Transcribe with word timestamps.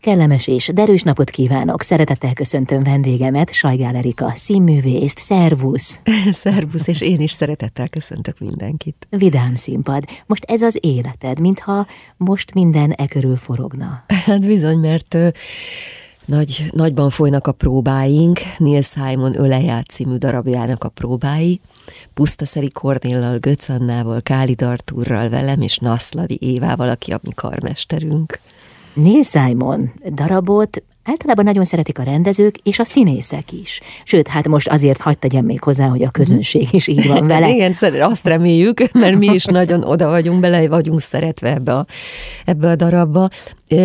Kellemes 0.00 0.46
és 0.46 0.68
derűs 0.68 1.02
napot 1.02 1.30
kívánok! 1.30 1.82
Szeretettel 1.82 2.32
köszöntöm 2.32 2.82
vendégemet, 2.82 3.52
Sajgál 3.52 3.96
Erika, 3.96 4.32
színművészt, 4.34 5.18
szervusz! 5.18 6.02
szervusz, 6.32 6.86
és 6.86 7.00
én 7.00 7.20
is 7.20 7.30
szeretettel 7.30 7.88
köszöntök 7.88 8.38
mindenkit. 8.38 9.06
Vidám 9.10 9.54
színpad. 9.54 10.04
Most 10.26 10.44
ez 10.44 10.62
az 10.62 10.78
életed, 10.80 11.40
mintha 11.40 11.86
most 12.16 12.54
minden 12.54 12.90
e 12.90 13.06
körül 13.06 13.36
forogna. 13.36 14.04
Hát 14.06 14.46
bizony, 14.46 14.78
mert 14.78 15.16
nagy, 16.24 16.66
nagyban 16.70 17.10
folynak 17.10 17.46
a 17.46 17.52
próbáink, 17.52 18.40
Neil 18.58 18.82
Simon 18.82 19.40
Öleját 19.40 19.86
című 19.86 20.16
darabjának 20.16 20.84
a 20.84 20.88
próbái, 20.88 21.60
Pusztaszeri 22.14 22.70
Kornéllal, 22.70 23.38
Götz 23.38 23.70
Annával, 23.70 24.20
Káli 24.20 24.54
Dartúrral, 24.54 25.28
velem 25.28 25.60
és 25.60 25.78
Naszladi 25.78 26.38
Évával, 26.40 26.88
aki 26.88 27.12
a 27.12 27.20
mi 27.22 27.30
karmesterünk. 27.34 28.40
Neil 28.94 29.22
Simon 29.22 29.92
darabot 30.08 30.82
általában 31.02 31.44
nagyon 31.44 31.64
szeretik 31.64 31.98
a 31.98 32.02
rendezők 32.02 32.56
és 32.62 32.78
a 32.78 32.84
színészek 32.84 33.52
is. 33.52 33.80
Sőt, 34.04 34.28
hát 34.28 34.48
most 34.48 34.68
azért 34.68 35.00
hagyd 35.00 35.18
tegyem 35.18 35.44
még 35.44 35.62
hozzá, 35.62 35.86
hogy 35.86 36.02
a 36.02 36.10
közönség 36.10 36.68
is 36.70 36.86
így 36.86 37.06
van 37.06 37.26
vele. 37.26 37.50
Igen, 37.54 37.74
azt 38.00 38.26
reméljük, 38.26 38.92
mert 38.92 39.18
mi 39.18 39.26
is 39.26 39.44
nagyon 39.44 39.84
oda 39.84 40.08
vagyunk, 40.08 40.40
bele 40.40 40.68
vagyunk 40.68 41.00
szeretve 41.00 41.52
ebbe 41.52 41.74
a, 41.74 41.86
ebbe 42.44 42.70
a 42.70 42.76
darabba. 42.76 43.28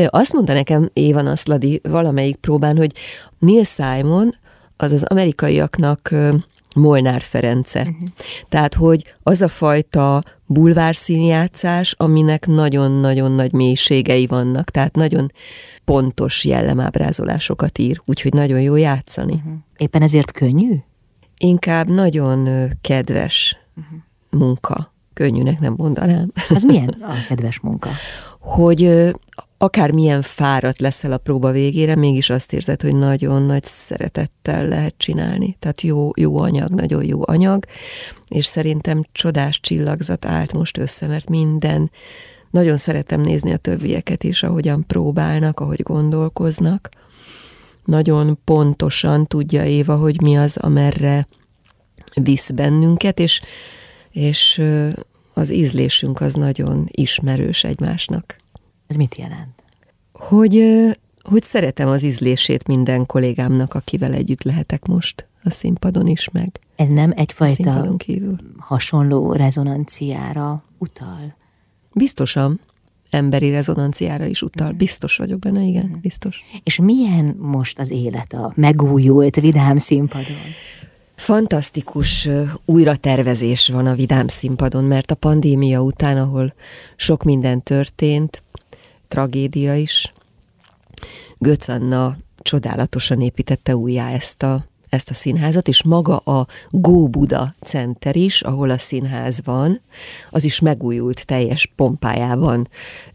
Azt 0.06 0.34
mondta 0.34 0.54
nekem 0.54 0.90
Évan 0.94 1.28
Aszladi 1.28 1.82
valamelyik 1.84 2.36
próbán, 2.36 2.78
hogy 2.78 2.92
Neil 3.40 3.64
Simon 3.64 4.36
az 4.78 4.92
az 4.92 5.04
amerikaiaknak 5.04 6.14
Molnár 6.76 7.22
Ference. 7.22 7.80
Uh-huh. 7.80 8.08
Tehát, 8.50 8.74
hogy 8.74 9.16
az 9.24 9.42
a 9.42 9.48
fajta 9.48 10.24
bulvárszínjátszás, 10.46 11.94
aminek 11.98 12.48
nagyon-nagyon 12.48 13.32
nagy 13.32 13.54
mélységei 13.54 14.26
vannak, 14.26 14.70
tehát 14.70 14.96
nagyon 14.96 15.32
pontos 15.86 16.46
jellemábrázolásokat 16.46 17.78
ír, 17.78 18.02
úgyhogy 18.06 18.34
nagyon 18.34 18.62
jó 18.62 18.76
játszani. 18.76 19.34
Uh-huh. 19.34 19.54
Éppen 19.78 20.02
ezért 20.02 20.32
könnyű? 20.32 20.76
Inkább 21.38 21.88
nagyon 21.90 22.70
kedves 22.82 23.58
uh-huh. 23.76 24.00
munka. 24.42 24.94
Könnyűnek 25.14 25.60
nem 25.60 25.74
mondanám. 25.78 26.32
Az 26.50 26.64
milyen 26.64 26.90
a 27.02 27.14
kedves 27.28 27.60
munka? 27.60 27.90
hogy 28.46 29.12
akármilyen 29.58 30.22
fáradt 30.22 30.80
leszel 30.80 31.12
a 31.12 31.18
próba 31.18 31.52
végére, 31.52 31.96
mégis 31.96 32.30
azt 32.30 32.54
érzed, 32.54 32.82
hogy 32.82 32.96
nagyon 32.96 33.42
nagy 33.42 33.64
szeretettel 33.64 34.68
lehet 34.68 34.94
csinálni. 34.98 35.56
Tehát 35.60 35.82
jó, 35.82 36.10
jó 36.16 36.38
anyag, 36.38 36.70
nagyon 36.70 37.04
jó 37.06 37.22
anyag, 37.26 37.66
és 38.28 38.46
szerintem 38.46 39.04
csodás 39.12 39.60
csillagzat 39.60 40.26
állt 40.26 40.54
most 40.54 40.78
össze, 40.78 41.08
mert 41.08 41.30
minden, 41.30 41.92
nagyon 42.52 42.78
szeretem 42.78 43.22
nézni 43.22 43.52
a 43.52 43.58
többieket 43.58 44.24
is, 44.24 44.44
ahogyan 44.44 44.84
próbálnak, 44.88 45.60
ahogy 45.60 45.82
gondolkoznak. 45.84 46.90
Nagyon 47.86 48.40
pontosan 48.44 49.26
tudja 49.26 49.66
Éva, 49.66 49.96
hogy 49.96 50.22
mi 50.22 50.38
az, 50.38 50.58
amerre 50.58 51.28
visz 52.14 52.52
bennünket, 52.52 53.20
és, 53.20 53.42
és 54.12 54.62
az 55.34 55.52
ízlésünk 55.52 56.22
az 56.22 56.34
nagyon 56.34 56.88
ismerős 56.92 57.64
egymásnak. 57.64 58.36
Ez 58.88 58.96
mit 58.96 59.16
jelent? 59.16 59.64
Hogy, 60.14 60.64
hogy 61.22 61.44
szeretem 61.44 61.88
az 61.88 62.04
ízlését 62.04 62.68
minden 62.68 63.06
kollégámnak, 63.06 63.74
akivel 63.74 64.14
együtt 64.14 64.44
lehetek 64.44 64.86
most 64.86 65.26
a 65.44 65.52
színpadon 65.52 66.08
is 66.08 66.30
meg. 66.30 66.60
Ez 66.76 66.90
nem 66.90 67.12
egyfajta 67.16 67.96
hasonló 68.58 69.34
rezonanciára 69.34 70.64
utal? 70.78 71.36
Biztosan 71.94 72.60
emberi 73.10 73.50
rezonanciára 73.50 74.26
is 74.26 74.42
utal. 74.42 74.72
Biztos 74.72 75.16
vagyok 75.16 75.40
benne, 75.40 75.64
igen, 75.64 76.00
biztos. 76.02 76.44
És 76.64 76.80
milyen 76.80 77.36
most 77.40 77.80
az 77.80 77.92
élet 77.92 78.34
a 78.34 78.52
megújult, 78.56 79.36
vidám 79.36 79.78
színpadon? 79.78 80.36
Fantasztikus 81.16 82.30
újratervezés 82.66 83.68
van 83.68 83.88
a 83.88 83.96
Vidám 83.96 84.28
színpadon, 84.28 84.84
mert 84.84 85.12
a 85.12 85.16
pandémia 85.16 85.82
után, 85.82 86.18
ahol 86.18 86.54
sok 86.96 87.24
minden 87.24 87.60
történt, 87.60 88.44
tragédia 89.16 89.76
is, 89.76 90.14
Götz 91.38 91.70
Anna 91.70 92.18
csodálatosan 92.38 93.22
építette 93.22 93.76
újjá 93.76 94.12
ezt 94.12 94.44
a, 94.44 94.66
ezt 94.90 95.10
a 95.10 95.14
színházat, 95.14 95.68
és 95.68 95.84
maga 95.84 96.18
a 96.18 96.48
Góbuda 96.70 97.56
Center 97.62 98.16
is, 98.16 98.42
ahol 98.42 98.70
a 98.70 98.78
színház 98.78 99.42
van, 99.44 99.82
az 100.30 100.46
is 100.46 100.60
megújult 100.60 101.26
teljes 101.26 101.72
pompájában, 101.76 102.68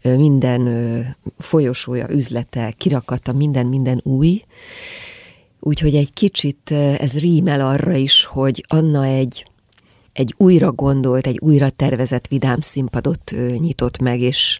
minden 0.03 1.15
folyosója, 1.37 2.09
üzlete, 2.09 2.73
kirakata, 2.77 3.33
minden, 3.33 3.65
minden 3.65 3.99
új, 4.03 4.41
Úgyhogy 5.63 5.95
egy 5.95 6.13
kicsit 6.13 6.71
ez 6.71 7.19
rímel 7.19 7.61
arra 7.61 7.93
is, 7.93 8.25
hogy 8.25 8.65
Anna 8.67 9.03
egy, 9.03 9.45
egy 10.13 10.33
újra 10.37 10.71
gondolt, 10.71 11.27
egy 11.27 11.39
újra 11.41 11.69
tervezett 11.69 12.27
vidám 12.27 12.59
színpadot 12.59 13.31
nyitott 13.59 13.99
meg, 13.99 14.19
és 14.19 14.57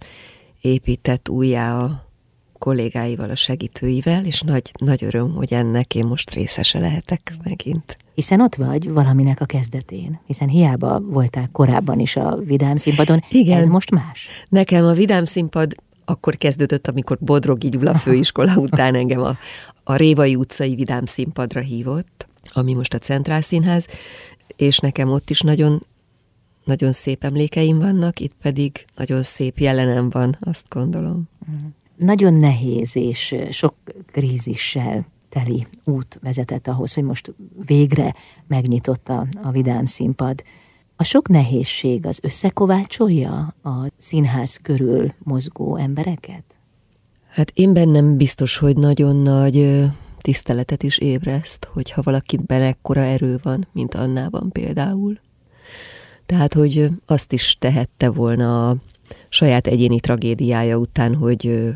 épített 0.61 1.29
újjá 1.29 1.77
a 1.77 2.09
kollégáival, 2.57 3.29
a 3.29 3.35
segítőivel, 3.35 4.25
és 4.25 4.41
nagy, 4.41 4.71
nagy 4.79 5.03
öröm, 5.03 5.33
hogy 5.33 5.53
ennek 5.53 5.95
én 5.95 6.05
most 6.05 6.31
részese 6.31 6.79
lehetek 6.79 7.33
megint. 7.43 7.97
Hiszen 8.15 8.41
ott 8.41 8.55
vagy 8.55 8.89
valaminek 8.89 9.41
a 9.41 9.45
kezdetén, 9.45 10.19
hiszen 10.25 10.47
hiába 10.47 10.99
voltál 10.99 11.49
korábban 11.51 11.99
is 11.99 12.15
a 12.15 12.35
Vidám 12.35 12.77
színpadon, 12.77 13.23
Igen. 13.29 13.57
ez 13.57 13.67
most 13.67 13.91
más. 13.91 14.27
Nekem 14.49 14.85
a 14.85 14.93
Vidám 14.93 15.25
színpad 15.25 15.75
akkor 16.05 16.37
kezdődött, 16.37 16.87
amikor 16.87 17.17
Bodrogi 17.19 17.69
Gyula 17.69 17.95
főiskola 17.95 18.55
után 18.55 18.95
engem 18.95 19.21
a, 19.21 19.37
a 19.83 19.95
Révai 19.95 20.35
utcai 20.35 20.75
vidám 20.75 21.05
színpadra 21.05 21.59
hívott, 21.59 22.27
ami 22.53 22.73
most 22.73 22.93
a 22.93 22.97
Centrál 22.97 23.41
Színház, 23.41 23.87
és 24.55 24.79
nekem 24.79 25.11
ott 25.11 25.29
is 25.29 25.41
nagyon, 25.41 25.85
nagyon 26.71 26.91
szép 26.91 27.23
emlékeim 27.23 27.79
vannak, 27.79 28.19
itt 28.19 28.33
pedig 28.41 28.85
nagyon 28.95 29.23
szép 29.23 29.59
jelenem 29.59 30.09
van, 30.09 30.37
azt 30.39 30.65
gondolom. 30.69 31.29
Mhm. 31.47 31.65
Nagyon 31.95 32.33
nehéz 32.33 32.95
és 32.95 33.35
sok 33.49 33.73
krízissel 34.11 35.05
teli 35.29 35.67
út 35.83 36.19
vezetett 36.21 36.67
ahhoz, 36.67 36.93
hogy 36.93 37.03
most 37.03 37.33
végre 37.65 38.13
megnyitotta 38.47 39.27
a 39.41 39.51
vidám 39.51 39.85
színpad. 39.85 40.43
A 40.95 41.03
sok 41.03 41.27
nehézség 41.27 42.05
az 42.05 42.19
összekovácsolja 42.23 43.55
a 43.63 43.87
színház 43.97 44.59
körül 44.61 45.13
mozgó 45.17 45.75
embereket? 45.75 46.59
Hát 47.29 47.51
én 47.53 47.73
bennem 47.73 48.17
biztos, 48.17 48.57
hogy 48.57 48.77
nagyon 48.77 49.15
nagy 49.15 49.85
tiszteletet 50.21 50.83
is 50.83 50.97
ébreszt, 50.97 51.69
hogyha 51.73 52.01
valakiben 52.01 52.61
ekkora 52.61 53.01
erő 53.01 53.39
van, 53.43 53.67
mint 53.71 53.93
Annában 53.93 54.51
például. 54.51 55.19
Tehát, 56.31 56.53
hogy 56.53 56.89
azt 57.05 57.33
is 57.33 57.55
tehette 57.59 58.09
volna 58.09 58.69
a 58.69 58.77
saját 59.29 59.67
egyéni 59.67 59.99
tragédiája 59.99 60.77
után, 60.77 61.15
hogy 61.15 61.73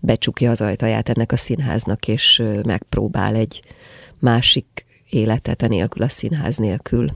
becsukja 0.00 0.50
az 0.50 0.60
ajtaját 0.60 1.08
ennek 1.08 1.32
a 1.32 1.36
színháznak, 1.36 2.08
és 2.08 2.42
megpróbál 2.64 3.34
egy 3.34 3.62
másik 4.18 4.84
életet 5.10 5.68
nélkül, 5.68 6.02
a 6.02 6.08
színház 6.08 6.56
nélkül 6.56 7.06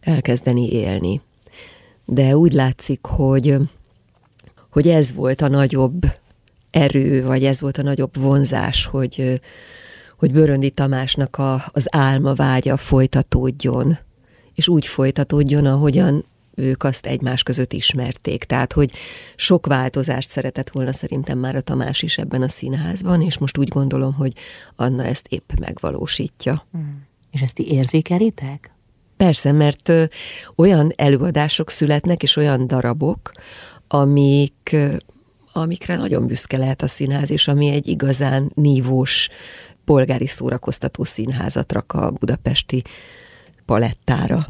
elkezdeni 0.00 0.72
élni. 0.72 1.20
De 2.04 2.36
úgy 2.36 2.52
látszik, 2.52 3.06
hogy, 3.06 3.56
hogy 4.70 4.88
ez 4.88 5.12
volt 5.12 5.40
a 5.40 5.48
nagyobb 5.48 6.06
erő, 6.70 7.24
vagy 7.24 7.44
ez 7.44 7.60
volt 7.60 7.78
a 7.78 7.82
nagyobb 7.82 8.16
vonzás, 8.16 8.84
hogy, 8.84 9.40
hogy 10.18 10.32
Böröndi 10.32 10.70
Tamásnak 10.70 11.36
a, 11.36 11.64
az 11.72 11.86
álma 11.90 12.34
vágya 12.34 12.76
folytatódjon, 12.76 13.98
és 14.60 14.68
úgy 14.68 14.86
folytatódjon, 14.86 15.66
ahogyan 15.66 16.24
ők 16.54 16.82
azt 16.82 17.06
egymás 17.06 17.42
között 17.42 17.72
ismerték. 17.72 18.44
Tehát, 18.44 18.72
hogy 18.72 18.90
sok 19.36 19.66
változást 19.66 20.30
szeretett 20.30 20.70
volna 20.70 20.92
szerintem 20.92 21.38
már 21.38 21.56
a 21.56 21.60
Tamás 21.60 22.02
is 22.02 22.18
ebben 22.18 22.42
a 22.42 22.48
színházban, 22.48 23.22
és 23.22 23.38
most 23.38 23.58
úgy 23.58 23.68
gondolom, 23.68 24.12
hogy 24.14 24.32
Anna 24.76 25.04
ezt 25.04 25.26
épp 25.28 25.50
megvalósítja. 25.60 26.66
Mm. 26.76 26.80
És 27.30 27.42
ezt 27.42 27.54
ti 27.54 27.72
érzékelitek? 27.72 28.70
Persze, 29.16 29.52
mert 29.52 29.88
ö, 29.88 30.04
olyan 30.56 30.92
előadások 30.96 31.70
születnek, 31.70 32.22
és 32.22 32.36
olyan 32.36 32.66
darabok, 32.66 33.30
amik 33.88 34.76
amikre 35.52 35.96
nagyon 35.96 36.26
büszke 36.26 36.56
lehet 36.56 36.82
a 36.82 36.88
színház, 36.88 37.30
és 37.30 37.48
ami 37.48 37.68
egy 37.68 37.86
igazán 37.86 38.52
nívós 38.54 39.28
polgári 39.84 40.26
szórakoztató 40.26 41.04
színházat 41.04 41.72
rak 41.72 41.92
a 41.92 42.10
budapesti 42.10 42.82
palettára. 43.70 44.48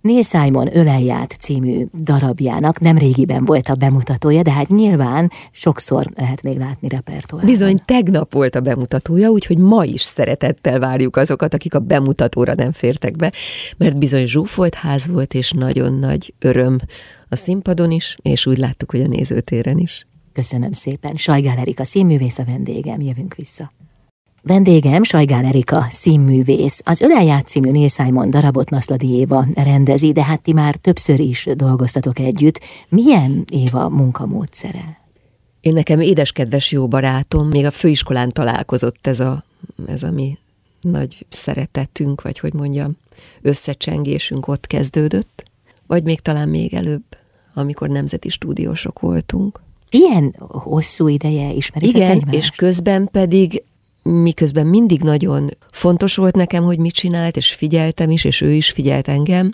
Neil 0.00 0.22
Simon 0.22 0.76
Ölelját 0.76 1.30
című 1.30 1.84
darabjának 2.02 2.80
nem 2.80 2.98
régiben 2.98 3.44
volt 3.44 3.68
a 3.68 3.74
bemutatója, 3.74 4.42
de 4.42 4.52
hát 4.52 4.68
nyilván 4.68 5.30
sokszor 5.50 6.06
lehet 6.14 6.42
még 6.42 6.58
látni 6.58 6.88
repertoárban. 6.88 7.50
Bizony 7.50 7.80
tegnap 7.84 8.32
volt 8.32 8.54
a 8.54 8.60
bemutatója, 8.60 9.28
úgyhogy 9.28 9.58
ma 9.58 9.84
is 9.84 10.02
szeretettel 10.02 10.78
várjuk 10.78 11.16
azokat, 11.16 11.54
akik 11.54 11.74
a 11.74 11.78
bemutatóra 11.78 12.54
nem 12.54 12.72
fértek 12.72 13.16
be, 13.16 13.32
mert 13.76 13.98
bizony 13.98 14.26
zsúfolt 14.26 14.74
ház 14.74 15.06
volt, 15.06 15.34
és 15.34 15.50
nagyon 15.50 15.92
nagy 15.92 16.34
öröm 16.38 16.78
a 17.28 17.36
színpadon 17.36 17.90
is, 17.90 18.16
és 18.22 18.46
úgy 18.46 18.58
láttuk, 18.58 18.90
hogy 18.90 19.00
a 19.00 19.08
nézőtéren 19.08 19.78
is. 19.78 20.06
Köszönöm 20.32 20.72
szépen. 20.72 21.16
Sajgál 21.16 21.58
Erika 21.58 21.84
színművész 21.84 22.38
a 22.38 22.44
vendégem, 22.44 23.00
jövünk 23.00 23.34
vissza. 23.34 23.70
Vendégem 24.46 25.02
Sajgál 25.02 25.44
Erika, 25.44 25.86
színművész. 25.88 26.80
Az 26.84 27.00
Ölelját 27.00 27.46
című 27.46 27.70
Neil 27.70 27.88
Simon 27.88 28.30
darabot 28.30 28.70
Naszladi 28.70 29.10
Éva 29.10 29.46
rendezi, 29.54 30.12
de 30.12 30.24
hát 30.24 30.42
ti 30.42 30.52
már 30.52 30.76
többször 30.76 31.20
is 31.20 31.48
dolgoztatok 31.54 32.18
együtt. 32.18 32.60
Milyen 32.88 33.44
Éva 33.50 33.88
munkamódszere? 33.88 35.00
Én 35.60 35.72
nekem 35.72 36.00
édeskedves 36.00 36.72
jó 36.72 36.88
barátom, 36.88 37.48
még 37.48 37.64
a 37.64 37.70
főiskolán 37.70 38.30
találkozott 38.30 39.06
ez 39.06 39.20
a, 39.20 39.44
ez 39.86 40.02
a 40.02 40.10
mi 40.10 40.38
nagy 40.80 41.26
szeretetünk, 41.28 42.22
vagy 42.22 42.38
hogy 42.38 42.52
mondjam, 42.52 42.96
összecsengésünk 43.42 44.48
ott 44.48 44.66
kezdődött, 44.66 45.44
vagy 45.86 46.02
még 46.02 46.20
talán 46.20 46.48
még 46.48 46.74
előbb, 46.74 47.04
amikor 47.54 47.88
nemzeti 47.88 48.28
stúdiósok 48.28 49.00
voltunk. 49.00 49.60
Ilyen 49.90 50.34
hosszú 50.38 51.08
ideje 51.08 51.52
ismerik 51.52 51.88
Igen, 51.88 52.10
egymást? 52.10 52.34
és 52.34 52.50
közben 52.50 53.08
pedig 53.12 53.62
miközben 54.04 54.66
mindig 54.66 55.02
nagyon 55.02 55.50
fontos 55.70 56.16
volt 56.16 56.36
nekem, 56.36 56.64
hogy 56.64 56.78
mit 56.78 56.92
csinált, 56.92 57.36
és 57.36 57.52
figyeltem 57.52 58.10
is, 58.10 58.24
és 58.24 58.40
ő 58.40 58.52
is 58.52 58.70
figyelt 58.70 59.08
engem, 59.08 59.50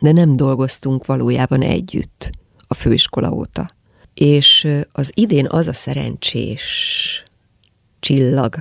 de 0.00 0.12
nem 0.12 0.36
dolgoztunk 0.36 1.06
valójában 1.06 1.62
együtt 1.62 2.30
a 2.66 2.74
főiskola 2.74 3.30
óta. 3.30 3.70
És 4.14 4.68
az 4.92 5.10
idén 5.14 5.46
az 5.48 5.68
a 5.68 5.72
szerencsés 5.72 7.22
csillag 8.00 8.54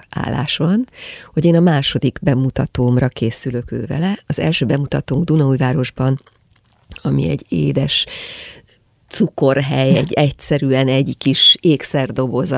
van, 0.57 0.88
hogy 1.33 1.45
én 1.45 1.56
a 1.56 1.59
második 1.59 2.19
bemutatómra 2.21 3.07
készülök 3.07 3.71
ő 3.71 3.86
vele. 3.86 4.19
Az 4.27 4.39
első 4.39 4.65
bemutatónk 4.65 5.24
Dunaújvárosban, 5.24 6.21
ami 7.01 7.30
egy 7.30 7.45
édes 7.50 8.06
cukorhely, 9.07 9.98
egy 9.98 10.13
egyszerűen 10.13 10.88
egy 10.88 11.15
kis 11.18 11.57
ékszerdoboz 11.59 12.51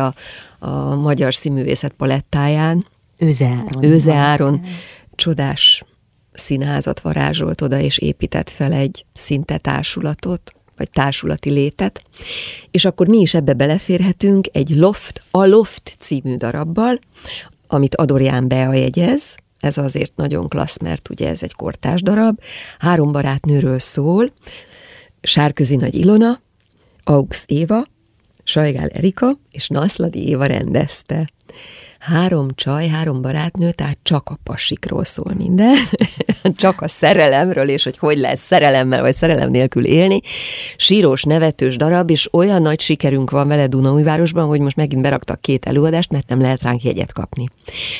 a, 0.59 0.95
magyar 0.95 1.33
színművészet 1.33 1.91
palettáján. 1.91 2.85
Őzeáron. 3.17 3.83
Őzeáron 3.83 4.61
csodás 5.15 5.83
színházat 6.31 6.99
varázsolt 6.99 7.61
oda, 7.61 7.79
és 7.79 7.97
épített 7.97 8.49
fel 8.49 8.73
egy 8.73 9.05
szinte 9.13 9.57
társulatot, 9.57 10.53
vagy 10.77 10.89
társulati 10.89 11.49
létet, 11.49 12.01
és 12.71 12.85
akkor 12.85 13.07
mi 13.07 13.19
is 13.19 13.33
ebbe 13.33 13.53
beleférhetünk 13.53 14.47
egy 14.51 14.69
Loft, 14.69 15.23
a 15.31 15.45
Loft 15.45 15.95
című 15.99 16.35
darabbal, 16.35 16.97
amit 17.67 17.95
Adorján 17.95 18.47
Bea 18.47 18.73
jegyez, 18.73 19.37
ez 19.59 19.77
azért 19.77 20.15
nagyon 20.15 20.47
klassz, 20.47 20.79
mert 20.79 21.09
ugye 21.09 21.29
ez 21.29 21.43
egy 21.43 21.53
kortás 21.53 22.01
darab, 22.01 22.39
három 22.79 23.11
barátnőről 23.11 23.79
szól, 23.79 24.31
Sárközi 25.21 25.75
Nagy 25.75 25.95
Ilona, 25.95 26.41
Aux 27.03 27.43
Éva, 27.45 27.83
Sajgál 28.49 28.87
Erika 28.87 29.37
és 29.51 29.67
Naszladi 29.67 30.27
Éva 30.27 30.45
rendezte. 30.45 31.29
Három 31.99 32.47
csaj, 32.55 32.87
három 32.87 33.21
barátnő, 33.21 33.71
tehát 33.71 33.97
csak 34.03 34.29
a 34.29 34.37
pasikról 34.43 35.05
szól 35.05 35.33
minden, 35.37 35.75
csak 36.55 36.81
a 36.81 36.87
szerelemről, 36.87 37.69
és 37.69 37.83
hogy 37.83 37.97
hogy 37.97 38.17
lehet 38.17 38.37
szerelemmel 38.37 39.01
vagy 39.01 39.13
szerelem 39.13 39.49
nélkül 39.49 39.85
élni. 39.85 40.21
Sírós, 40.77 41.23
nevetős 41.23 41.75
darab, 41.75 42.09
és 42.09 42.33
olyan 42.33 42.61
nagy 42.61 42.79
sikerünk 42.79 43.29
van 43.29 43.47
vele 43.47 43.67
Dunaújvárosban, 43.67 44.47
hogy 44.47 44.59
most 44.59 44.75
megint 44.75 45.01
beraktak 45.01 45.41
két 45.41 45.65
előadást, 45.65 46.11
mert 46.11 46.29
nem 46.29 46.41
lehet 46.41 46.61
ránk 46.61 46.83
jegyet 46.83 47.13
kapni. 47.13 47.45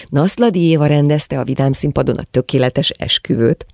Naszladi 0.07 0.59
Éva 0.59 0.85
rendezte 0.85 1.39
a 1.39 1.43
Vidám 1.43 1.71
színpadon 1.71 2.17
a 2.17 2.23
tökéletes 2.31 2.89
esküvőt 2.89 3.65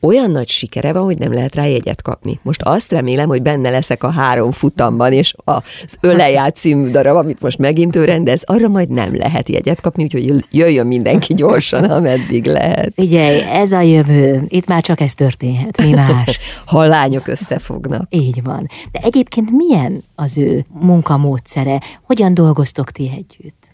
olyan 0.00 0.30
nagy 0.30 0.48
sikere 0.48 0.92
van, 0.92 1.02
hogy 1.02 1.18
nem 1.18 1.32
lehet 1.32 1.54
rá 1.54 1.64
jegyet 1.66 2.02
kapni. 2.02 2.38
Most 2.42 2.62
azt 2.62 2.92
remélem, 2.92 3.28
hogy 3.28 3.42
benne 3.42 3.70
leszek 3.70 4.02
a 4.02 4.10
három 4.10 4.50
futamban, 4.50 5.12
és 5.12 5.34
az 5.44 5.96
Öleját 6.00 6.56
című 6.56 6.90
darab, 6.90 7.16
amit 7.16 7.40
most 7.40 7.58
megint 7.58 7.96
ő 7.96 8.04
rendez, 8.04 8.42
arra 8.46 8.68
majd 8.68 8.88
nem 8.88 9.16
lehet 9.16 9.48
jegyet 9.48 9.80
kapni, 9.80 10.02
úgyhogy 10.02 10.44
jöjjön 10.50 10.86
mindenki 10.86 11.34
gyorsan, 11.34 11.84
ameddig 11.84 12.46
lehet. 12.46 12.92
Figyelj, 12.94 13.40
ez 13.40 13.72
a 13.72 13.80
jövő, 13.80 14.44
itt 14.48 14.66
már 14.66 14.82
csak 14.82 15.00
ez 15.00 15.14
történhet, 15.14 15.82
mi 15.82 15.90
más. 15.90 16.38
ha 16.66 16.84
lányok 16.84 17.26
összefognak. 17.26 18.06
Így 18.10 18.42
van. 18.42 18.66
De 18.92 18.98
egyébként 19.02 19.50
milyen 19.50 20.04
az 20.14 20.38
ő 20.38 20.64
munkamódszere? 20.80 21.80
Hogyan 22.02 22.34
dolgoztok 22.34 22.90
ti 22.90 23.10
együtt? 23.16 23.68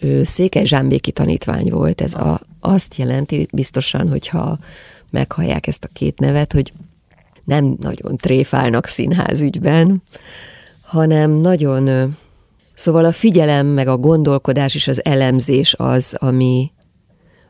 Ő 0.00 0.22
Székely 0.22 0.64
Zsámbéki 0.64 1.12
tanítvány 1.12 1.70
volt, 1.70 2.00
ez 2.00 2.14
a, 2.14 2.40
azt 2.60 2.96
jelenti 2.96 3.48
biztosan, 3.52 4.08
hogyha 4.08 4.58
meghallják 5.14 5.66
ezt 5.66 5.84
a 5.84 5.88
két 5.92 6.18
nevet, 6.18 6.52
hogy 6.52 6.72
nem 7.44 7.76
nagyon 7.80 8.16
tréfálnak 8.16 8.86
színházügyben, 8.86 10.02
hanem 10.80 11.30
nagyon, 11.30 12.14
szóval 12.74 13.04
a 13.04 13.12
figyelem, 13.12 13.66
meg 13.66 13.88
a 13.88 13.96
gondolkodás 13.96 14.74
és 14.74 14.88
az 14.88 15.04
elemzés 15.04 15.74
az, 15.74 16.16
ami, 16.18 16.72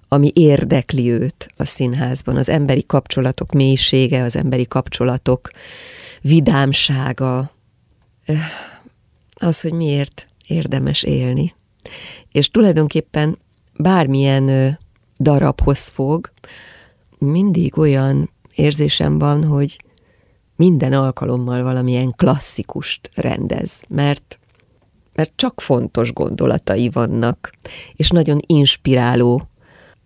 ami 0.08 0.32
érdekli 0.34 1.11
őt 1.11 1.49
a 1.56 1.64
színházban, 1.64 2.37
az 2.37 2.49
emberi 2.49 2.87
kapcsolatok 2.87 3.52
mélysége, 3.52 4.22
az 4.22 4.37
emberi 4.37 4.67
kapcsolatok 4.67 5.50
vidámsága, 6.20 7.50
az, 9.34 9.60
hogy 9.60 9.72
miért 9.72 10.26
érdemes 10.46 11.02
élni. 11.02 11.55
És 12.32 12.49
tulajdonképpen 12.49 13.38
bármilyen 13.78 14.78
darabhoz 15.19 15.88
fog, 15.88 16.32
mindig 17.19 17.78
olyan 17.78 18.31
érzésem 18.55 19.19
van, 19.19 19.44
hogy 19.44 19.76
minden 20.56 20.93
alkalommal 20.93 21.62
valamilyen 21.62 22.12
klasszikust 22.16 23.11
rendez, 23.14 23.82
mert, 23.88 24.38
mert 25.14 25.32
csak 25.37 25.61
fontos 25.61 26.12
gondolatai 26.12 26.88
vannak, 26.88 27.52
és 27.93 28.11
nagyon 28.11 28.40
inspiráló 28.46 29.49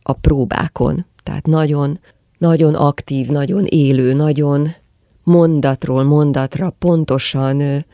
a 0.03 0.13
próbákon. 0.13 1.07
Tehát 1.23 1.47
nagyon, 1.47 1.99
nagyon 2.39 2.75
aktív, 2.75 3.29
nagyon 3.29 3.65
élő, 3.65 4.13
nagyon 4.13 4.69
mondatról 5.23 6.03
mondatra 6.03 6.71
pontosan 6.71 7.85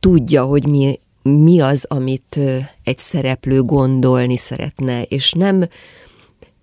tudja, 0.00 0.44
hogy 0.44 0.66
mi, 0.66 1.00
mi 1.22 1.60
az, 1.60 1.84
amit 1.88 2.38
egy 2.84 2.98
szereplő 2.98 3.62
gondolni 3.62 4.36
szeretne, 4.36 5.02
és 5.02 5.32
nem 5.32 5.64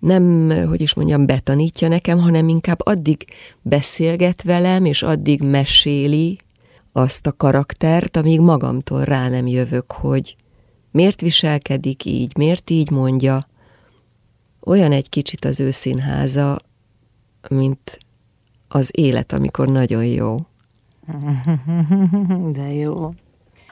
nem, 0.02 0.50
hogy 0.68 0.80
is 0.80 0.94
mondjam, 0.94 1.26
betanítja 1.26 1.88
nekem, 1.88 2.18
hanem 2.18 2.48
inkább 2.48 2.86
addig 2.86 3.24
beszélget 3.60 4.42
velem, 4.42 4.84
és 4.84 5.02
addig 5.02 5.42
meséli 5.42 6.38
azt 6.92 7.26
a 7.26 7.32
karaktert, 7.32 8.16
amíg 8.16 8.40
magamtól 8.40 9.04
rá 9.04 9.28
nem 9.28 9.46
jövök, 9.46 9.92
hogy 9.92 10.36
miért 10.90 11.20
viselkedik 11.20 12.04
így, 12.04 12.36
miért 12.36 12.70
így 12.70 12.90
mondja. 12.90 13.46
Olyan 14.60 14.92
egy 14.92 15.08
kicsit 15.08 15.44
az 15.44 15.60
ő 15.60 15.70
színháza, 15.70 16.58
mint 17.48 17.98
az 18.68 18.90
élet, 18.92 19.32
amikor 19.32 19.68
nagyon 19.68 20.04
jó. 20.04 20.36
De 22.56 22.72
jó. 22.72 23.14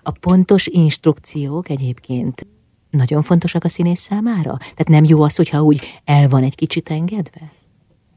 A 0.03 0.11
pontos 0.11 0.67
instrukciók 0.67 1.69
egyébként 1.69 2.47
nagyon 2.91 3.23
fontosak 3.23 3.65
a 3.65 3.69
színész 3.69 4.01
számára? 4.01 4.57
Tehát 4.59 4.89
nem 4.89 5.05
jó 5.05 5.23
az, 5.23 5.37
hogyha 5.37 5.63
úgy 5.63 6.01
el 6.05 6.29
van 6.29 6.43
egy 6.43 6.55
kicsit 6.55 6.91
engedve? 6.91 7.53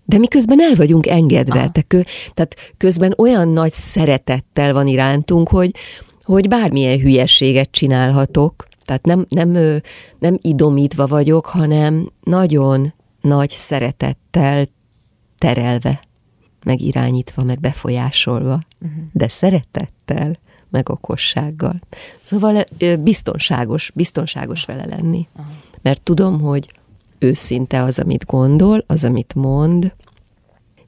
De 0.06 0.18
mi 0.18 0.28
közben 0.28 0.62
el 0.62 0.76
vagyunk 0.76 1.08
engedve, 1.08 1.70
te 1.70 1.82
kö, 1.82 2.02
tehát 2.34 2.56
közben 2.78 3.14
olyan 3.18 3.48
nagy 3.48 3.72
szeretettel 3.72 4.74
van 4.74 4.88
irántunk, 4.88 5.50
hogy, 5.50 5.76
hogy 6.22 6.48
bármilyen 6.48 7.00
hülyességet 7.00 7.72
csinálhatok, 7.72 8.68
tehát 8.86 9.06
nem, 9.06 9.26
nem, 9.30 9.80
nem 10.20 10.38
idomítva 10.42 11.08
vagyok, 11.08 11.46
hanem 11.46 12.12
nagyon 12.24 12.94
nagy 13.22 13.50
szeretettel 13.50 14.66
terelve, 15.38 16.02
meg 16.66 16.82
irányítva, 16.82 17.44
meg 17.44 17.60
befolyásolva, 17.60 18.60
uh-huh. 18.82 19.04
de 19.12 19.28
szeretettel 19.28 20.38
meg 20.74 20.90
okossággal. 20.90 21.80
Szóval 22.22 22.66
biztonságos, 23.00 23.92
biztonságos 23.96 24.66
vele 24.66 24.86
lenni. 24.86 25.28
Mert 25.82 26.02
tudom, 26.02 26.42
hogy 26.42 26.72
őszinte 27.20 27.84
az, 27.84 28.00
amit 28.00 28.26
gondol, 28.26 28.84
az, 28.88 29.04
amit 29.04 29.36
mond, 29.36 29.94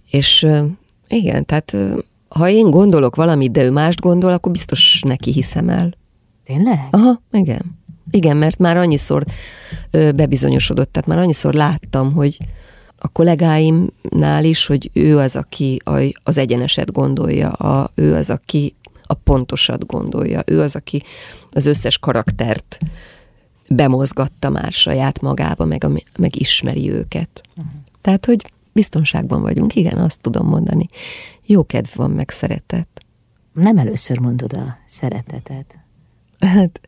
és 0.09 0.47
igen, 1.07 1.45
tehát 1.45 1.75
ha 2.27 2.49
én 2.49 2.69
gondolok 2.69 3.15
valamit, 3.15 3.51
de 3.51 3.63
ő 3.63 3.71
mást 3.71 4.01
gondol, 4.01 4.31
akkor 4.31 4.51
biztos 4.51 5.01
neki 5.01 5.31
hiszem 5.31 5.69
el. 5.69 5.93
Tényleg? 6.43 6.87
Aha, 6.91 7.21
igen. 7.31 7.79
Igen, 8.11 8.37
mert 8.37 8.57
már 8.57 8.77
annyiszor 8.77 9.23
bebizonyosodott, 9.91 10.91
tehát 10.91 11.09
már 11.09 11.17
annyiszor 11.19 11.53
láttam, 11.53 12.13
hogy 12.13 12.37
a 12.97 13.07
kollégáimnál 13.07 14.43
is, 14.43 14.65
hogy 14.65 14.89
ő 14.93 15.17
az, 15.17 15.35
aki 15.35 15.81
az 16.23 16.37
egyeneset 16.37 16.91
gondolja, 16.91 17.49
a, 17.49 17.91
ő 17.95 18.15
az, 18.15 18.29
aki 18.29 18.75
a 19.07 19.13
pontosat 19.13 19.85
gondolja. 19.85 20.43
Ő 20.45 20.61
az, 20.61 20.75
aki 20.75 21.03
az 21.51 21.65
összes 21.65 21.97
karaktert 21.97 22.77
bemozgatta 23.69 24.49
már 24.49 24.71
saját 24.71 25.21
magába, 25.21 25.65
meg, 25.65 25.83
a, 25.83 25.91
meg 26.17 26.39
ismeri 26.39 26.91
őket. 26.91 27.41
Uh-huh. 27.49 27.73
Tehát, 28.01 28.25
hogy 28.25 28.51
biztonságban 28.73 29.41
vagyunk, 29.41 29.75
igen, 29.75 29.97
azt 29.97 30.21
tudom 30.21 30.47
mondani. 30.47 30.89
Jó 31.45 31.65
kedv 31.65 31.89
van, 31.95 32.11
meg 32.11 32.29
szeretet. 32.29 32.87
Nem 33.53 33.77
először 33.77 34.19
mondod 34.19 34.53
a 34.53 34.77
szeretetet. 34.85 35.79
Hát 36.39 36.79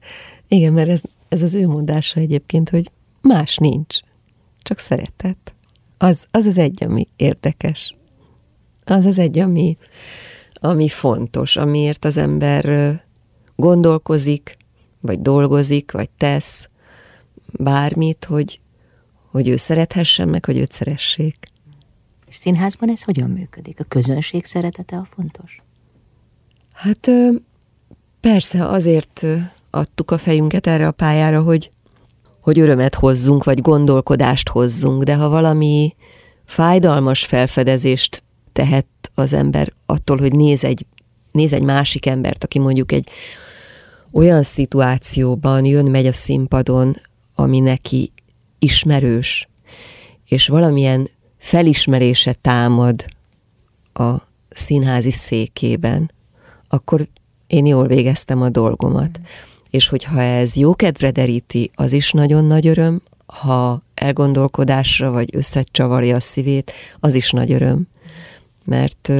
igen, 0.47 0.73
mert 0.73 0.89
ez, 0.89 1.01
ez 1.29 1.41
az 1.41 1.53
ő 1.53 1.67
mondása 1.67 2.19
egyébként, 2.19 2.69
hogy 2.69 2.91
más 3.21 3.57
nincs, 3.57 3.99
csak 4.59 4.79
szeretet. 4.79 5.53
Az 5.97 6.27
az, 6.31 6.45
az 6.45 6.57
egy, 6.57 6.83
ami 6.83 7.07
érdekes. 7.15 7.95
Az 8.83 9.05
az 9.05 9.19
egy, 9.19 9.39
ami, 9.39 9.77
ami 10.59 10.87
fontos, 10.87 11.55
amiért 11.55 12.05
az 12.05 12.17
ember 12.17 12.95
gondolkozik, 13.55 14.57
vagy 15.01 15.21
dolgozik, 15.21 15.91
vagy 15.91 16.09
tesz 16.09 16.69
bármit, 17.59 18.25
hogy, 18.25 18.59
hogy 19.31 19.47
ő 19.47 19.55
szerethessen 19.55 20.27
meg, 20.27 20.45
hogy 20.45 20.57
őt 20.57 20.71
szeressék. 20.71 21.35
És 22.27 22.35
színházban 22.35 22.89
ez 22.89 23.03
hogyan 23.03 23.29
működik? 23.29 23.79
A 23.79 23.83
közönség 23.83 24.45
szeretete 24.45 24.97
a 24.97 25.07
fontos? 25.15 25.61
Hát 26.73 27.09
persze 28.19 28.67
azért 28.67 29.25
adtuk 29.69 30.11
a 30.11 30.17
fejünket 30.17 30.67
erre 30.67 30.87
a 30.87 30.91
pályára, 30.91 31.41
hogy, 31.41 31.71
hogy 32.41 32.59
örömet 32.59 32.95
hozzunk, 32.95 33.43
vagy 33.43 33.61
gondolkodást 33.61 34.49
hozzunk, 34.49 35.03
de 35.03 35.15
ha 35.15 35.29
valami 35.29 35.95
fájdalmas 36.45 37.25
felfedezést 37.25 38.23
tehet 38.57 38.87
az 39.15 39.33
ember 39.33 39.73
attól, 39.85 40.17
hogy 40.17 40.33
néz 40.33 40.63
egy, 40.63 40.85
néz 41.31 41.53
egy 41.53 41.61
másik 41.61 42.05
embert, 42.05 42.43
aki 42.43 42.59
mondjuk 42.59 42.91
egy 42.91 43.09
olyan 44.11 44.43
szituációban 44.43 45.65
jön, 45.65 45.85
megy 45.85 46.05
a 46.05 46.13
színpadon, 46.13 47.01
ami 47.35 47.59
neki 47.59 48.11
ismerős, 48.59 49.47
és 50.27 50.47
valamilyen 50.47 51.09
felismerése 51.37 52.33
támad 52.33 53.05
a 53.93 54.15
színházi 54.49 55.11
székében, 55.11 56.11
akkor 56.67 57.07
én 57.47 57.65
jól 57.65 57.87
végeztem 57.87 58.41
a 58.41 58.49
dolgomat. 58.49 59.19
Mm. 59.19 59.23
És 59.69 59.87
hogyha 59.87 60.21
ez 60.21 60.55
jó 60.55 60.75
kedvre 60.75 61.11
deríti, 61.11 61.71
az 61.75 61.93
is 61.93 62.11
nagyon 62.11 62.45
nagy 62.45 62.67
öröm, 62.67 63.01
ha 63.25 63.81
elgondolkodásra 63.93 65.11
vagy 65.11 65.35
összecsavarja 65.35 66.15
a 66.15 66.19
szívét, 66.19 66.71
az 66.99 67.15
is 67.15 67.31
nagy 67.31 67.51
öröm. 67.51 67.87
Mert, 68.67 69.11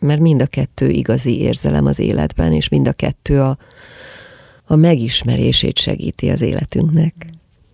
mert 0.00 0.20
mind 0.20 0.42
a 0.42 0.46
kettő 0.46 0.88
igazi 0.88 1.38
érzelem 1.40 1.86
az 1.86 1.98
életben, 1.98 2.52
és 2.52 2.68
mind 2.68 2.88
a 2.88 2.92
kettő 2.92 3.40
a, 3.40 3.58
a 4.64 4.76
megismerését 4.76 5.78
segíti 5.78 6.30
az 6.30 6.40
életünknek. 6.40 7.14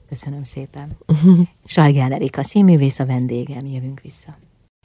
Köszönöm 0.09 0.45
szépen. 0.45 0.97
Sajgán 1.65 2.13
Erika, 2.13 2.43
színművész 2.43 2.99
a 2.99 3.07
vendégem, 3.07 3.67
jövünk 3.67 4.01
vissza. 4.01 4.39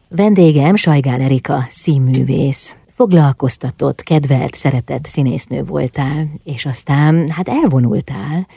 Vendégem 0.09 0.75
Sajgán 0.75 1.21
Erika, 1.21 1.65
színművész 1.69 2.75
foglalkoztatott, 2.95 4.01
kedvelt, 4.01 4.53
szeretett 4.53 5.05
színésznő 5.05 5.63
voltál, 5.63 6.27
és 6.43 6.65
aztán 6.65 7.29
hát 7.29 7.49
elvonultál, 7.49 8.47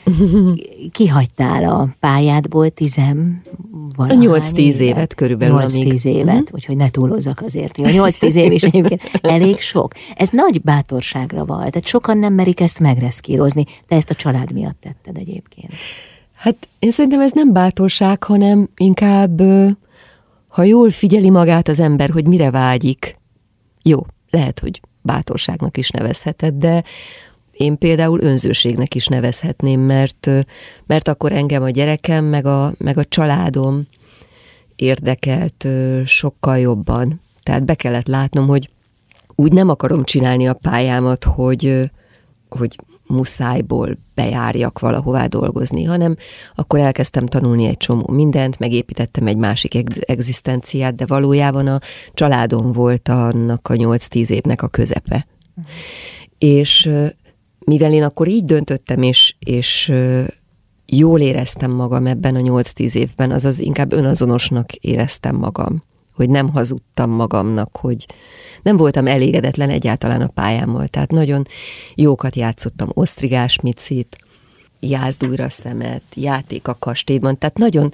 kihagytál 0.91 1.63
a 1.63 1.87
pályádból 1.99 2.69
tizem 2.69 3.43
valahány 3.95 4.27
8-10 4.27 4.57
évet, 4.57 4.79
évet 4.79 5.15
körülbelül. 5.15 5.59
8-10 5.59 6.05
évet, 6.05 6.27
uh-huh. 6.27 6.47
úgyhogy 6.51 6.75
ne 6.75 6.89
túlozzak 6.89 7.41
azért. 7.41 7.77
A 7.77 7.81
8-10 7.81 8.33
év 8.33 8.51
is 8.51 8.63
egyébként 8.63 9.01
elég 9.21 9.59
sok. 9.59 9.93
Ez 10.15 10.29
nagy 10.29 10.61
bátorságra 10.61 11.45
volt, 11.45 11.71
tehát 11.71 11.85
sokan 11.85 12.17
nem 12.17 12.33
merik 12.33 12.59
ezt 12.59 12.79
megreszkírozni. 12.79 13.63
Te 13.87 13.95
ezt 13.95 14.09
a 14.09 14.13
család 14.13 14.53
miatt 14.53 14.81
tetted 14.81 15.17
egyébként. 15.17 15.71
Hát 16.35 16.67
én 16.79 16.91
szerintem 16.91 17.19
ez 17.21 17.31
nem 17.31 17.53
bátorság, 17.53 18.23
hanem 18.23 18.69
inkább, 18.75 19.41
ha 20.47 20.63
jól 20.63 20.89
figyeli 20.89 21.29
magát 21.29 21.67
az 21.67 21.79
ember, 21.79 22.09
hogy 22.09 22.27
mire 22.27 22.51
vágyik, 22.51 23.15
jó, 23.83 24.05
lehet, 24.29 24.59
hogy 24.59 24.81
bátorságnak 25.01 25.77
is 25.77 25.89
nevezheted, 25.89 26.53
de 26.53 26.83
én 27.51 27.77
például 27.77 28.21
önzőségnek 28.21 28.95
is 28.95 29.07
nevezhetném, 29.07 29.79
mert, 29.79 30.29
mert 30.85 31.07
akkor 31.07 31.31
engem 31.31 31.63
a 31.63 31.69
gyerekem, 31.69 32.25
meg 32.25 32.45
a, 32.45 32.73
meg 32.77 32.97
a 32.97 33.05
családom 33.05 33.87
érdekelt 34.75 35.67
sokkal 36.05 36.57
jobban. 36.57 37.21
Tehát 37.43 37.65
be 37.65 37.75
kellett 37.75 38.07
látnom, 38.07 38.47
hogy 38.47 38.69
úgy 39.35 39.51
nem 39.51 39.69
akarom 39.69 40.03
csinálni 40.03 40.47
a 40.47 40.53
pályámat, 40.53 41.23
hogy, 41.23 41.91
hogy 42.49 42.75
muszájból 43.07 43.97
bejárjak 44.15 44.79
valahová 44.79 45.25
dolgozni, 45.25 45.83
hanem 45.83 46.15
akkor 46.55 46.79
elkezdtem 46.79 47.25
tanulni 47.25 47.65
egy 47.65 47.77
csomó 47.77 48.07
mindent, 48.07 48.59
megépítettem 48.59 49.27
egy 49.27 49.37
másik 49.37 49.85
egzisztenciát, 49.99 50.95
de 50.95 51.05
valójában 51.05 51.67
a 51.67 51.79
családom 52.13 52.71
volt 52.71 53.09
annak 53.09 53.67
a 53.67 53.73
8-10 53.73 54.29
évnek 54.29 54.61
a 54.61 54.67
közepe. 54.67 55.27
Uh-huh. 55.55 55.71
És 56.37 56.89
mivel 57.65 57.93
én 57.93 58.03
akkor 58.03 58.27
így 58.27 58.45
döntöttem, 58.45 59.01
és, 59.01 59.35
és 59.39 59.93
jól 60.85 61.19
éreztem 61.19 61.71
magam 61.71 62.07
ebben 62.07 62.35
a 62.35 62.39
8-10 62.39 62.95
évben, 62.95 63.31
azaz 63.31 63.59
inkább 63.59 63.91
önazonosnak 63.93 64.73
éreztem 64.73 65.35
magam, 65.35 65.83
hogy 66.17 66.29
nem 66.29 66.49
hazudtam 66.49 67.09
magamnak, 67.09 67.77
hogy, 67.77 68.05
nem 68.61 68.77
voltam 68.77 69.07
elégedetlen 69.07 69.69
egyáltalán 69.69 70.21
a 70.21 70.29
pályámmal, 70.33 70.87
tehát 70.87 71.11
nagyon 71.11 71.47
jókat 71.95 72.35
játszottam, 72.35 72.89
osztrigás 72.93 73.59
micit, 73.61 74.17
jázdújra 74.79 75.49
szemet, 75.49 76.03
játék 76.15 76.67
a 76.67 76.75
kastélyban, 76.79 77.37
tehát 77.37 77.57
nagyon 77.57 77.93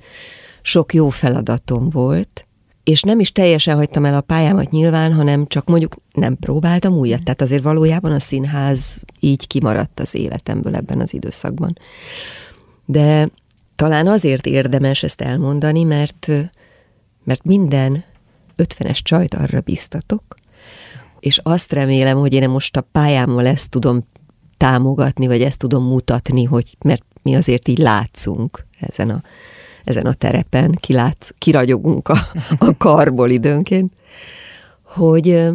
sok 0.62 0.94
jó 0.94 1.10
feladatom 1.10 1.90
volt, 1.90 2.46
és 2.84 3.02
nem 3.02 3.20
is 3.20 3.32
teljesen 3.32 3.76
hagytam 3.76 4.06
el 4.06 4.16
a 4.16 4.22
pályámat 4.22 4.72
nyilván, 4.72 5.14
hanem 5.14 5.48
csak 5.48 5.68
mondjuk 5.68 5.96
nem 6.14 6.36
próbáltam 6.36 6.94
újat. 6.94 7.24
Tehát 7.24 7.42
azért 7.42 7.64
valójában 7.64 8.12
a 8.12 8.20
színház 8.20 9.04
így 9.20 9.48
kimaradt 9.48 10.00
az 10.00 10.16
életemből 10.16 10.76
ebben 10.76 11.00
az 11.00 11.14
időszakban. 11.14 11.78
De 12.86 13.30
talán 13.76 14.08
azért 14.08 14.46
érdemes 14.46 15.04
ezt 15.04 15.22
elmondani, 15.22 15.84
mert, 15.84 16.32
mert 17.24 17.44
minden 17.44 18.04
ötvenes 18.56 19.02
csajt 19.02 19.34
arra 19.34 19.62
biztatok, 19.62 20.24
és 21.20 21.40
azt 21.44 21.72
remélem, 21.72 22.18
hogy 22.18 22.34
én 22.34 22.50
most 22.50 22.78
a 22.78 22.88
pályámmal 22.92 23.46
ezt 23.46 23.70
tudom 23.70 24.04
támogatni, 24.58 25.28
vagy 25.28 25.42
ezt 25.42 25.58
tudom 25.58 25.84
mutatni, 25.84 26.44
hogy 26.44 26.78
mert 26.84 27.04
mi 27.22 27.36
azért 27.36 27.68
így 27.68 27.78
látszunk 27.78 28.66
ezen 28.80 29.10
a, 29.10 29.22
ezen 29.84 30.06
a 30.06 30.14
terepen, 30.14 30.72
kilátsz, 30.72 31.34
kiragyogunk 31.38 32.08
a, 32.08 32.18
a 32.58 32.78
karból 32.88 33.30
időnként, 33.30 33.94
hogy, 34.84 35.48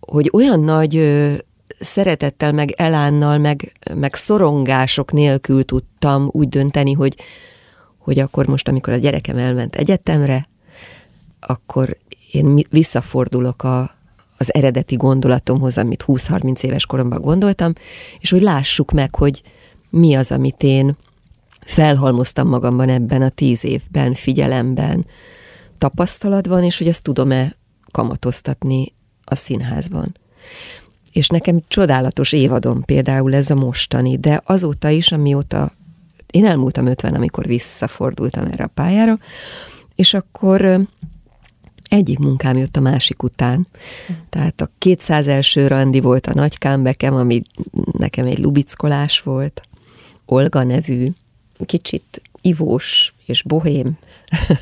hogy 0.00 0.30
olyan 0.32 0.60
nagy 0.60 0.94
szeretettel, 1.78 2.52
meg 2.52 2.70
elánnal, 2.70 3.38
meg, 3.38 3.72
meg 3.94 4.14
szorongások 4.14 5.12
nélkül 5.12 5.64
tudtam 5.64 6.28
úgy 6.32 6.48
dönteni, 6.48 6.92
hogy, 6.92 7.16
hogy 7.98 8.18
akkor 8.18 8.46
most, 8.46 8.68
amikor 8.68 8.92
a 8.92 8.96
gyerekem 8.96 9.36
elment 9.36 9.76
egyetemre, 9.76 10.48
akkor 11.40 11.96
én 12.36 12.64
visszafordulok 12.70 13.62
a, 13.62 13.96
az 14.38 14.54
eredeti 14.54 14.94
gondolatomhoz, 14.94 15.78
amit 15.78 16.04
20-30 16.06 16.62
éves 16.62 16.86
koromban 16.86 17.20
gondoltam, 17.20 17.72
és 18.20 18.30
hogy 18.30 18.42
lássuk 18.42 18.92
meg, 18.92 19.14
hogy 19.14 19.42
mi 19.90 20.14
az, 20.14 20.30
amit 20.32 20.62
én 20.62 20.96
felhalmoztam 21.60 22.48
magamban 22.48 22.88
ebben 22.88 23.22
a 23.22 23.28
tíz 23.28 23.64
évben, 23.64 24.14
figyelemben, 24.14 25.06
tapasztalatban, 25.78 26.62
és 26.62 26.78
hogy 26.78 26.88
ezt 26.88 27.02
tudom-e 27.02 27.54
kamatoztatni 27.90 28.92
a 29.24 29.34
színházban. 29.34 30.16
És 31.12 31.28
nekem 31.28 31.62
csodálatos 31.68 32.32
évadom 32.32 32.82
például 32.82 33.34
ez 33.34 33.50
a 33.50 33.54
mostani, 33.54 34.18
de 34.18 34.42
azóta 34.44 34.88
is, 34.88 35.12
amióta 35.12 35.72
én 36.30 36.46
elmúltam 36.46 36.86
50, 36.86 37.14
amikor 37.14 37.46
visszafordultam 37.46 38.44
erre 38.44 38.64
a 38.64 38.70
pályára, 38.74 39.18
és 39.94 40.14
akkor 40.14 40.86
egyik 41.88 42.18
munkám 42.18 42.56
jött 42.56 42.76
a 42.76 42.80
másik 42.80 43.22
után. 43.22 43.66
Tehát 44.28 44.60
a 44.60 44.70
200 44.78 45.28
első 45.28 45.66
randi 45.66 46.00
volt 46.00 46.26
a 46.26 46.34
nagy 46.34 46.58
kámbekem, 46.58 47.14
ami 47.14 47.42
nekem 47.92 48.26
egy 48.26 48.38
lubickolás 48.38 49.20
volt. 49.20 49.60
Olga 50.26 50.62
nevű, 50.62 51.08
kicsit 51.64 52.22
ivós 52.40 53.14
és 53.26 53.42
bohém 53.42 53.98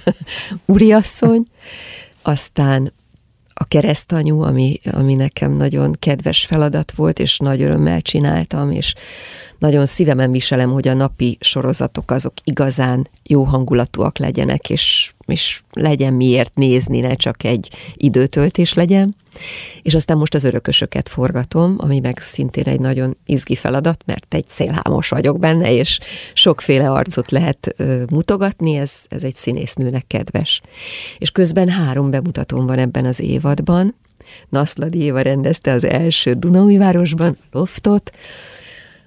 úriasszony. 0.66 1.47
Aztán 2.23 2.93
a 3.54 3.64
keresztanyu, 3.64 4.40
ami, 4.40 4.81
ami 4.93 5.14
nekem 5.14 5.52
nagyon 5.52 5.93
kedves 5.99 6.45
feladat 6.45 6.93
volt, 6.93 7.19
és 7.19 7.38
nagy 7.38 7.62
örömmel 7.62 8.02
csináltam, 8.02 8.71
és 8.71 8.95
nagyon 9.64 9.87
szívemen 9.87 10.30
viselem, 10.30 10.71
hogy 10.71 10.88
a 10.88 10.94
napi 10.94 11.37
sorozatok 11.40 12.11
azok 12.11 12.33
igazán 12.44 13.09
jó 13.23 13.42
hangulatúak 13.42 14.18
legyenek, 14.18 14.71
és, 14.71 15.12
és 15.26 15.62
legyen 15.73 16.12
miért 16.12 16.54
nézni, 16.54 17.00
ne 17.00 17.14
csak 17.14 17.44
egy 17.44 17.71
időtöltés 17.94 18.75
legyen. 18.75 19.16
És 19.83 19.94
aztán 19.94 20.16
most 20.16 20.35
az 20.35 20.44
örökösöket 20.44 21.09
forgatom, 21.09 21.76
ami 21.78 22.00
meg 22.00 22.18
szintén 22.18 22.64
egy 22.64 22.80
nagyon 22.80 23.16
izgi 23.26 23.54
feladat, 23.54 24.02
mert 24.06 24.35
egy 24.35 24.49
szélhámos 24.49 25.09
vagyok 25.09 25.38
benne, 25.38 25.73
és 25.73 25.99
sokféle 26.35 26.90
arcot 26.90 27.30
lehet 27.30 27.75
ö, 27.76 28.02
mutogatni, 28.11 28.76
ez, 28.76 29.04
ez 29.09 29.23
egy 29.25 29.35
színésznőnek 29.35 30.06
kedves. 30.06 30.61
És 31.18 31.30
közben 31.30 31.68
három 31.68 32.11
bemutatóm 32.11 32.66
van 32.66 32.78
ebben 32.78 33.04
az 33.04 33.21
évadban. 33.21 33.94
Naszladi 34.49 34.99
Éva 34.99 35.21
rendezte 35.21 35.73
az 35.73 35.85
első 35.85 36.33
Dunaújvárosban, 36.33 37.37
Loftot, 37.52 38.11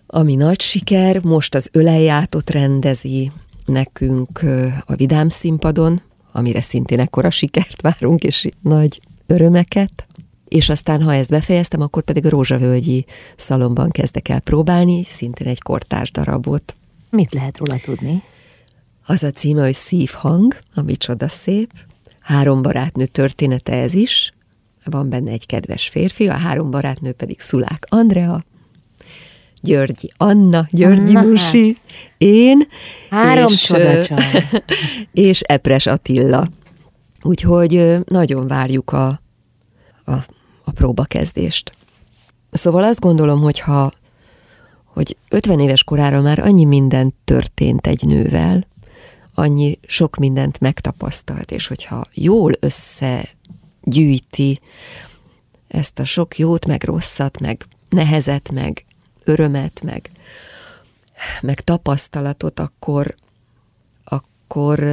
ami 0.07 0.35
nagy 0.35 0.61
siker, 0.61 1.23
most 1.23 1.55
az 1.55 1.69
öleljátot 1.71 2.49
rendezi 2.49 3.31
nekünk 3.65 4.41
a 4.85 4.95
Vidám 4.95 5.29
színpadon, 5.29 6.01
amire 6.31 6.61
szintén 6.61 6.99
ekkora 6.99 7.29
sikert 7.29 7.81
várunk, 7.81 8.23
és 8.23 8.49
nagy 8.61 8.99
örömeket. 9.25 10.07
És 10.47 10.69
aztán, 10.69 11.01
ha 11.01 11.13
ezt 11.13 11.29
befejeztem, 11.29 11.81
akkor 11.81 12.03
pedig 12.03 12.25
a 12.25 12.29
Rózsavölgyi 12.29 13.05
szalomban 13.35 13.89
kezdek 13.89 14.29
el 14.29 14.39
próbálni, 14.39 15.03
szintén 15.03 15.47
egy 15.47 15.61
kortárs 15.61 16.11
darabot. 16.11 16.75
Mit 17.09 17.33
lehet 17.33 17.57
róla 17.57 17.79
tudni? 17.79 18.23
Az 19.05 19.23
a 19.23 19.31
címe, 19.31 19.63
hogy 19.63 19.73
Szívhang, 19.73 20.57
ami 20.73 20.95
csoda 20.95 21.27
szép. 21.27 21.71
Három 22.19 22.61
barátnő 22.61 23.05
története 23.05 23.73
ez 23.73 23.93
is. 23.93 24.33
Van 24.83 25.09
benne 25.09 25.31
egy 25.31 25.45
kedves 25.45 25.87
férfi, 25.87 26.27
a 26.27 26.33
három 26.33 26.71
barátnő 26.71 27.11
pedig 27.11 27.39
Szulák 27.39 27.85
Andrea, 27.89 28.43
Györgyi 29.61 30.11
Anna, 30.17 30.67
Györgyi 30.71 31.11
Na, 31.11 31.21
Musi, 31.21 31.67
hát. 31.67 31.77
én, 32.17 32.67
Három 33.09 33.51
és, 33.51 33.73
és 35.11 35.41
Epres 35.41 35.85
Attila. 35.85 36.47
Úgyhogy 37.21 37.97
nagyon 38.05 38.47
várjuk 38.47 38.91
a, 38.91 39.07
a, 40.05 40.13
a 40.63 40.71
próbakezdést. 40.71 41.71
Szóval 42.51 42.83
azt 42.83 42.99
gondolom, 42.99 43.41
hogy 43.41 43.59
ha 43.59 43.91
hogy 44.97 45.17
50 45.29 45.59
éves 45.59 45.83
korára 45.83 46.21
már 46.21 46.39
annyi 46.39 46.65
minden 46.65 47.13
történt 47.25 47.87
egy 47.87 48.03
nővel, 48.03 48.67
annyi 49.33 49.79
sok 49.87 50.15
mindent 50.15 50.59
megtapasztalt, 50.59 51.51
és 51.51 51.67
hogyha 51.67 52.07
jól 52.13 52.51
összegyűjti 52.59 54.59
ezt 55.67 55.99
a 55.99 56.05
sok 56.05 56.37
jót, 56.37 56.65
meg 56.65 56.83
rosszat, 56.83 57.39
meg 57.39 57.65
nehezet, 57.89 58.51
meg 58.51 58.85
örömet, 59.27 59.81
meg, 59.83 60.09
meg 61.41 61.61
tapasztalatot, 61.61 62.59
akkor, 62.59 63.15
akkor 64.03 64.83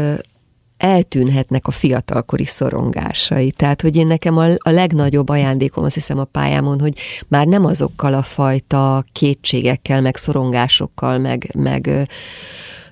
eltűnhetnek 0.77 1.67
a 1.67 1.71
fiatalkori 1.71 2.45
szorongásai. 2.45 3.51
Tehát, 3.51 3.83
hogy 3.83 3.97
én 3.97 4.07
nekem 4.07 4.37
a, 4.37 4.47
a 4.59 4.71
legnagyobb 4.71 5.29
ajándékom, 5.29 5.85
azt 5.85 5.95
hiszem 5.95 6.19
a 6.19 6.25
pályámon, 6.25 6.81
hogy 6.81 6.99
már 7.29 7.47
nem 7.47 7.65
azokkal 7.65 8.15
a 8.15 8.23
fajta 8.23 9.05
kétségekkel, 9.13 10.01
meg 10.01 10.17
szorongásokkal, 10.17 11.19
meg, 11.19 11.51
meg 11.55 12.09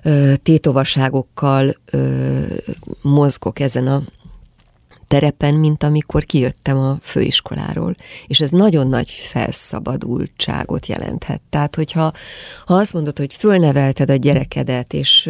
ö, 0.03 0.33
tétovaságokkal 0.43 1.75
ö, 1.85 2.41
mozgok 3.01 3.59
ezen 3.59 3.87
a 3.87 4.03
terepen, 5.07 5.53
mint 5.53 5.83
amikor 5.83 6.23
kijöttem 6.23 6.77
a 6.77 6.97
főiskoláról. 7.01 7.95
És 8.27 8.41
ez 8.41 8.49
nagyon 8.49 8.87
nagy 8.87 9.09
felszabadultságot 9.09 10.87
jelenthet. 10.87 11.41
Tehát, 11.49 11.75
hogyha 11.75 12.11
ha 12.65 12.75
azt 12.75 12.93
mondod, 12.93 13.17
hogy 13.17 13.33
fölnevelted 13.33 14.09
a 14.09 14.15
gyerekedet, 14.15 14.93
és 14.93 15.29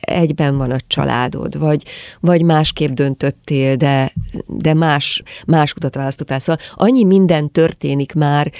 egyben 0.00 0.56
van 0.56 0.70
a 0.70 0.76
családod, 0.86 1.58
vagy, 1.58 1.82
vagy 2.20 2.42
másképp 2.42 2.90
döntöttél, 2.90 3.76
de, 3.76 4.12
de 4.46 4.74
más, 4.74 5.22
más 5.46 5.72
utat 5.72 5.94
választottál. 5.94 6.38
Szóval 6.38 6.62
annyi 6.74 7.04
minden 7.04 7.52
történik 7.52 8.12
már 8.12 8.52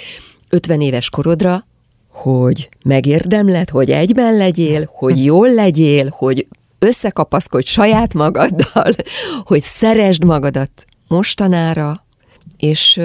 50 0.49 0.81
éves 0.81 1.09
korodra, 1.09 1.67
hogy 2.07 2.69
megérdemled, 2.83 3.69
hogy 3.69 3.91
egyben 3.91 4.35
legyél, 4.35 4.89
hogy 4.93 5.23
jól 5.23 5.53
legyél, 5.53 6.13
hogy 6.17 6.47
összekapaszkodj 6.79 7.67
saját 7.69 8.13
magaddal, 8.13 8.93
hogy 9.49 9.61
szeresd 9.61 10.23
magadat 10.23 10.85
mostanára, 11.07 12.05
és, 12.57 13.01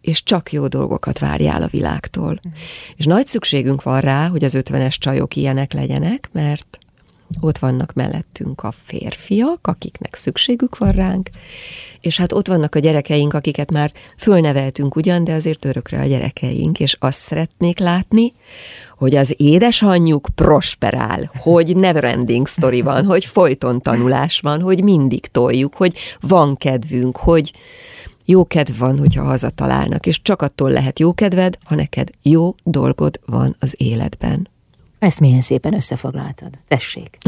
és 0.00 0.22
csak 0.22 0.52
jó 0.52 0.66
dolgokat 0.66 1.18
várjál 1.18 1.62
a 1.62 1.68
világtól. 1.70 2.40
Mm. 2.48 2.50
És 2.96 3.04
nagy 3.04 3.26
szükségünk 3.26 3.82
van 3.82 4.00
rá, 4.00 4.28
hogy 4.28 4.44
az 4.44 4.54
ötvenes 4.54 4.98
csajok 4.98 5.36
ilyenek 5.36 5.72
legyenek, 5.72 6.28
mert 6.32 6.78
ott 7.40 7.58
vannak 7.58 7.92
mellettünk 7.92 8.62
a 8.62 8.72
férfiak, 8.84 9.66
akiknek 9.66 10.14
szükségük 10.14 10.78
van 10.78 10.90
ránk, 10.90 11.30
és 12.00 12.16
hát 12.16 12.32
ott 12.32 12.46
vannak 12.46 12.74
a 12.74 12.78
gyerekeink, 12.78 13.34
akiket 13.34 13.70
már 13.70 13.92
fölneveltünk 14.16 14.96
ugyan, 14.96 15.24
de 15.24 15.32
azért 15.32 15.64
örökre 15.64 16.00
a 16.00 16.06
gyerekeink, 16.06 16.80
és 16.80 16.96
azt 16.98 17.18
szeretnék 17.18 17.78
látni, 17.78 18.32
hogy 18.98 19.16
az 19.16 19.34
édesanyjuk 19.36 20.28
prosperál, 20.34 21.30
hogy 21.38 21.76
neverending 21.76 22.48
story 22.48 22.80
van, 22.80 23.04
hogy 23.04 23.24
folyton 23.24 23.80
tanulás 23.80 24.40
van, 24.40 24.60
hogy 24.60 24.82
mindig 24.82 25.26
toljuk, 25.26 25.74
hogy 25.74 25.96
van 26.20 26.56
kedvünk, 26.56 27.16
hogy 27.16 27.52
jó 28.24 28.46
kedv 28.46 28.78
van, 28.78 28.98
hogyha 28.98 29.22
hazatalálnak, 29.22 30.06
és 30.06 30.22
csak 30.22 30.42
attól 30.42 30.70
lehet 30.70 30.98
jó 30.98 31.14
kedved, 31.14 31.58
ha 31.64 31.74
neked 31.74 32.10
jó 32.22 32.54
dolgod 32.64 33.20
van 33.26 33.56
az 33.60 33.74
életben. 33.76 34.48
Ezt 34.98 35.20
milyen 35.20 35.40
szépen 35.40 35.74
összefoglaltad. 35.74 36.50
Tessék. 36.68 37.18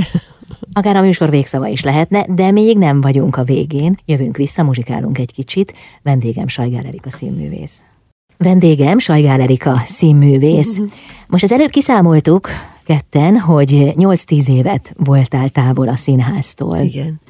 Akár 0.73 0.97
a 0.97 1.01
műsor 1.01 1.31
végszava 1.31 1.67
is 1.67 1.83
lehetne, 1.83 2.25
de 2.29 2.51
még 2.51 2.79
nem 2.79 3.01
vagyunk 3.01 3.37
a 3.37 3.45
végén. 3.45 3.99
Jövünk 4.05 4.37
vissza, 4.37 4.63
muzsikálunk 4.63 5.19
egy 5.19 5.33
kicsit. 5.33 5.77
Vendégem 6.03 6.49
Sajgál 6.49 6.87
Erika 6.87 7.11
színművész. 7.11 7.83
Vendégem 8.43 8.99
Sajgál 8.99 9.41
Erika 9.41 9.77
színművész. 9.85 10.81
Most 11.29 11.45
az 11.45 11.53
előbb 11.53 11.71
kiszámoltuk 11.71 12.49
ketten, 12.85 13.39
hogy 13.39 13.93
8-10 13.97 14.49
évet 14.49 14.95
voltál 14.97 15.49
távol 15.49 15.89
a 15.89 15.97
színháztól. 15.97 16.77
Igen. 16.77 17.21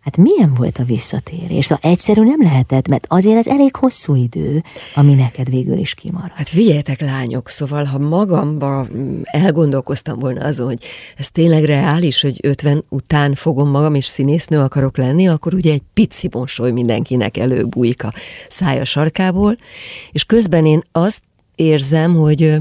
Hát 0.00 0.16
milyen 0.16 0.54
volt 0.54 0.78
a 0.78 0.84
visszatérés? 0.84 1.64
Szóval 1.64 1.90
egyszerű 1.90 2.22
nem 2.22 2.42
lehetett, 2.42 2.88
mert 2.88 3.06
azért 3.08 3.36
ez 3.36 3.46
elég 3.46 3.76
hosszú 3.76 4.14
idő, 4.14 4.60
ami 4.94 5.14
neked 5.14 5.50
végül 5.50 5.78
is 5.78 5.94
kimarad. 5.94 6.30
Hát 6.34 6.48
figyeljetek 6.48 7.00
lányok, 7.00 7.48
szóval 7.48 7.84
ha 7.84 7.98
magamba 7.98 8.86
mm, 8.94 9.20
elgondolkoztam 9.22 10.18
volna 10.18 10.44
azon, 10.44 10.66
hogy 10.66 10.84
ez 11.16 11.30
tényleg 11.30 11.64
reális, 11.64 12.20
hogy 12.20 12.38
50 12.42 12.84
után 12.88 13.34
fogom 13.34 13.70
magam 13.70 13.94
és 13.94 14.04
színésznő 14.04 14.58
akarok 14.58 14.96
lenni, 14.96 15.28
akkor 15.28 15.54
ugye 15.54 15.72
egy 15.72 15.82
pici 15.94 16.28
mosoly 16.32 16.70
mindenkinek 16.70 17.36
előbújik 17.36 18.04
a 18.04 18.12
szája 18.48 18.84
sarkából, 18.84 19.56
és 20.12 20.24
közben 20.24 20.66
én 20.66 20.82
azt 20.92 21.22
érzem, 21.54 22.14
hogy 22.14 22.54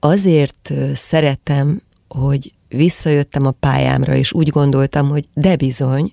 azért 0.00 0.72
szeretem, 0.94 1.82
hogy 2.08 2.54
visszajöttem 2.68 3.46
a 3.46 3.50
pályámra, 3.50 4.14
és 4.14 4.32
úgy 4.32 4.48
gondoltam, 4.48 5.08
hogy 5.08 5.24
de 5.34 5.56
bizony, 5.56 6.12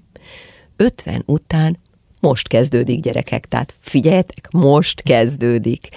50 0.84 1.24
után 1.26 1.80
most 2.22 2.48
kezdődik, 2.48 3.00
gyerekek, 3.00 3.46
tehát 3.46 3.76
figyeljetek, 3.80 4.48
most 4.52 5.02
kezdődik. 5.02 5.88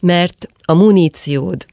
Mert 0.00 0.48
a 0.64 0.74
muníciód 0.74 1.66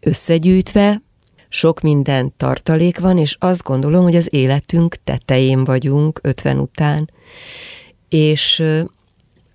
összegyűjtve, 0.00 1.02
sok 1.48 1.80
minden 1.80 2.32
tartalék 2.36 2.98
van, 2.98 3.18
és 3.18 3.36
azt 3.38 3.62
gondolom, 3.62 4.02
hogy 4.02 4.16
az 4.16 4.34
életünk 4.34 4.96
tetején 5.04 5.64
vagyunk 5.64 6.20
50 6.22 6.58
után, 6.58 7.10
és 8.08 8.62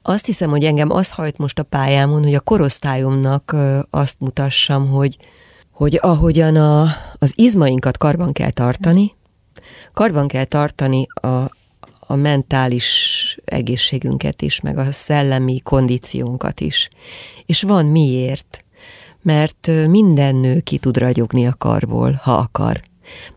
azt 0.01 0.25
hiszem, 0.25 0.49
hogy 0.49 0.63
engem 0.63 0.91
az 0.91 1.11
hajt 1.11 1.37
most 1.37 1.59
a 1.59 1.63
pályámon, 1.63 2.23
hogy 2.23 2.33
a 2.33 2.39
korosztályomnak 2.39 3.55
azt 3.89 4.19
mutassam, 4.19 4.89
hogy, 4.89 5.17
hogy 5.71 5.97
ahogyan 6.01 6.55
a, 6.55 6.87
az 7.13 7.33
izmainkat 7.35 7.97
karban 7.97 8.31
kell 8.31 8.51
tartani, 8.51 9.11
karban 9.93 10.27
kell 10.27 10.45
tartani 10.45 11.07
a, 11.13 11.57
a 12.11 12.15
mentális 12.15 13.37
egészségünket 13.45 14.41
is, 14.41 14.61
meg 14.61 14.77
a 14.77 14.91
szellemi 14.91 15.59
kondíciónkat 15.59 16.59
is. 16.59 16.89
És 17.45 17.61
van 17.61 17.85
miért, 17.85 18.65
mert 19.21 19.71
minden 19.87 20.35
nő 20.35 20.59
ki 20.59 20.77
tud 20.77 20.97
ragyogni 20.97 21.47
a 21.47 21.55
karból, 21.57 22.19
ha 22.23 22.33
akar. 22.33 22.81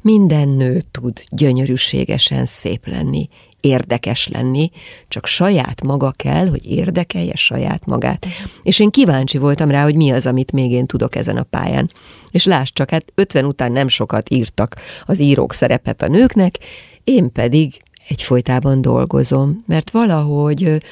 Minden 0.01 0.49
nő 0.49 0.83
tud 0.91 1.21
gyönyörűségesen 1.29 2.47
szép 2.47 2.87
lenni, 2.87 3.29
érdekes 3.61 4.29
lenni, 4.29 4.71
csak 5.09 5.27
saját 5.27 5.83
maga 5.83 6.11
kell, 6.17 6.49
hogy 6.49 6.67
érdekelje 6.67 7.37
saját 7.37 7.87
magát. 7.87 8.27
És 8.63 8.81
én 8.81 8.91
kíváncsi 8.91 9.39
voltam 9.39 9.71
rá, 9.71 9.83
hogy 9.83 9.97
mi 9.97 10.11
az, 10.11 10.27
amit 10.27 10.53
még 10.53 10.71
én 10.71 10.87
tudok 10.87 11.17
ezen 11.17 11.37
a 11.37 11.43
pályán. 11.43 11.91
És 12.31 12.45
lásd 12.45 12.75
csak, 12.75 12.91
hát 12.91 13.13
50 13.15 13.45
után 13.45 13.73
nem 13.73 13.89
sokat 13.89 14.31
írtak 14.31 14.77
az 15.07 15.19
írók 15.19 15.55
szerepet 15.55 16.03
a 16.03 16.09
nőknek, 16.09 16.59
én 17.05 17.33
pedig 17.33 17.73
egyfolytában 18.09 18.81
dolgozom, 18.81 19.65
mert 19.67 19.91
valahogy 19.91 20.83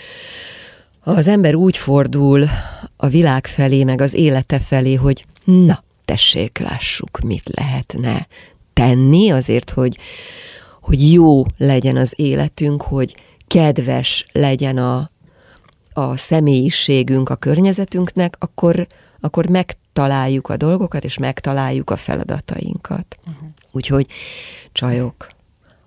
az 1.01 1.29
ember 1.29 1.55
úgy 1.55 1.77
fordul 1.77 2.45
a 2.97 3.09
világ 3.09 3.47
felé, 3.47 3.85
meg 3.85 4.01
az 4.01 4.15
élete 4.15 4.59
felé, 4.59 4.95
hogy 4.95 5.25
na, 5.45 5.83
tessék, 6.05 6.59
lássuk, 6.59 7.19
mit 7.21 7.49
lehetne 7.57 8.27
tenni 8.73 9.31
azért, 9.31 9.71
hogy, 9.71 9.99
hogy 10.81 11.13
jó 11.13 11.45
legyen 11.57 11.97
az 11.97 12.13
életünk, 12.17 12.83
hogy 12.83 13.15
kedves 13.47 14.27
legyen 14.33 14.79
a, 14.79 15.11
a 15.93 16.17
személyiségünk 16.17 17.29
a 17.29 17.37
környezetünknek, 17.37 18.37
akkor, 18.39 18.87
akkor 19.21 19.49
megtaláljuk 19.49 20.49
a 20.49 20.57
dolgokat, 20.57 21.05
és 21.05 21.19
megtaláljuk 21.19 21.91
a 21.91 21.97
feladatainkat. 21.97 23.19
Uh-huh. 23.27 23.49
Úgyhogy 23.73 24.07
csajok, 24.73 25.27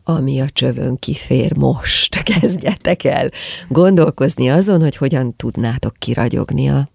ami 0.04 0.40
a 0.40 0.50
csövön 0.50 0.98
kifér 1.00 1.58
most. 1.58 2.24
Kezdjetek 2.40 3.04
el 3.04 3.30
gondolkozni 3.68 4.50
azon, 4.50 4.82
hogy 4.82 4.96
hogyan 4.96 5.36
tudnátok 5.36 5.94
kiragyogni 6.00 6.70
a, 6.70 6.88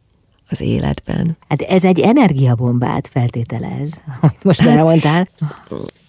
az 0.49 0.61
életben. 0.61 1.37
Hát 1.49 1.61
ez 1.63 1.85
egy 1.85 2.01
energiabombát 2.01 3.09
feltételez, 3.09 4.03
amit 4.21 4.45
most 4.45 4.63
elmondtál. 4.63 5.29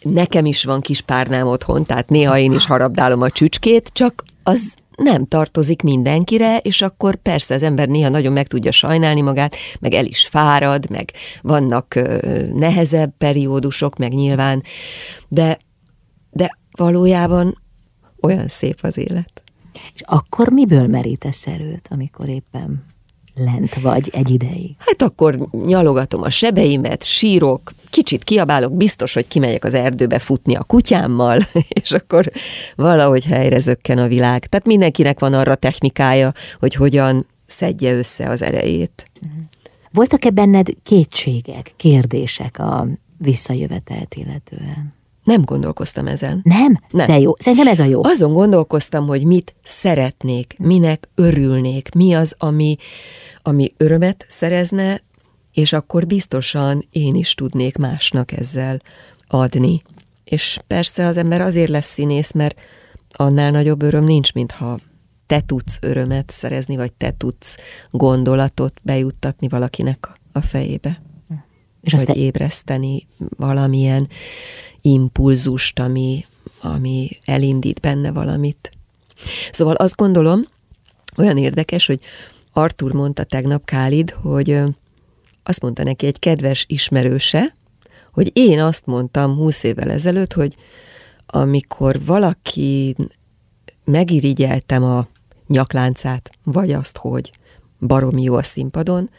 Nekem 0.01 0.45
is 0.45 0.63
van 0.63 0.81
kis 0.81 1.01
párnám 1.01 1.47
otthon, 1.47 1.85
tehát 1.85 2.09
néha 2.09 2.37
én 2.37 2.51
is 2.51 2.65
harabdálom 2.65 3.21
a 3.21 3.29
csücskét, 3.29 3.89
csak 3.93 4.23
az 4.43 4.75
nem 4.95 5.25
tartozik 5.25 5.81
mindenkire, 5.81 6.57
és 6.57 6.81
akkor 6.81 7.15
persze 7.15 7.53
az 7.53 7.63
ember 7.63 7.87
néha 7.87 8.09
nagyon 8.09 8.33
meg 8.33 8.47
tudja 8.47 8.71
sajnálni 8.71 9.21
magát, 9.21 9.55
meg 9.79 9.93
el 9.93 10.05
is 10.05 10.27
fárad, 10.27 10.89
meg 10.89 11.11
vannak 11.41 11.99
nehezebb 12.53 13.13
periódusok, 13.17 13.97
meg 13.97 14.13
nyilván, 14.13 14.63
de, 15.27 15.57
de 16.29 16.58
valójában 16.79 17.57
olyan 18.21 18.47
szép 18.47 18.79
az 18.81 18.97
élet. 18.97 19.41
És 19.93 20.01
akkor 20.05 20.49
miből 20.49 20.87
merítesz 20.87 21.47
erőt, 21.47 21.87
amikor 21.91 22.27
éppen 22.27 22.85
lent 23.35 23.75
vagy 23.75 24.09
egy 24.13 24.29
ideig? 24.29 24.75
Hát 24.77 25.01
akkor 25.01 25.37
nyalogatom 25.51 26.21
a 26.21 26.29
sebeimet, 26.29 27.03
sírok, 27.03 27.73
kicsit 27.89 28.23
kiabálok, 28.23 28.77
biztos, 28.77 29.13
hogy 29.13 29.27
kimegyek 29.27 29.63
az 29.63 29.73
erdőbe 29.73 30.19
futni 30.19 30.55
a 30.55 30.63
kutyámmal, 30.63 31.39
és 31.81 31.91
akkor 31.91 32.31
valahogy 32.75 33.25
helyre 33.25 33.59
zökken 33.59 33.97
a 33.97 34.07
világ. 34.07 34.45
Tehát 34.45 34.65
mindenkinek 34.65 35.19
van 35.19 35.33
arra 35.33 35.55
technikája, 35.55 36.33
hogy 36.59 36.73
hogyan 36.73 37.25
szedje 37.45 37.93
össze 37.93 38.29
az 38.29 38.41
erejét. 38.41 39.05
Voltak-e 39.91 40.29
benned 40.29 40.67
kétségek, 40.83 41.73
kérdések 41.75 42.59
a 42.59 42.87
visszajövetelt 43.17 44.15
illetően? 44.15 44.98
Nem 45.29 45.43
gondolkoztam 45.43 46.07
ezen. 46.07 46.41
Nem? 46.43 46.79
Nem. 46.91 47.07
De 47.07 47.19
jó. 47.19 47.33
Szerintem 47.37 47.67
ez 47.67 47.79
a 47.79 47.83
jó. 47.83 48.03
Azon 48.03 48.33
gondolkoztam, 48.33 49.07
hogy 49.07 49.23
mit 49.25 49.55
szeretnék, 49.63 50.55
minek 50.59 51.09
örülnék, 51.15 51.93
mi 51.93 52.13
az, 52.13 52.35
ami, 52.37 52.77
ami 53.41 53.71
örömet 53.77 54.25
szerezne, 54.29 55.01
és 55.53 55.73
akkor 55.73 56.05
biztosan 56.05 56.85
én 56.91 57.15
is 57.15 57.33
tudnék 57.33 57.77
másnak 57.77 58.31
ezzel 58.31 58.81
adni. 59.27 59.81
És 60.23 60.59
persze 60.67 61.05
az 61.05 61.17
ember 61.17 61.41
azért 61.41 61.69
lesz 61.69 61.91
színész, 61.91 62.31
mert 62.31 62.59
annál 63.09 63.51
nagyobb 63.51 63.81
öröm 63.81 64.03
nincs, 64.03 64.33
mintha 64.33 64.79
te 65.27 65.41
tudsz 65.41 65.77
örömet 65.81 66.29
szerezni, 66.29 66.75
vagy 66.75 66.93
te 66.93 67.13
tudsz 67.17 67.57
gondolatot 67.91 68.73
bejuttatni 68.81 69.47
valakinek 69.47 70.09
a 70.31 70.41
fejébe. 70.41 71.01
És 71.81 71.93
vagy 71.93 72.05
te... 72.05 72.13
ébreszteni 72.13 73.07
valamilyen 73.37 74.07
impulzust, 74.81 75.79
ami, 75.79 76.25
ami 76.61 77.09
elindít 77.25 77.79
benne 77.79 78.11
valamit. 78.11 78.71
Szóval 79.51 79.75
azt 79.75 79.95
gondolom, 79.95 80.41
olyan 81.17 81.37
érdekes, 81.37 81.85
hogy 81.85 81.99
Artur 82.53 82.93
mondta 82.93 83.23
tegnap 83.23 83.65
Kálid, 83.65 84.09
hogy 84.09 84.59
azt 85.43 85.61
mondta 85.61 85.83
neki 85.83 86.05
egy 86.05 86.19
kedves 86.19 86.65
ismerőse, 86.67 87.53
hogy 88.11 88.31
én 88.33 88.61
azt 88.61 88.85
mondtam 88.85 89.35
húsz 89.35 89.63
évvel 89.63 89.91
ezelőtt, 89.91 90.33
hogy 90.33 90.55
amikor 91.25 92.05
valaki 92.05 92.95
megirigyeltem 93.85 94.83
a 94.83 95.07
nyakláncát, 95.47 96.29
vagy 96.43 96.71
azt, 96.71 96.97
hogy 96.97 97.31
baromi 97.79 98.23
jó 98.23 98.35
a 98.35 98.43
színpadon, 98.43 99.09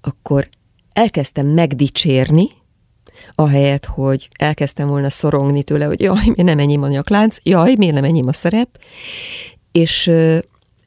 akkor 0.00 0.48
elkezdtem 0.92 1.46
megdicsérni, 1.46 2.48
ahelyett, 3.40 3.84
hogy 3.84 4.28
elkezdtem 4.38 4.88
volna 4.88 5.10
szorongni 5.10 5.62
tőle, 5.62 5.84
hogy 5.84 6.00
jaj, 6.00 6.22
miért 6.24 6.42
nem 6.42 6.58
enyém 6.58 6.82
a 6.82 6.88
nyaklánc, 6.88 7.36
jaj, 7.42 7.74
miért 7.76 7.94
nem 7.94 8.04
enyém 8.04 8.28
a 8.28 8.32
szerep, 8.32 8.68
és 9.72 10.10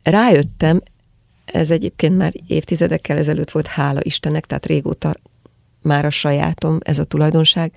rájöttem, 0.04 0.82
ez 1.46 1.72
egyébként 1.72 2.18
már 2.18 2.34
évtizedekkel 2.48 3.18
ezelőtt 3.18 3.52
volt, 3.52 3.68
hála 3.68 4.00
Istennek, 4.04 4.46
tehát 4.46 4.66
régóta 4.66 5.14
már 5.82 6.06
a 6.06 6.10
sajátom 6.10 6.78
ez 6.80 7.00
a 7.00 7.04
tulajdonság, 7.04 7.74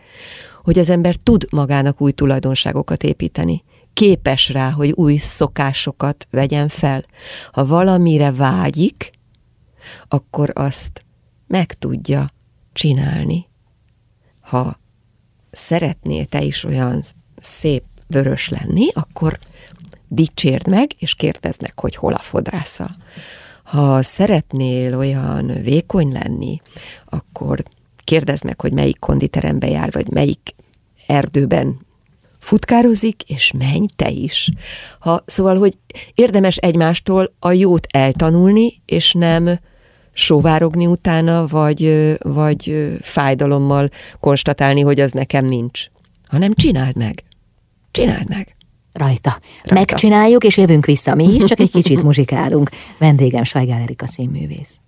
hogy 0.62 0.78
az 0.78 0.90
ember 0.90 1.14
tud 1.14 1.46
magának 1.50 2.00
új 2.00 2.12
tulajdonságokat 2.12 3.02
építeni. 3.02 3.62
Képes 3.92 4.48
rá, 4.48 4.70
hogy 4.70 4.90
új 4.90 5.16
szokásokat 5.16 6.26
vegyen 6.30 6.68
fel. 6.68 7.04
Ha 7.52 7.66
valamire 7.66 8.32
vágyik, 8.32 9.10
akkor 10.08 10.50
azt 10.54 11.04
meg 11.46 11.72
tudja 11.72 12.30
csinálni. 12.72 13.46
Ha 14.46 14.78
szeretnél 15.50 16.26
te 16.26 16.42
is 16.42 16.64
olyan 16.64 17.00
szép 17.36 17.82
vörös 18.06 18.48
lenni, 18.48 18.88
akkor 18.92 19.38
dicsérd 20.08 20.68
meg, 20.68 20.90
és 20.98 21.14
kérdezd 21.14 21.62
meg, 21.62 21.78
hogy 21.78 21.96
hol 21.96 22.12
a 22.12 22.18
fodrásza. 22.18 22.96
Ha 23.62 24.02
szeretnél 24.02 24.96
olyan 24.98 25.46
vékony 25.62 26.12
lenni, 26.12 26.60
akkor 27.04 27.62
kérdezd 28.04 28.44
meg, 28.44 28.60
hogy 28.60 28.72
melyik 28.72 28.98
konditerembe 28.98 29.68
jár, 29.68 29.92
vagy 29.92 30.10
melyik 30.10 30.54
erdőben 31.06 31.86
futkározik, 32.38 33.22
és 33.22 33.52
menj 33.52 33.86
te 33.96 34.10
is. 34.10 34.48
Ha, 34.98 35.22
szóval, 35.26 35.58
hogy 35.58 35.76
érdemes 36.14 36.56
egymástól 36.56 37.32
a 37.38 37.52
jót 37.52 37.86
eltanulni, 37.90 38.82
és 38.84 39.12
nem 39.12 39.58
sóvárogni 40.16 40.86
utána, 40.86 41.46
vagy, 41.46 42.14
vagy 42.22 42.92
fájdalommal 43.00 43.88
konstatálni, 44.20 44.80
hogy 44.80 45.00
az 45.00 45.12
nekem 45.12 45.44
nincs. 45.44 45.84
Hanem 46.26 46.54
csináld 46.54 46.96
meg. 46.96 47.24
Csináld 47.90 48.28
meg. 48.28 48.54
Rajta. 48.92 49.30
Rajta. 49.62 49.74
Megcsináljuk, 49.74 50.44
és 50.44 50.56
jövünk 50.56 50.84
vissza. 50.84 51.14
Mi 51.14 51.34
is 51.34 51.44
csak 51.44 51.60
egy 51.60 51.70
kicsit 51.70 52.02
muzsikálunk. 52.08 52.70
Vendégem 52.98 53.44
Sajgál 53.44 53.80
Erika 53.80 54.06
színművész. 54.06 54.80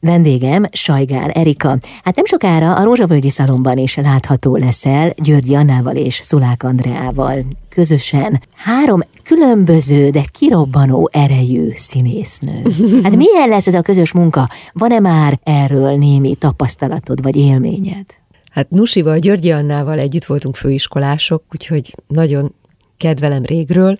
Vendégem 0.00 0.64
Sajgál 0.72 1.30
Erika. 1.30 1.78
Hát 2.04 2.16
nem 2.16 2.24
sokára 2.24 2.76
a 2.76 2.82
Rózsavölgyi 2.82 3.30
Szalomban 3.30 3.78
is 3.78 3.96
látható 3.96 4.56
leszel 4.56 5.12
Györgyi 5.16 5.54
Annával 5.54 5.96
és 5.96 6.14
Szulák 6.14 6.62
Andreával. 6.62 7.44
Közösen 7.68 8.40
három 8.54 9.00
különböző, 9.22 10.10
de 10.10 10.24
kirobbanó 10.32 11.10
erejű 11.12 11.70
színésznő. 11.72 12.62
Hát 13.02 13.16
milyen 13.16 13.48
lesz 13.48 13.66
ez 13.66 13.74
a 13.74 13.82
közös 13.82 14.12
munka? 14.12 14.48
Van-e 14.72 15.00
már 15.00 15.40
erről 15.42 15.96
némi 15.96 16.34
tapasztalatod 16.34 17.22
vagy 17.22 17.36
élményed? 17.36 18.06
Hát 18.50 18.70
Nusival, 18.70 19.18
Györgyi 19.18 19.50
Annával 19.50 19.98
együtt 19.98 20.24
voltunk 20.24 20.56
főiskolások, 20.56 21.42
úgyhogy 21.52 21.94
nagyon 22.06 22.54
kedvelem 22.96 23.42
régről. 23.42 23.98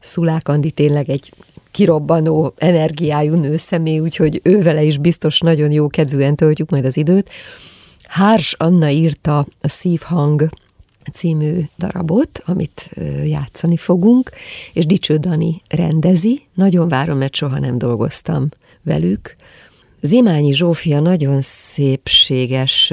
Szulák 0.00 0.48
Andi 0.48 0.70
tényleg 0.70 1.08
egy 1.08 1.32
kirobbanó 1.74 2.52
energiájú 2.56 3.34
nőszemély, 3.34 3.98
úgyhogy 3.98 4.40
ővele 4.42 4.82
is 4.82 4.98
biztos 4.98 5.40
nagyon 5.40 5.70
jó 5.70 5.88
kedvűen 5.88 6.34
töltjük 6.34 6.70
majd 6.70 6.84
az 6.84 6.96
időt. 6.96 7.30
Hárs 8.02 8.52
Anna 8.52 8.88
írta 8.88 9.46
a 9.60 9.68
Szívhang 9.68 10.48
című 11.12 11.60
darabot, 11.78 12.42
amit 12.44 12.90
játszani 13.24 13.76
fogunk, 13.76 14.30
és 14.72 14.86
Dicső 14.86 15.16
Dani 15.16 15.62
rendezi. 15.68 16.42
Nagyon 16.54 16.88
várom, 16.88 17.18
mert 17.18 17.34
soha 17.34 17.58
nem 17.58 17.78
dolgoztam 17.78 18.48
velük. 18.82 19.36
Zimányi 20.00 20.52
Zsófia 20.52 21.00
nagyon 21.00 21.40
szépséges 21.40 22.92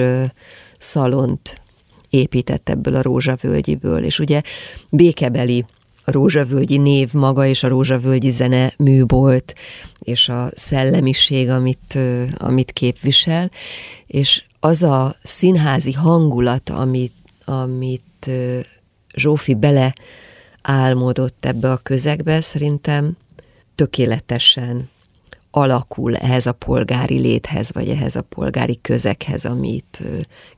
szalont 0.77 1.61
épített 2.09 2.69
ebből 2.69 2.95
a 2.95 3.01
rózsavölgyiből, 3.01 4.03
és 4.03 4.19
ugye 4.19 4.41
békebeli 4.89 5.65
rózsavölgyi 6.03 6.77
név 6.77 7.13
maga 7.13 7.45
és 7.45 7.63
a 7.63 7.67
rózsavölgyi 7.67 8.29
zene 8.29 8.73
műbolt, 8.77 9.53
és 9.99 10.29
a 10.29 10.49
szellemiség, 10.53 11.49
amit, 11.49 11.97
amit 12.37 12.71
képvisel, 12.71 13.51
és 14.07 14.43
az 14.59 14.83
a 14.83 15.15
színházi 15.23 15.91
hangulat, 15.91 16.69
amit, 16.69 17.13
amit 17.45 18.29
Zsófi 19.15 19.55
bele 19.55 19.93
álmodott 20.61 21.45
ebbe 21.45 21.71
a 21.71 21.77
közegbe, 21.77 22.41
szerintem 22.41 23.17
tökéletesen 23.75 24.89
alakul 25.51 26.15
ehhez 26.15 26.45
a 26.45 26.51
polgári 26.51 27.19
léthez, 27.19 27.71
vagy 27.71 27.89
ehhez 27.89 28.15
a 28.15 28.21
polgári 28.21 28.79
közekhez, 28.81 29.45
amit 29.45 30.03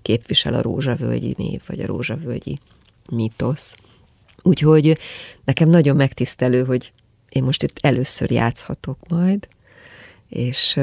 képvisel 0.01 0.53
a 0.53 0.62
rózsavölgyi 0.62 1.34
név, 1.38 1.62
vagy 1.67 1.79
a 1.79 1.86
rózsavölgyi 1.86 2.60
mítosz. 3.10 3.75
Úgyhogy 4.43 4.97
nekem 5.43 5.69
nagyon 5.69 5.95
megtisztelő, 5.95 6.65
hogy 6.65 6.91
én 7.29 7.43
most 7.43 7.63
itt 7.63 7.77
először 7.82 8.32
játszhatok 8.32 8.97
majd, 9.08 9.47
és 10.29 10.79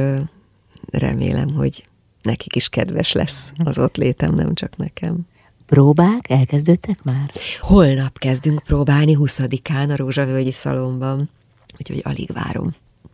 remélem, 0.90 1.50
hogy 1.54 1.84
nekik 2.22 2.56
is 2.56 2.68
kedves 2.68 3.12
lesz 3.12 3.52
az 3.64 3.78
ott 3.78 3.96
létem, 3.96 4.34
nem 4.34 4.54
csak 4.54 4.76
nekem. 4.76 5.26
Próbák? 5.66 6.30
Elkezdődtek 6.30 7.02
már? 7.02 7.30
Holnap 7.60 8.18
kezdünk 8.18 8.62
próbálni, 8.62 9.16
20-án 9.18 9.90
a 9.90 9.96
Rózsavölgyi 9.96 10.52
Szalomban, 10.52 11.30
úgyhogy 11.78 12.00
alig 12.04 12.32
várom. 12.32 12.70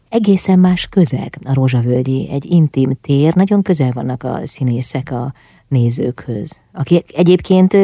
Egészen 0.08 0.58
más 0.58 0.86
közeg 0.86 1.38
a 1.44 1.54
Rózsavölgyi, 1.54 2.28
egy 2.30 2.44
intim 2.44 2.92
tér, 3.00 3.34
nagyon 3.34 3.62
közel 3.62 3.90
vannak 3.92 4.22
a 4.22 4.40
színészek 4.44 5.10
a 5.10 5.34
nézőkhöz, 5.68 6.60
akik 6.72 7.16
egyébként 7.16 7.76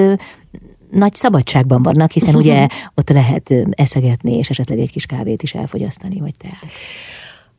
nagy 0.92 1.14
szabadságban 1.14 1.83
vannak, 1.83 2.11
hiszen 2.11 2.35
ugye 2.42 2.66
ott 2.94 3.09
lehet 3.09 3.55
eszegetni, 3.70 4.37
és 4.37 4.50
esetleg 4.50 4.78
egy 4.78 4.90
kis 4.90 5.07
kávét 5.07 5.42
is 5.42 5.55
elfogyasztani, 5.55 6.20
vagy 6.20 6.37
teát. 6.37 6.66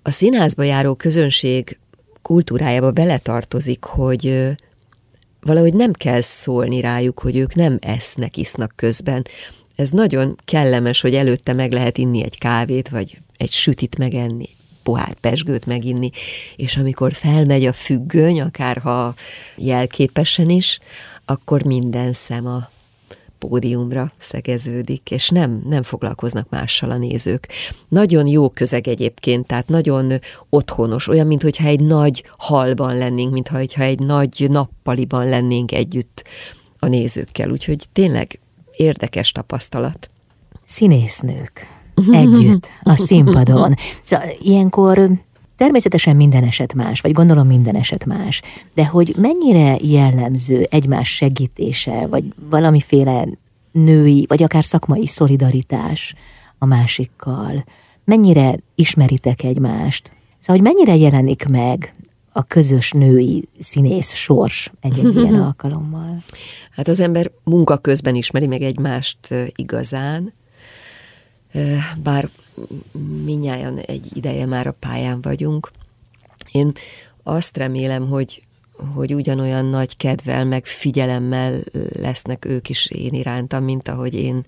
A 0.01 0.11
színházba 0.11 0.63
járó 0.63 0.95
közönség 0.95 1.77
kultúrájába 2.21 2.91
beletartozik, 2.91 3.83
hogy 3.83 4.53
valahogy 5.41 5.73
nem 5.73 5.91
kell 5.91 6.21
szólni 6.21 6.81
rájuk, 6.81 7.19
hogy 7.19 7.37
ők 7.37 7.55
nem 7.55 7.77
esznek, 7.81 8.37
isznak 8.37 8.73
közben. 8.75 9.25
Ez 9.75 9.89
nagyon 9.89 10.35
kellemes, 10.45 11.01
hogy 11.01 11.15
előtte 11.15 11.53
meg 11.53 11.71
lehet 11.71 11.97
inni 11.97 12.23
egy 12.23 12.37
kávét, 12.37 12.89
vagy 12.89 13.19
egy 13.37 13.51
sütit 13.51 13.97
megenni, 13.97 14.43
egy 14.43 14.55
pohár 14.83 15.13
pesgőt 15.13 15.65
meginni, 15.65 16.11
és 16.55 16.77
amikor 16.77 17.13
felmegy 17.13 17.65
a 17.65 17.73
függöny, 17.73 18.41
akárha 18.41 19.15
jelképesen 19.57 20.49
is, 20.49 20.79
akkor 21.25 21.63
minden 21.63 22.13
szem 22.13 22.47
a 22.47 22.71
pódiumra 23.47 24.11
szegeződik, 24.17 25.11
és 25.11 25.29
nem, 25.29 25.61
nem 25.69 25.83
foglalkoznak 25.83 26.49
mással 26.49 26.89
a 26.89 26.97
nézők. 26.97 27.47
Nagyon 27.87 28.27
jó 28.27 28.49
közeg 28.49 28.87
egyébként, 28.87 29.47
tehát 29.47 29.67
nagyon 29.67 30.19
otthonos, 30.49 31.07
olyan, 31.07 31.27
mintha 31.27 31.67
egy 31.67 31.79
nagy 31.79 32.23
halban 32.37 32.97
lennénk, 32.97 33.33
mintha 33.33 33.57
egy 33.83 33.99
nagy 33.99 34.45
nappaliban 34.49 35.29
lennénk 35.29 35.71
együtt 35.71 36.23
a 36.79 36.87
nézőkkel, 36.87 37.49
úgyhogy 37.49 37.85
tényleg 37.93 38.39
érdekes 38.77 39.31
tapasztalat. 39.31 40.09
Színésznők 40.65 41.67
együtt 42.11 42.67
a 42.83 42.95
színpadon. 42.95 43.73
Szóval 44.03 44.27
ilyenkor 44.41 45.09
Természetesen 45.55 46.15
minden 46.15 46.43
eset 46.43 46.73
más, 46.73 47.01
vagy 47.01 47.11
gondolom 47.11 47.47
minden 47.47 47.75
eset 47.75 48.05
más, 48.05 48.41
de 48.73 48.85
hogy 48.85 49.15
mennyire 49.17 49.77
jellemző 49.81 50.67
egymás 50.69 51.15
segítése, 51.15 52.07
vagy 52.07 52.23
valamiféle 52.49 53.25
női, 53.71 54.25
vagy 54.27 54.43
akár 54.43 54.63
szakmai 54.63 55.07
szolidaritás 55.07 56.15
a 56.57 56.65
másikkal, 56.65 57.63
mennyire 58.05 58.55
ismeritek 58.75 59.43
egymást, 59.43 60.11
szóval 60.39 60.61
hogy 60.61 60.73
mennyire 60.73 60.95
jelenik 60.95 61.45
meg 61.45 61.91
a 62.31 62.43
közös 62.43 62.91
női 62.91 63.47
színész 63.59 64.13
sors 64.13 64.71
egy-egy 64.81 65.15
ilyen 65.21 65.41
alkalommal? 65.41 66.23
Hát 66.71 66.87
az 66.87 66.99
ember 66.99 67.31
munka 67.43 67.77
közben 67.77 68.15
ismeri 68.15 68.47
meg 68.47 68.61
egymást 68.61 69.17
igazán, 69.55 70.33
bár 72.03 72.29
minnyáján 73.23 73.77
egy 73.77 74.09
ideje 74.13 74.45
már 74.45 74.67
a 74.67 74.75
pályán 74.79 75.21
vagyunk. 75.21 75.71
Én 76.51 76.71
azt 77.23 77.57
remélem, 77.57 78.07
hogy, 78.07 78.43
hogy 78.93 79.13
ugyanolyan 79.13 79.65
nagy 79.65 79.97
kedvel, 79.97 80.45
meg 80.45 80.65
figyelemmel 80.65 81.59
lesznek 81.99 82.45
ők 82.45 82.69
is 82.69 82.85
én 82.85 83.13
irántam, 83.13 83.63
mint 83.63 83.87
ahogy 83.87 84.13
én, 84.13 84.45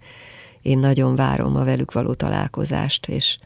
én 0.62 0.78
nagyon 0.78 1.16
várom 1.16 1.56
a 1.56 1.64
velük 1.64 1.92
való 1.92 2.14
találkozást 2.14 3.08
és 3.08 3.38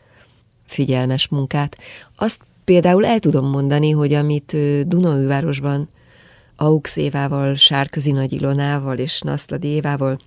figyelmes 0.65 1.27
munkát. 1.27 1.77
Azt 2.15 2.41
például 2.63 3.05
el 3.05 3.19
tudom 3.19 3.49
mondani, 3.49 3.91
hogy 3.91 4.13
amit 4.13 4.55
Dunaújvárosban 4.87 5.89
Aux 6.55 6.95
Évával, 6.95 7.55
Sárközi 7.55 8.11
Nagy 8.11 8.33
Ilonával 8.33 8.97
és 8.97 9.21
Naszladi 9.21 9.67
Évával 9.67 10.19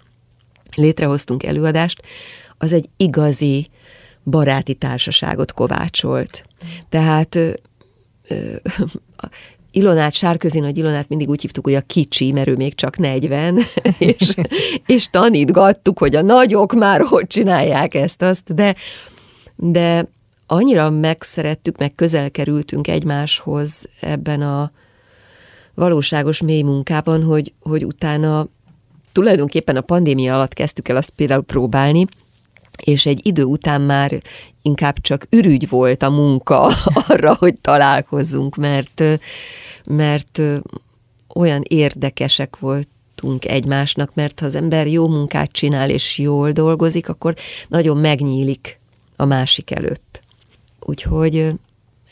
létrehoztunk 0.76 1.42
előadást, 1.42 2.02
az 2.62 2.72
egy 2.72 2.88
igazi 2.96 3.68
baráti 4.24 4.74
társaságot 4.74 5.52
kovácsolt. 5.52 6.44
Tehát 6.88 7.34
ö, 7.34 7.50
ö, 8.28 8.54
Ilonát, 9.70 10.12
Sárközi 10.12 10.60
Nagy 10.60 10.78
Ilonát 10.78 11.08
mindig 11.08 11.28
úgy 11.28 11.40
hívtuk, 11.40 11.64
hogy 11.64 11.74
a 11.74 11.80
kicsi, 11.80 12.32
mert 12.32 12.48
ő 12.48 12.56
még 12.56 12.74
csak 12.74 12.96
40, 12.96 13.58
és, 13.98 14.34
és 14.86 15.10
tanítgattuk, 15.10 15.98
hogy 15.98 16.16
a 16.16 16.22
nagyok 16.22 16.74
már 16.74 17.00
hogy 17.00 17.26
csinálják 17.26 17.94
ezt-azt, 17.94 18.54
de, 18.54 18.74
de 19.56 20.08
annyira 20.46 20.90
megszerettük, 20.90 21.78
meg 21.78 21.94
közel 21.94 22.30
kerültünk 22.30 22.88
egymáshoz 22.88 23.88
ebben 24.00 24.42
a 24.42 24.72
valóságos 25.74 26.42
mély 26.42 26.62
munkában, 26.62 27.22
hogy, 27.22 27.52
hogy 27.60 27.84
utána 27.84 28.46
tulajdonképpen 29.12 29.76
a 29.76 29.80
pandémia 29.80 30.34
alatt 30.34 30.54
kezdtük 30.54 30.88
el 30.88 30.96
azt 30.96 31.10
például 31.10 31.42
próbálni, 31.42 32.06
és 32.84 33.06
egy 33.06 33.26
idő 33.26 33.42
után 33.42 33.80
már 33.80 34.22
inkább 34.62 35.00
csak 35.00 35.26
ürügy 35.30 35.68
volt 35.68 36.02
a 36.02 36.10
munka 36.10 36.72
arra, 37.08 37.34
hogy 37.34 37.54
találkozzunk, 37.60 38.56
mert, 38.56 39.02
mert 39.84 40.40
olyan 41.34 41.62
érdekesek 41.68 42.58
voltunk 42.58 43.44
egymásnak, 43.44 44.14
mert 44.14 44.40
ha 44.40 44.46
az 44.46 44.54
ember 44.54 44.86
jó 44.86 45.08
munkát 45.08 45.52
csinál 45.52 45.90
és 45.90 46.18
jól 46.18 46.50
dolgozik, 46.50 47.08
akkor 47.08 47.34
nagyon 47.68 47.96
megnyílik 47.96 48.80
a 49.16 49.24
másik 49.24 49.70
előtt. 49.70 50.20
Úgyhogy 50.80 51.50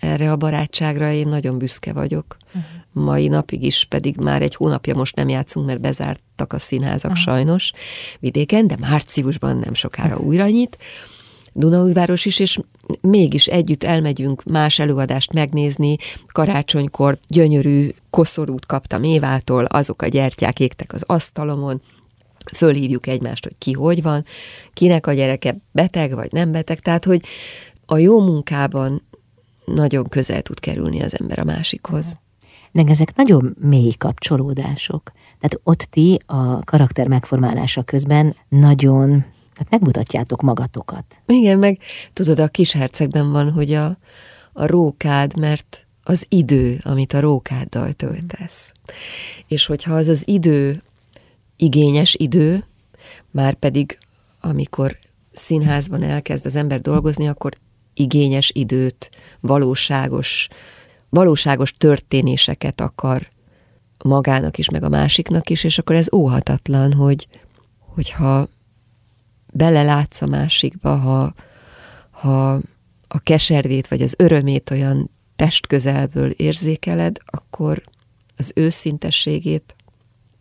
erre 0.01 0.33
a 0.33 0.37
barátságra 0.37 1.13
én 1.13 1.29
nagyon 1.29 1.59
büszke 1.59 1.93
vagyok. 1.93 2.37
Uh-huh 2.47 2.80
mai 2.93 3.29
napig 3.29 3.63
is, 3.63 3.85
pedig 3.85 4.17
már 4.17 4.43
egy 4.43 4.55
hónapja 4.55 4.95
most 4.95 5.17
nem 5.17 5.29
játszunk, 5.29 5.67
mert 5.67 5.81
bezártak 5.81 6.53
a 6.53 6.59
színházak 6.59 7.11
Aha. 7.11 7.21
sajnos 7.21 7.73
vidéken, 8.19 8.67
de 8.67 8.77
márciusban 8.81 9.57
nem 9.57 9.75
sokára 9.75 10.19
újra 10.19 10.49
nyit. 10.49 10.79
Dunaújváros 11.53 12.25
is, 12.25 12.39
és 12.39 12.59
mégis 13.01 13.47
együtt 13.47 13.85
elmegyünk 13.85 14.45
más 14.45 14.79
előadást 14.79 15.33
megnézni. 15.33 15.97
Karácsonykor 16.27 17.19
gyönyörű 17.29 17.89
koszorút 18.11 18.67
kaptam 18.67 19.03
Évától, 19.03 19.65
azok 19.65 20.03
a 20.03 20.07
gyertyák 20.07 20.61
égtek 20.61 20.93
az 20.93 21.05
asztalomon, 21.07 21.81
fölhívjuk 22.55 23.07
egymást, 23.07 23.45
hogy 23.45 23.59
ki 23.59 23.73
hogy 23.73 24.03
van, 24.03 24.25
kinek 24.73 25.07
a 25.07 25.13
gyereke 25.13 25.57
beteg 25.73 26.15
vagy 26.15 26.33
nem 26.33 26.53
beteg, 26.53 26.81
tehát 26.81 27.05
hogy 27.05 27.21
a 27.87 27.99
jó 27.99 28.21
munkában 28.21 29.03
nagyon 29.65 30.05
közel 30.09 30.43
tud 30.43 30.61
kerülni 30.61 31.03
az 31.03 31.21
ember 31.21 31.39
a 31.39 31.45
másikhoz 31.45 32.19
meg 32.73 32.89
ezek 32.89 33.17
nagyon 33.17 33.57
mély 33.61 33.93
kapcsolódások. 33.93 35.13
Tehát 35.41 35.61
ott 35.63 35.81
ti 35.81 36.19
a 36.27 36.65
karakter 36.65 37.09
megformálása 37.09 37.83
közben 37.83 38.37
nagyon 38.49 39.25
hát 39.55 39.71
megmutatjátok 39.71 40.43
magatokat. 40.43 41.23
Igen, 41.27 41.59
meg 41.59 41.79
tudod, 42.13 42.39
a 42.39 42.49
kis 42.49 42.73
hercegben 42.73 43.33
van, 43.33 43.51
hogy 43.51 43.73
a, 43.73 43.99
a 44.53 44.67
rókád, 44.67 45.39
mert 45.39 45.87
az 46.03 46.27
idő, 46.29 46.81
amit 46.83 47.13
a 47.13 47.21
rókáddal 47.21 47.93
töltesz. 47.93 48.73
És 49.47 49.67
hogyha 49.67 49.95
az 49.95 50.09
az 50.09 50.23
idő 50.27 50.83
igényes 51.57 52.15
idő, 52.19 52.65
már 53.31 53.55
pedig 53.55 53.99
amikor 54.41 54.99
színházban 55.33 56.03
elkezd 56.03 56.47
az 56.47 56.57
ember 56.57 56.81
dolgozni, 56.81 57.29
akkor 57.29 57.53
igényes 57.95 58.51
időt, 58.55 59.11
valóságos 59.41 60.49
valóságos 61.11 61.73
történéseket 61.73 62.81
akar 62.81 63.29
magának 64.05 64.59
is, 64.59 64.71
meg 64.71 64.83
a 64.83 64.89
másiknak 64.89 65.51
is, 65.51 65.65
és 65.65 65.79
akkor 65.79 65.97
ez 65.97 66.13
óhatatlan, 66.13 66.93
hogy, 66.93 67.29
hogyha 67.79 68.49
belelátsz 69.53 70.23
a 70.23 70.27
másikba, 70.27 70.97
ha, 70.97 71.35
ha 72.11 72.53
a 73.09 73.19
keservét 73.23 73.89
vagy 73.89 74.03
az 74.03 74.15
örömét 74.19 74.71
olyan 74.71 75.11
testközelből 75.37 76.31
érzékeled, 76.31 77.17
akkor 77.27 77.83
az 78.37 78.53
őszintességét, 78.55 79.75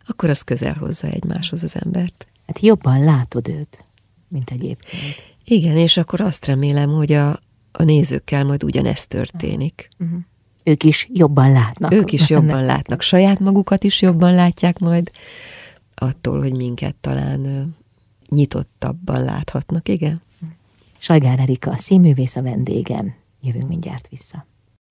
akkor 0.06 0.30
az 0.30 0.42
közel 0.42 0.74
hozza 0.74 1.06
egymáshoz 1.06 1.62
az 1.62 1.76
embert. 1.84 2.26
Hát 2.46 2.60
jobban 2.60 3.04
látod 3.04 3.48
őt, 3.48 3.84
mint 4.28 4.50
egyébként. 4.50 5.24
Igen, 5.44 5.76
és 5.76 5.96
akkor 5.96 6.20
azt 6.20 6.44
remélem, 6.44 6.90
hogy 6.90 7.12
a, 7.12 7.30
a 7.72 7.82
nézőkkel 7.82 8.44
majd 8.44 8.64
ugyanezt 8.64 9.08
történik. 9.08 9.88
Uh-huh 9.98 10.20
ők 10.70 10.84
is 10.84 11.08
jobban 11.12 11.52
látnak. 11.52 11.92
Ők 11.92 12.12
is 12.12 12.30
jobban 12.30 12.64
látnak, 12.64 13.02
saját 13.02 13.38
magukat 13.38 13.84
is 13.84 14.02
jobban 14.02 14.34
látják 14.34 14.78
majd, 14.78 15.10
attól, 15.94 16.38
hogy 16.38 16.56
minket 16.56 16.94
talán 17.00 17.74
nyitottabban 18.28 19.24
láthatnak, 19.24 19.88
igen. 19.88 20.22
Sajgár 20.98 21.38
Erika, 21.38 21.76
színművész 21.76 22.36
a 22.36 22.42
vendégem. 22.42 23.14
Jövünk 23.42 23.68
mindjárt 23.68 24.08
vissza. 24.08 24.46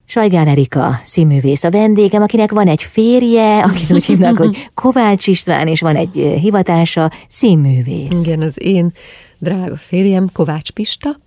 Sajgár 0.05 0.47
Erika, 0.47 0.99
színművész 1.03 1.63
a 1.63 1.71
vendégem, 1.71 2.21
akinek 2.21 2.51
van 2.51 2.67
egy 2.67 2.83
férje, 2.83 3.59
akit 3.59 3.91
úgy 3.91 4.05
hívnak, 4.05 4.37
hogy 4.37 4.69
Kovács 4.73 5.27
István, 5.27 5.67
és 5.67 5.81
van 5.81 5.95
egy 5.95 6.37
hivatása, 6.41 7.11
színművész. 7.27 8.25
Igen, 8.25 8.41
az 8.41 8.61
én 8.61 8.93
drága 9.37 9.77
férjem, 9.77 10.29
Kovács 10.33 10.71
Pista, 10.71 11.19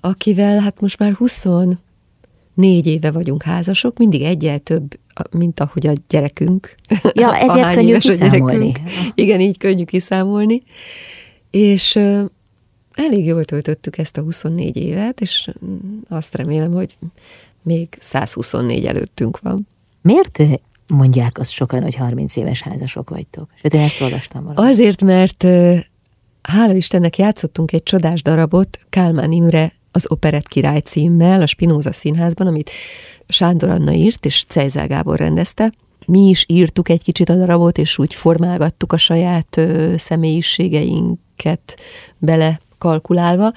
akivel 0.00 0.58
hát 0.58 0.80
most 0.80 0.98
már 0.98 1.12
20 1.12 1.44
négy 2.58 2.86
éve 2.86 3.10
vagyunk 3.10 3.42
házasok, 3.42 3.98
mindig 3.98 4.22
egyel 4.22 4.58
több, 4.58 4.98
mint 5.30 5.60
ahogy 5.60 5.86
a 5.86 5.92
gyerekünk. 6.08 6.74
Ja, 7.12 7.36
ezért 7.46 7.70
könnyű 7.70 7.96
kiszámolni. 7.96 8.72
Igen, 9.14 9.40
így 9.40 9.58
könnyű 9.58 9.84
kiszámolni. 9.84 10.62
És 11.50 11.96
elég 12.92 13.24
jól 13.24 13.44
töltöttük 13.44 13.98
ezt 13.98 14.16
a 14.16 14.22
24 14.22 14.76
évet, 14.76 15.20
és 15.20 15.50
azt 16.08 16.34
remélem, 16.34 16.72
hogy 16.72 16.96
még 17.62 17.88
124 17.98 18.84
előttünk 18.86 19.38
van. 19.40 19.66
Miért 20.02 20.42
mondják 20.86 21.38
azt 21.38 21.50
sokan, 21.50 21.82
hogy 21.82 21.94
30 21.94 22.36
éves 22.36 22.62
házasok 22.62 23.10
vagytok? 23.10 23.50
Sőt, 23.62 23.74
én 23.74 23.80
ezt 23.80 24.00
olvastam 24.00 24.44
valami. 24.44 24.70
Azért, 24.70 25.02
mert 25.02 25.44
hála 26.42 26.74
Istennek 26.74 27.18
játszottunk 27.18 27.72
egy 27.72 27.82
csodás 27.82 28.22
darabot 28.22 28.78
Kálmán 28.88 29.32
Imre 29.32 29.72
az 29.90 30.10
Operett 30.10 30.48
király 30.48 30.80
címmel 30.80 31.42
a 31.42 31.46
Spinoza 31.46 31.92
színházban, 31.92 32.46
amit 32.46 32.70
Sándor 33.28 33.68
Anna 33.68 33.92
írt, 33.92 34.26
és 34.26 34.44
Cejzel 34.48 34.86
Gábor 34.86 35.18
rendezte. 35.18 35.72
Mi 36.06 36.28
is 36.28 36.44
írtuk 36.48 36.88
egy 36.88 37.02
kicsit 37.02 37.28
a 37.28 37.34
darabot, 37.34 37.78
és 37.78 37.98
úgy 37.98 38.14
formálgattuk 38.14 38.92
a 38.92 38.96
saját 38.96 39.56
ö, 39.56 39.94
személyiségeinket 39.96 41.76
bele 42.18 42.60
kalkulálva, 42.78 43.52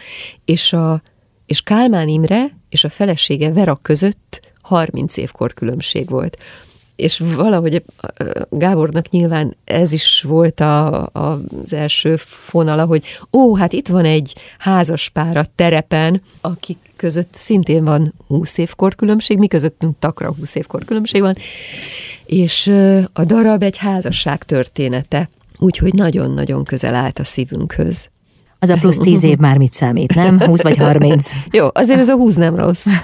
és, 0.46 0.74
a, 0.74 1.02
és 1.46 1.62
Kálmán 1.62 2.08
Imre 2.08 2.58
és 2.70 2.84
a 2.84 2.90
felesége 2.90 3.52
Vera 3.52 3.76
között 3.76 4.52
30 4.62 5.18
évkor 5.18 5.54
különbség 5.54 6.10
volt 6.10 6.38
és 6.96 7.24
valahogy 7.36 7.84
Gábornak 8.50 9.10
nyilván 9.10 9.56
ez 9.64 9.92
is 9.92 10.22
volt 10.28 10.60
a, 10.60 11.02
a, 11.06 11.42
az 11.64 11.74
első 11.74 12.16
fonala, 12.16 12.86
hogy 12.86 13.04
ó, 13.32 13.56
hát 13.56 13.74
itt 13.74 13.88
van 13.88 14.06
egy 14.06 14.36
házas 14.58 15.10
pár 15.10 15.38
a 15.38 15.46
terepen, 15.56 16.22
akik 16.42 16.78
között 16.96 17.34
szintén 17.34 17.84
van 17.84 18.14
20 18.28 18.58
évkor 18.58 18.96
különbség, 18.96 19.38
mi 19.38 19.48
közöttünk 19.48 19.96
takra 20.00 20.34
20 20.34 20.56
évkor 20.56 20.86
különbség 20.86 21.22
van, 21.22 21.36
és 22.26 22.68
a 23.14 23.24
darab 23.24 23.64
egy 23.64 23.78
házasság 23.78 24.44
története, 24.44 25.30
úgyhogy 25.58 25.94
nagyon-nagyon 25.94 26.64
közel 26.64 26.96
állt 26.96 27.20
a 27.20 27.24
szívünkhöz. 27.24 28.10
Az 28.60 28.70
a 28.70 28.76
plusz 28.76 28.98
tíz 28.98 29.24
év 29.24 29.38
már 29.38 29.58
mit 29.58 29.74
számít, 29.74 30.16
nem? 30.16 30.40
20 30.40 30.62
vagy 30.62 30.78
30? 30.78 31.30
Jó, 31.52 31.68
azért 31.74 32.00
ez 32.00 32.10
a 32.10 32.16
20 32.16 32.36
nem 32.36 32.56
rossz. 32.56 32.86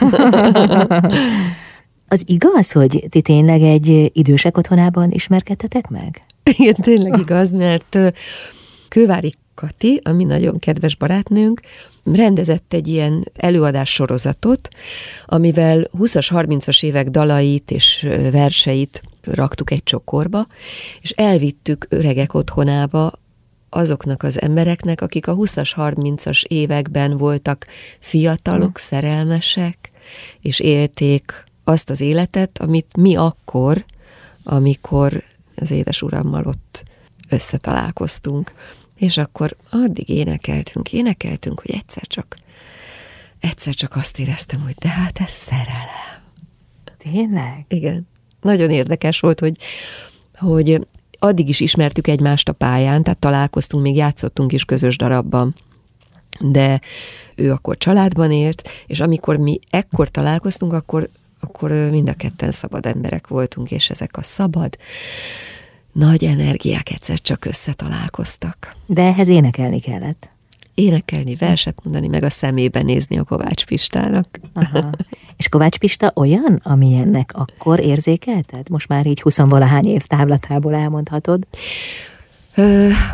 Az 2.08 2.24
igaz, 2.26 2.72
hogy 2.72 3.06
ti 3.10 3.22
tényleg 3.22 3.62
egy 3.62 4.12
idősek 4.13 4.58
otthonában 4.58 5.12
ismerkedtetek 5.12 5.89
meg? 5.89 6.26
Igen, 6.58 6.76
tényleg 6.76 7.20
igaz, 7.20 7.52
mert 7.52 7.98
Kővári 8.88 9.36
Kati, 9.56 10.00
ami 10.04 10.24
nagyon 10.24 10.60
kedves 10.60 10.96
barátnőnk, 10.96 11.62
rendezett 12.04 12.74
egy 12.74 12.88
ilyen 12.88 13.32
előadás 13.36 13.93
sorozatot, 13.93 14.70
amivel 15.26 15.89
20-as, 15.98 16.28
30-as 16.32 16.84
évek 16.84 17.10
dalait 17.10 17.72
és 17.72 18.08
verseit 18.32 19.02
raktuk 19.24 19.72
egy 19.72 19.84
csokorba, 19.84 20.48
és 21.02 21.10
elvittük 21.10 21.86
öregek 21.89 22.34
otthonába 22.34 23.12
azoknak 23.70 24.24
az 24.24 24.41
embereknek, 24.41 25.02
akik 25.02 25.28
a 25.28 25.36
20-as, 25.36 25.72
30-as 25.76 26.43
években 26.43 27.17
voltak 27.17 27.67
fiatalok, 28.00 28.78
hm. 28.78 28.84
szerelmesek, 28.84 29.91
és 30.41 30.60
élték 30.60 31.46
azt 31.67 31.89
az 31.89 32.01
életet, 32.01 32.58
amit 32.58 32.95
mi 32.97 33.15
akkor, 33.15 33.86
amikor 34.43 35.23
az 35.56 35.71
édes 35.71 36.01
urammal 36.01 36.45
ott 36.45 36.84
összetalálkoztunk. 37.30 38.51
És 38.97 39.17
akkor 39.17 39.56
addig 39.69 40.10
énekeltünk, 40.10 40.93
énekeltünk, 40.93 41.60
hogy 41.60 41.71
egyszer 41.71 42.03
csak, 42.08 42.36
egyszer 43.39 43.73
csak 43.73 43.95
azt 43.95 44.19
éreztem, 44.19 44.62
hogy 44.62 44.73
de 44.73 44.89
hát 44.89 45.19
ez 45.19 45.32
szerelem. 45.32 46.21
Tényleg? 46.97 47.65
Igen. 47.67 48.08
Nagyon 48.41 48.69
érdekes 48.71 49.19
volt, 49.19 49.39
hogy, 49.39 49.58
hogy 50.34 50.88
addig 51.19 51.49
is 51.49 51.60
ismertük 51.60 52.08
egymást 52.08 52.49
a 52.49 52.53
pályán, 52.53 53.03
tehát 53.03 53.19
találkoztunk, 53.19 53.84
még 53.84 53.95
játszottunk 53.95 54.51
is 54.53 54.65
közös 54.65 54.97
darabban, 54.97 55.56
de 56.39 56.82
ő 57.36 57.51
akkor 57.51 57.77
családban 57.77 58.32
élt, 58.32 58.69
és 58.86 58.99
amikor 58.99 59.38
mi 59.38 59.60
ekkor 59.69 60.10
találkoztunk, 60.10 60.73
akkor 60.73 61.10
akkor 61.39 61.71
mind 61.71 62.10
a 62.10 62.13
ketten 62.13 62.52
szabad 62.52 62.86
emberek 62.86 63.28
voltunk, 63.28 63.71
és 63.71 63.89
ezek 63.89 64.17
a 64.17 64.23
szabad, 64.23 64.78
nagy 65.91 66.23
energiák 66.23 66.91
egyszer 66.91 67.21
csak 67.21 67.45
összetalálkoztak. 67.45 68.76
De 68.86 69.02
ehhez 69.02 69.28
énekelni 69.28 69.80
kellett. 69.80 70.30
Énekelni, 70.73 71.36
verset 71.36 71.80
mondani, 71.84 72.08
meg 72.08 72.23
a 72.23 72.30
szemébe 72.30 72.82
nézni 72.82 73.17
a 73.17 73.23
Kovács 73.23 73.65
Pistának. 73.65 74.39
Aha. 74.54 74.89
És 75.38 75.50
Kovács 75.50 75.78
Pista 75.78 76.12
olyan, 76.15 76.60
amilyennek 76.63 77.32
akkor 77.34 77.80
érzékelted? 77.80 78.69
Most 78.69 78.88
már 78.88 79.06
így 79.06 79.21
huszonvalahány 79.21 79.86
év 79.86 80.06
távlatából 80.06 80.76
elmondhatod. 80.76 81.47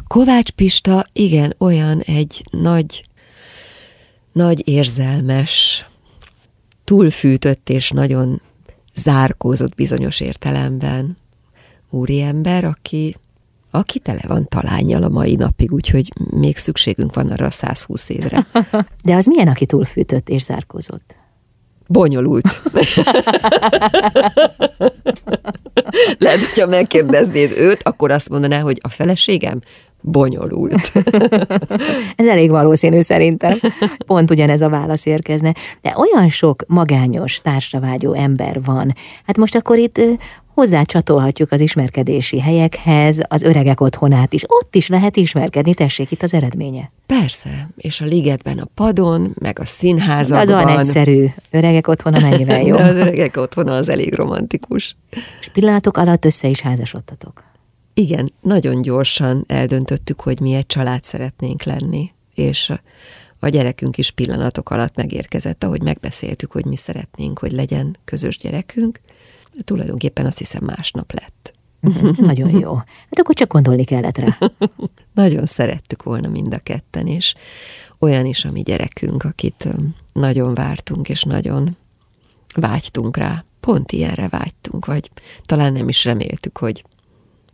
Kovács 0.08 0.50
Pista, 0.50 1.08
igen, 1.14 1.56
olyan 1.58 2.00
egy 2.00 2.44
nagy, 2.50 3.06
nagy 4.32 4.68
érzelmes, 4.68 5.86
túlfűtött 6.84 7.70
és 7.70 7.92
nagyon 7.92 8.42
zárkózott 8.96 9.76
bizonyos 9.76 10.20
értelemben 10.20 11.18
úriember, 11.90 12.64
aki, 12.64 13.16
aki 13.72 14.00
tele 14.00 14.22
van 14.28 14.48
talányjal 14.48 15.04
a 15.04 15.10
mai 15.10 15.36
napig, 15.36 15.72
úgyhogy 15.72 16.08
még 16.30 16.58
szükségünk 16.58 17.14
van 17.14 17.30
arra 17.30 17.46
a 17.46 17.52
120 17.52 18.10
évre. 18.10 18.48
De 19.06 19.16
az 19.16 19.26
milyen, 19.26 19.48
aki 19.48 19.66
túlfűtött 19.66 20.30
és 20.30 20.42
zárkózott? 20.42 21.18
Bonyolult. 21.88 22.62
Lehet, 26.18 26.40
hogyha 26.40 26.68
megkérdeznéd 26.68 27.52
őt, 27.52 27.84
akkor 27.84 28.12
azt 28.12 28.30
mondaná, 28.30 28.60
hogy 28.60 28.80
a 28.82 28.90
feleségem 28.90 29.62
bonyolult. 30.04 30.92
ez 32.16 32.28
elég 32.28 32.50
valószínű 32.50 33.02
szerintem. 33.02 33.60
Pont 34.06 34.32
ugyanez 34.32 34.62
a 34.62 34.70
válasz 34.70 35.06
érkezne. 35.06 35.54
De 35.82 35.96
olyan 35.98 36.30
sok 36.30 36.64
magányos, 36.68 37.40
társavágyó 37.42 38.14
ember 38.14 38.64
van. 38.64 38.94
Hát 39.26 39.38
most 39.38 39.56
akkor 39.56 39.78
itt 39.78 40.02
hozzácsatolhatjuk 40.54 41.52
az 41.52 41.60
ismerkedési 41.60 42.40
helyekhez, 42.40 43.22
az 43.28 43.42
öregek 43.42 43.82
otthonát 43.82 44.34
is. 44.34 44.44
Ott 44.48 44.76
is 44.76 44.88
lehet 44.88 45.16
ismerkedni, 45.18 45.74
tessék 45.74 46.12
itt 46.12 46.24
az 46.24 46.34
eredménye. 46.34 46.92
Persze, 47.06 47.70
és 47.78 48.02
a 48.02 48.06
ligetben 48.06 48.58
a 48.58 48.68
padon, 48.76 49.36
meg 49.40 49.60
a 49.60 49.66
színházakban. 49.66 50.58
Az 50.58 50.64
olyan 50.64 50.80
egyszerű. 50.80 51.26
Öregek 51.52 51.88
otthona 51.88 52.20
mennyivel 52.20 52.62
jó. 52.68 52.78
az 52.78 52.96
öregek 52.96 53.38
otthona 53.38 53.76
az 53.76 53.90
elég 53.90 54.14
romantikus. 54.14 54.96
És 55.40 55.48
pillanatok 55.48 55.98
alatt 55.98 56.26
össze 56.26 56.48
is 56.48 56.62
házasodtatok. 56.62 57.44
Igen, 57.94 58.32
nagyon 58.42 58.82
gyorsan 58.82 59.44
eldöntöttük, 59.48 60.22
hogy 60.22 60.40
mi 60.40 60.54
egy 60.54 60.66
család 60.66 61.04
szeretnénk 61.04 61.64
lenni, 61.64 62.12
és 62.36 62.72
a 63.40 63.50
gyerekünk 63.50 63.98
is 63.98 64.12
pillanatok 64.12 64.70
alatt 64.70 64.96
megérkezett, 64.96 65.64
ahogy 65.64 65.82
megbeszéltük, 65.82 66.52
hogy 66.52 66.66
mi 66.66 66.76
szeretnénk, 66.76 67.40
hogy 67.40 67.52
legyen 67.52 67.98
közös 68.06 68.38
gyerekünk. 68.38 69.00
De 69.56 69.62
tulajdonképpen 69.64 70.26
azt 70.26 70.38
hiszem 70.38 70.64
másnap 70.64 71.12
lett. 71.14 71.54
Nagyon 72.18 72.60
jó. 72.60 72.76
Hát 72.76 73.20
akkor 73.20 73.36
csak 73.36 73.52
gondolni 73.52 73.84
kellett 73.84 74.18
rá. 74.18 74.38
nagyon 75.14 75.46
szerettük 75.46 76.04
volna 76.04 76.28
mind 76.28 76.54
a 76.54 76.60
ketten, 76.60 77.08
és 77.08 77.34
olyan 78.00 78.26
is 78.26 78.46
a 78.46 78.52
mi 78.52 78.62
gyerekünk, 78.62 79.24
akit 79.24 79.68
nagyon 80.14 80.54
vártunk, 80.54 81.10
és 81.10 81.24
nagyon 81.24 81.78
vágytunk 82.56 83.18
rá. 83.18 83.46
Pont 83.60 83.92
ilyenre 83.92 84.28
vágytunk, 84.28 84.86
vagy 84.86 85.12
talán 85.46 85.74
nem 85.74 85.90
is 85.90 86.06
reméltük, 86.06 86.58
hogy 86.58 86.84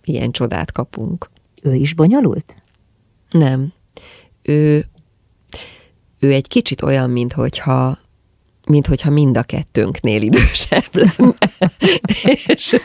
ilyen 0.03 0.31
csodát 0.31 0.71
kapunk. 0.71 1.29
Ő 1.61 1.73
is 1.73 1.93
bonyolult? 1.93 2.55
Nem. 3.29 3.73
Ő, 4.41 4.85
ő 6.19 6.31
egy 6.33 6.47
kicsit 6.47 6.81
olyan, 6.81 7.09
mint 7.09 7.33
hogyha, 7.33 7.99
mint 8.67 8.87
hogyha 8.87 9.09
mind 9.09 9.37
a 9.37 9.43
kettőnknél 9.43 10.21
idősebb 10.21 10.85
lenne, 10.91 11.35
és, 12.45 12.75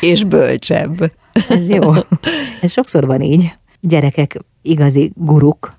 és 0.00 0.24
bölcsebb. 0.24 1.12
Ez 1.48 1.68
jó. 1.68 1.92
Ez 2.60 2.72
sokszor 2.72 3.06
van 3.06 3.20
így. 3.20 3.50
Gyerekek 3.80 4.38
igazi 4.62 5.12
guruk 5.14 5.74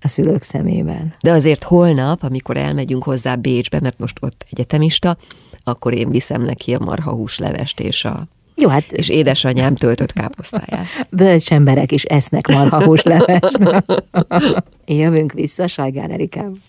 a 0.00 0.08
szülők 0.08 0.42
szemében. 0.42 1.14
De 1.20 1.32
azért 1.32 1.62
holnap, 1.62 2.22
amikor 2.22 2.56
elmegyünk 2.56 3.02
hozzá 3.04 3.34
Bécsbe, 3.34 3.80
mert 3.80 3.98
most 3.98 4.18
ott 4.20 4.46
egyetemista, 4.50 5.16
akkor 5.64 5.94
én 5.94 6.10
viszem 6.10 6.42
neki 6.42 6.74
a 6.74 6.78
marhahúslevest 6.78 7.80
és 7.80 8.04
a 8.04 8.28
jó, 8.64 8.70
hát... 8.70 8.92
És 8.92 9.08
édesanyám 9.08 9.74
töltött 9.74 10.12
káposztáját. 10.12 10.86
Bölcs 11.10 11.52
emberek 11.52 11.92
is 11.92 12.04
esznek 12.04 12.48
marhahúslevest. 12.48 13.58
Jövünk 14.86 15.32
vissza 15.32 15.66
Sajgán 15.66 16.10
Erikám. 16.10 16.62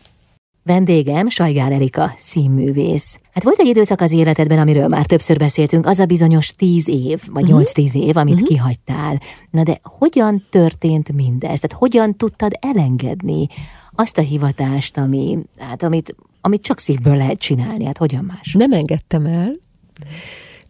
Vendégem 0.63 1.29
Sajgál 1.29 1.71
Erika, 1.71 2.11
színművész. 2.17 3.17
Hát 3.31 3.43
volt 3.43 3.59
egy 3.59 3.67
időszak 3.67 4.01
az 4.01 4.11
életedben, 4.11 4.59
amiről 4.59 4.87
már 4.87 5.05
többször 5.05 5.37
beszéltünk, 5.37 5.85
az 5.85 5.99
a 5.99 6.05
bizonyos 6.05 6.47
tíz 6.47 6.87
év, 6.87 7.21
vagy 7.25 7.43
uh-huh. 7.43 7.49
nyolc-tíz 7.49 7.95
év, 7.95 8.17
amit 8.17 8.33
uh-huh. 8.33 8.47
kihagytál. 8.49 9.19
Na 9.51 9.63
de 9.63 9.79
hogyan 9.83 10.45
történt 10.49 11.13
mindez? 11.13 11.59
Tehát 11.59 11.73
hogyan 11.73 12.17
tudtad 12.17 12.51
elengedni 12.59 13.47
azt 13.91 14.17
a 14.17 14.21
hivatást, 14.21 14.97
ami, 14.97 15.37
hát 15.59 15.83
amit, 15.83 16.15
amit 16.41 16.61
csak 16.61 16.79
szívből 16.79 17.15
lehet 17.15 17.39
csinálni? 17.39 17.85
Hát 17.85 17.97
hogyan 17.97 18.23
más? 18.23 18.53
Nem 18.53 18.71
engedtem 18.71 19.25
el. 19.25 19.55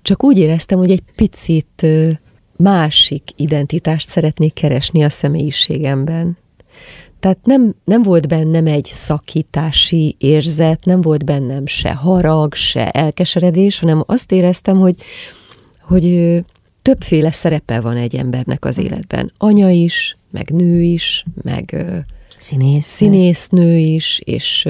Csak 0.06 0.24
úgy 0.24 0.38
éreztem, 0.38 0.78
hogy 0.78 0.92
egy 0.92 1.04
picit 1.16 1.86
másik 2.58 3.24
identitást 3.36 4.10
szeretnék 4.10 4.54
keresni 4.54 5.04
a 5.04 5.10
személyiségemben. 5.10 6.38
Tehát 7.20 7.38
nem, 7.44 7.76
nem 7.84 8.02
volt 8.02 8.28
bennem 8.28 8.68
egy 8.68 8.86
szakítási 8.86 10.16
érzet, 10.18 10.86
nem 10.86 11.02
volt 11.02 11.26
bennem 11.26 11.66
se 11.66 11.94
harag, 11.94 12.54
se 12.54 12.90
elkeseredés, 12.90 13.80
hanem 13.80 14.04
azt 14.06 14.32
éreztem, 14.32 14.78
hogy, 14.78 14.96
hogy 15.82 16.36
többféle 16.82 17.32
szerepe 17.32 17.80
van 17.80 17.98
egy 17.98 18.16
embernek 18.16 18.66
az 18.66 18.78
életben. 18.78 19.32
Anya 19.38 19.70
is, 19.70 20.18
meg 20.32 20.50
nő 20.50 20.82
is, 20.82 21.26
meg 21.42 21.86
Színész. 22.38 22.86
színésznő 22.86 23.78
is, 23.78 24.22
és 24.24 24.68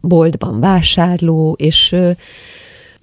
boltban 0.00 0.60
vásárló, 0.60 1.56
és 1.58 1.94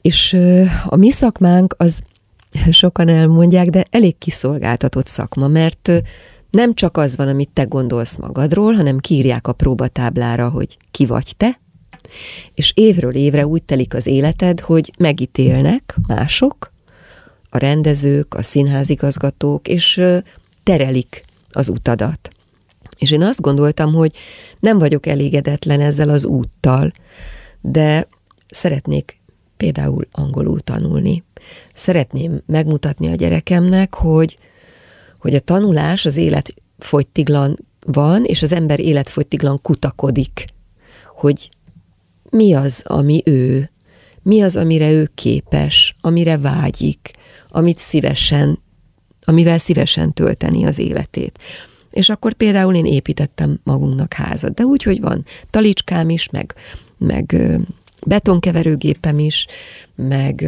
És 0.02 0.38
a 0.86 0.96
mi 0.96 1.12
szakmánk 1.12 1.76
az 1.78 2.02
sokan 2.70 3.08
elmondják, 3.08 3.70
de 3.70 3.86
elég 3.90 4.18
kiszolgáltatott 4.18 5.08
szakma, 5.08 5.48
mert 5.48 5.92
nem 6.50 6.74
csak 6.74 6.98
az 6.98 7.16
van, 7.16 7.28
amit 7.28 7.50
te 7.54 7.64
gondolsz 7.64 8.16
magadról, 8.16 8.74
hanem 8.74 8.98
kiírják 8.98 9.48
a 9.48 9.54
próbatáblára, 9.54 10.50
hogy 10.50 10.78
ki 10.92 11.06
vagy 11.06 11.34
te, 11.38 11.60
és 12.54 12.72
évről 12.76 13.16
évre 13.16 13.48
úgy 13.48 13.64
telik 13.64 13.94
az 13.94 14.08
életed, 14.08 14.60
hogy 14.60 14.92
megítélnek 14.98 15.96
mások, 16.08 16.76
a 17.50 17.58
rendezők, 17.58 18.34
a 18.34 18.44
színházigazgatók, 18.44 19.68
és 19.68 20.02
terelik 20.64 21.24
az 21.50 21.70
utadat. 21.70 22.30
És 22.98 23.12
én 23.12 23.22
azt 23.22 23.42
gondoltam, 23.42 23.94
hogy 23.94 24.12
nem 24.60 24.78
vagyok 24.78 25.06
elégedetlen 25.06 25.82
ezzel 25.82 26.10
az 26.10 26.26
úttal, 26.26 26.92
de 27.62 28.08
szeretnék 28.48 29.20
például 29.58 30.06
angolul 30.12 30.60
tanulni. 30.60 31.24
Szeretném 31.74 32.42
megmutatni 32.46 33.08
a 33.08 33.16
gyerekemnek, 33.16 33.94
hogy, 33.94 34.38
hogy 35.20 35.36
a 35.36 35.40
tanulás 35.40 36.06
az 36.06 36.18
élet 36.18 36.54
fogytiglan 36.78 37.58
van, 37.86 38.24
és 38.24 38.42
az 38.42 38.54
ember 38.54 38.80
életfogytiglan 38.80 39.62
kutakodik, 39.62 40.46
hogy 41.16 41.50
mi 42.30 42.54
az, 42.54 42.84
ami 42.86 43.22
ő, 43.26 43.70
mi 44.22 44.42
az, 44.42 44.56
amire 44.56 44.92
ő 44.92 45.10
képes, 45.16 45.96
amire 46.02 46.38
vágyik, 46.38 47.12
amit 47.50 47.78
szívesen, 47.78 48.60
amivel 49.26 49.58
szívesen 49.58 50.14
tölteni 50.14 50.66
az 50.66 50.80
életét. 50.80 51.40
És 51.92 52.10
akkor 52.10 52.34
például 52.34 52.76
én 52.76 52.86
építettem 52.86 53.60
magunknak 53.64 54.14
házat, 54.14 54.54
de 54.54 54.64
úgy, 54.64 54.84
hogy 54.84 55.02
van 55.02 55.26
talicskám 55.50 56.10
is, 56.10 56.30
meg, 56.30 56.56
meg 56.98 57.36
betonkeverőgépem 58.06 59.20
is, 59.20 59.48
meg 59.96 60.46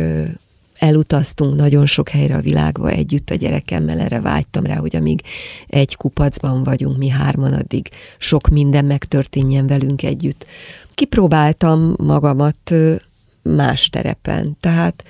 elutaztunk 0.80 1.56
nagyon 1.56 1.86
sok 1.86 2.10
helyre 2.10 2.36
a 2.36 2.42
világba 2.42 2.90
együtt 2.90 3.30
a 3.30 3.36
gyerekemmel, 3.36 4.00
erre 4.00 4.20
vágytam 4.22 4.66
rá, 4.66 4.76
hogy 4.76 4.96
amíg 4.96 5.22
egy 5.68 5.96
kupacban 5.96 6.64
vagyunk, 6.64 6.98
mi 6.98 7.10
hárman, 7.10 7.54
addig 7.54 7.90
sok 8.18 8.48
minden 8.48 8.86
megtörténjen 8.86 9.68
velünk 9.68 10.04
együtt. 10.04 10.46
Kipróbáltam 10.96 11.94
magamat 11.98 12.74
más 13.42 13.90
terepen, 13.90 14.58
tehát 14.60 15.04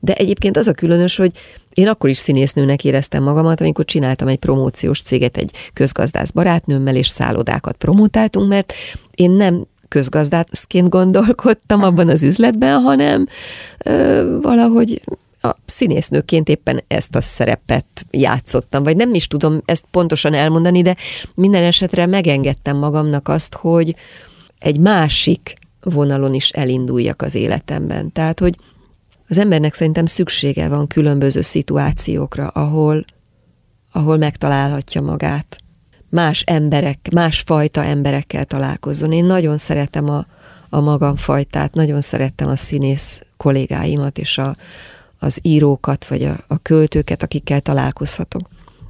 de 0.00 0.14
egyébként 0.14 0.56
az 0.56 0.66
a 0.66 0.72
különös, 0.72 1.16
hogy 1.16 1.32
én 1.74 1.88
akkor 1.88 2.10
is 2.10 2.18
színésznőnek 2.18 2.84
éreztem 2.84 3.22
magamat, 3.22 3.60
amikor 3.60 3.84
csináltam 3.84 4.28
egy 4.28 4.38
promóciós 4.38 5.02
céget 5.02 5.36
egy 5.36 5.50
közgazdász 5.72 6.30
barátnőmmel, 6.30 6.96
és 6.96 7.08
szállodákat 7.08 7.76
promotáltunk, 7.76 8.48
mert 8.48 8.72
én 9.14 9.30
nem 9.30 9.66
közgazdászként 9.90 10.88
gondolkodtam 10.88 11.82
abban 11.82 12.08
az 12.08 12.22
üzletben, 12.22 12.80
hanem 12.80 13.26
ö, 13.84 14.38
valahogy 14.42 15.02
a 15.42 15.56
színésznőként 15.64 16.48
éppen 16.48 16.82
ezt 16.86 17.14
a 17.14 17.20
szerepet 17.20 18.06
játszottam, 18.10 18.82
vagy 18.82 18.96
nem 18.96 19.14
is 19.14 19.26
tudom 19.26 19.60
ezt 19.64 19.84
pontosan 19.90 20.34
elmondani, 20.34 20.82
de 20.82 20.96
minden 21.34 21.62
esetre 21.62 22.06
megengedtem 22.06 22.76
magamnak 22.76 23.28
azt, 23.28 23.54
hogy 23.54 23.94
egy 24.58 24.78
másik 24.78 25.54
vonalon 25.82 26.34
is 26.34 26.50
elinduljak 26.50 27.22
az 27.22 27.34
életemben. 27.34 28.12
Tehát, 28.12 28.40
hogy 28.40 28.54
az 29.28 29.38
embernek 29.38 29.74
szerintem 29.74 30.06
szüksége 30.06 30.68
van 30.68 30.86
különböző 30.86 31.40
szituációkra, 31.40 32.46
ahol, 32.46 33.04
ahol 33.92 34.16
megtalálhatja 34.16 35.00
magát. 35.00 35.58
Más 36.10 36.42
emberek, 36.46 37.08
más 37.12 37.40
fajta 37.40 37.84
emberekkel 37.84 38.44
találkozzon. 38.44 39.12
Én 39.12 39.24
nagyon 39.24 39.58
szeretem 39.58 40.08
a, 40.08 40.26
a 40.68 40.80
magam 40.80 41.16
fajtát, 41.16 41.74
nagyon 41.74 42.00
szerettem 42.00 42.48
a 42.48 42.56
színész 42.56 43.26
kollégáimat 43.36 44.18
és 44.18 44.38
a, 44.38 44.56
az 45.18 45.38
írókat, 45.42 46.06
vagy 46.06 46.22
a, 46.22 46.36
a 46.48 46.58
költőket, 46.58 47.22
akikkel 47.22 47.60
találkozhatok. 47.60 48.48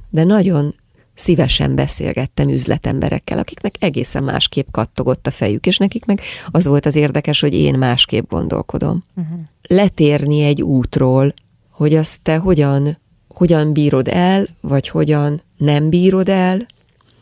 De 0.09 0.23
nagyon 0.23 0.75
szívesen 1.13 1.75
beszélgettem 1.75 2.49
üzletemberekkel, 2.49 3.39
akiknek 3.39 3.75
egészen 3.79 4.23
másképp 4.23 4.67
kattogott 4.71 5.27
a 5.27 5.31
fejük, 5.31 5.65
és 5.65 5.77
nekik 5.77 6.05
meg 6.05 6.21
az 6.51 6.65
volt 6.65 6.85
az 6.85 6.95
érdekes, 6.95 7.39
hogy 7.39 7.53
én 7.53 7.77
másképp 7.77 8.29
gondolkodom. 8.29 9.03
Uh-huh. 9.15 9.39
Letérni 9.67 10.43
egy 10.43 10.61
útról, 10.61 11.33
hogy 11.69 11.95
azt 11.95 12.19
te 12.21 12.37
hogyan, 12.37 12.97
hogyan 13.27 13.73
bírod 13.73 14.07
el, 14.07 14.47
vagy 14.61 14.87
hogyan 14.87 15.41
nem 15.57 15.89
bírod 15.89 16.29
el. 16.29 16.65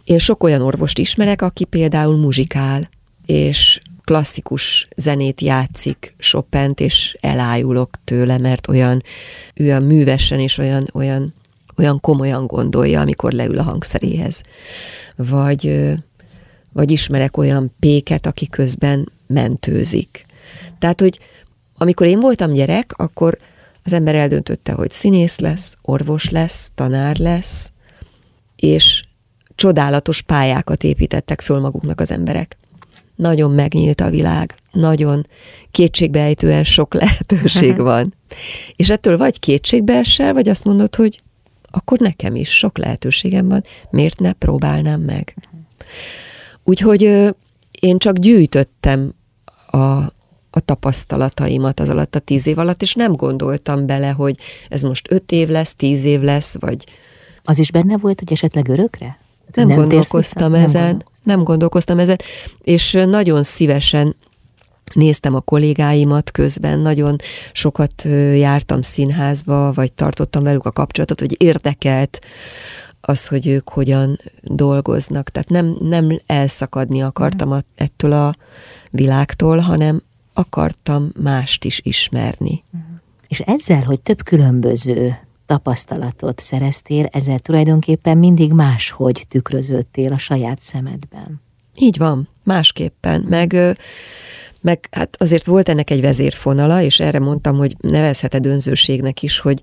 Én 0.09 0.17
sok 0.17 0.43
olyan 0.43 0.61
orvost 0.61 0.99
ismerek, 0.99 1.41
aki 1.41 1.63
például 1.63 2.17
muzsikál, 2.17 2.89
és 3.25 3.79
klasszikus 4.03 4.87
zenét 4.95 5.41
játszik 5.41 6.15
Chopin-t, 6.17 6.79
és 6.79 7.17
elájulok 7.21 7.89
tőle, 8.03 8.37
mert 8.37 8.67
olyan, 8.67 9.03
olyan 9.59 9.83
művesen 9.83 10.39
és 10.39 10.57
olyan, 10.57 10.87
olyan 10.93 11.33
olyan 11.77 11.99
komolyan 11.99 12.45
gondolja, 12.45 13.01
amikor 13.01 13.31
leül 13.31 13.57
a 13.57 13.63
hangszeréhez. 13.63 14.41
Vagy, 15.15 15.93
vagy 16.73 16.91
ismerek 16.91 17.37
olyan 17.37 17.71
péket, 17.79 18.25
aki 18.25 18.47
közben 18.47 19.11
mentőzik. 19.27 20.25
Tehát, 20.79 20.99
hogy 20.99 21.19
amikor 21.77 22.07
én 22.07 22.19
voltam 22.19 22.51
gyerek, 22.51 22.93
akkor 22.97 23.37
az 23.83 23.93
ember 23.93 24.15
eldöntötte, 24.15 24.71
hogy 24.71 24.91
színész 24.91 25.39
lesz, 25.39 25.77
orvos 25.81 26.29
lesz, 26.29 26.71
tanár 26.75 27.17
lesz, 27.17 27.71
és 28.55 29.03
csodálatos 29.59 30.21
pályákat 30.21 30.83
építettek 30.83 31.41
föl 31.41 31.59
maguknak 31.59 32.01
az 32.01 32.11
emberek. 32.11 32.57
Nagyon 33.15 33.51
megnyílt 33.51 34.01
a 34.01 34.09
világ, 34.09 34.55
nagyon 34.71 35.25
kétségbeejtően 35.71 36.63
sok 36.63 36.93
lehetőség 37.01 37.77
van. 37.91 38.13
És 38.75 38.89
ettől 38.89 39.17
vagy 39.17 39.39
kétségbeesel, 39.39 40.33
vagy 40.33 40.49
azt 40.49 40.65
mondod, 40.65 40.95
hogy 40.95 41.21
akkor 41.71 41.99
nekem 41.99 42.35
is 42.35 42.57
sok 42.57 42.77
lehetőségem 42.77 43.47
van, 43.47 43.63
miért 43.89 44.19
ne 44.19 44.33
próbálnám 44.33 45.01
meg? 45.01 45.35
Úgyhogy 46.63 47.01
én 47.79 47.97
csak 47.97 48.17
gyűjtöttem 48.17 49.13
a, 49.67 49.77
a 50.49 50.59
tapasztalataimat 50.65 51.79
az 51.79 51.89
alatt 51.89 52.15
a 52.15 52.19
tíz 52.19 52.47
év 52.47 52.57
alatt, 52.57 52.81
és 52.81 52.93
nem 52.93 53.15
gondoltam 53.15 53.85
bele, 53.85 54.09
hogy 54.09 54.37
ez 54.69 54.81
most 54.81 55.11
öt 55.11 55.31
év 55.31 55.49
lesz, 55.49 55.75
tíz 55.75 56.03
év 56.03 56.21
lesz, 56.21 56.55
vagy... 56.59 56.83
Az 57.43 57.59
is 57.59 57.71
benne 57.71 57.97
volt, 57.97 58.19
hogy 58.19 58.31
esetleg 58.31 58.67
örökre? 58.67 59.17
Nem, 59.53 59.67
nem 59.67 59.77
gondolkoztam 59.77 60.53
ezen, 60.53 60.83
nem, 60.83 61.01
nem 61.23 61.43
gondolkoztam 61.43 61.99
ezen, 61.99 62.17
és 62.61 62.91
nagyon 62.91 63.43
szívesen 63.43 64.15
néztem 64.93 65.35
a 65.35 65.39
kollégáimat 65.39 66.31
közben, 66.31 66.79
nagyon 66.79 67.15
sokat 67.51 68.03
jártam 68.33 68.81
színházba, 68.81 69.73
vagy 69.73 69.93
tartottam 69.93 70.43
velük 70.43 70.65
a 70.65 70.71
kapcsolatot, 70.71 71.19
hogy 71.19 71.35
érdekelt 71.41 72.19
az, 73.01 73.27
hogy 73.27 73.47
ők 73.47 73.69
hogyan 73.69 74.19
dolgoznak. 74.43 75.29
Tehát 75.29 75.49
nem, 75.49 75.77
nem 75.79 76.19
elszakadni 76.25 77.01
akartam 77.01 77.63
ettől 77.75 78.11
a 78.11 78.33
világtól, 78.91 79.57
hanem 79.57 80.01
akartam 80.33 81.11
mást 81.21 81.65
is 81.65 81.81
ismerni. 81.83 82.63
És 83.27 83.39
ezzel, 83.39 83.83
hogy 83.83 83.99
több 83.99 84.23
különböző 84.23 85.17
tapasztalatot 85.49 86.39
szereztél, 86.39 87.05
ezzel 87.11 87.39
tulajdonképpen 87.39 88.17
mindig 88.17 88.51
máshogy 88.53 89.25
tükröződtél 89.29 90.13
a 90.13 90.17
saját 90.17 90.59
szemedben. 90.59 91.41
Így 91.77 91.97
van, 91.97 92.29
másképpen. 92.43 93.25
Meg 93.29 93.77
meg 94.61 94.87
hát 94.91 95.15
azért 95.21 95.45
volt 95.45 95.69
ennek 95.69 95.89
egy 95.89 96.01
vezérfonala, 96.01 96.81
és 96.81 96.99
erre 96.99 97.19
mondtam, 97.19 97.57
hogy 97.57 97.75
nevezheted 97.79 98.45
önzőségnek 98.45 99.23
is, 99.23 99.39
hogy 99.39 99.61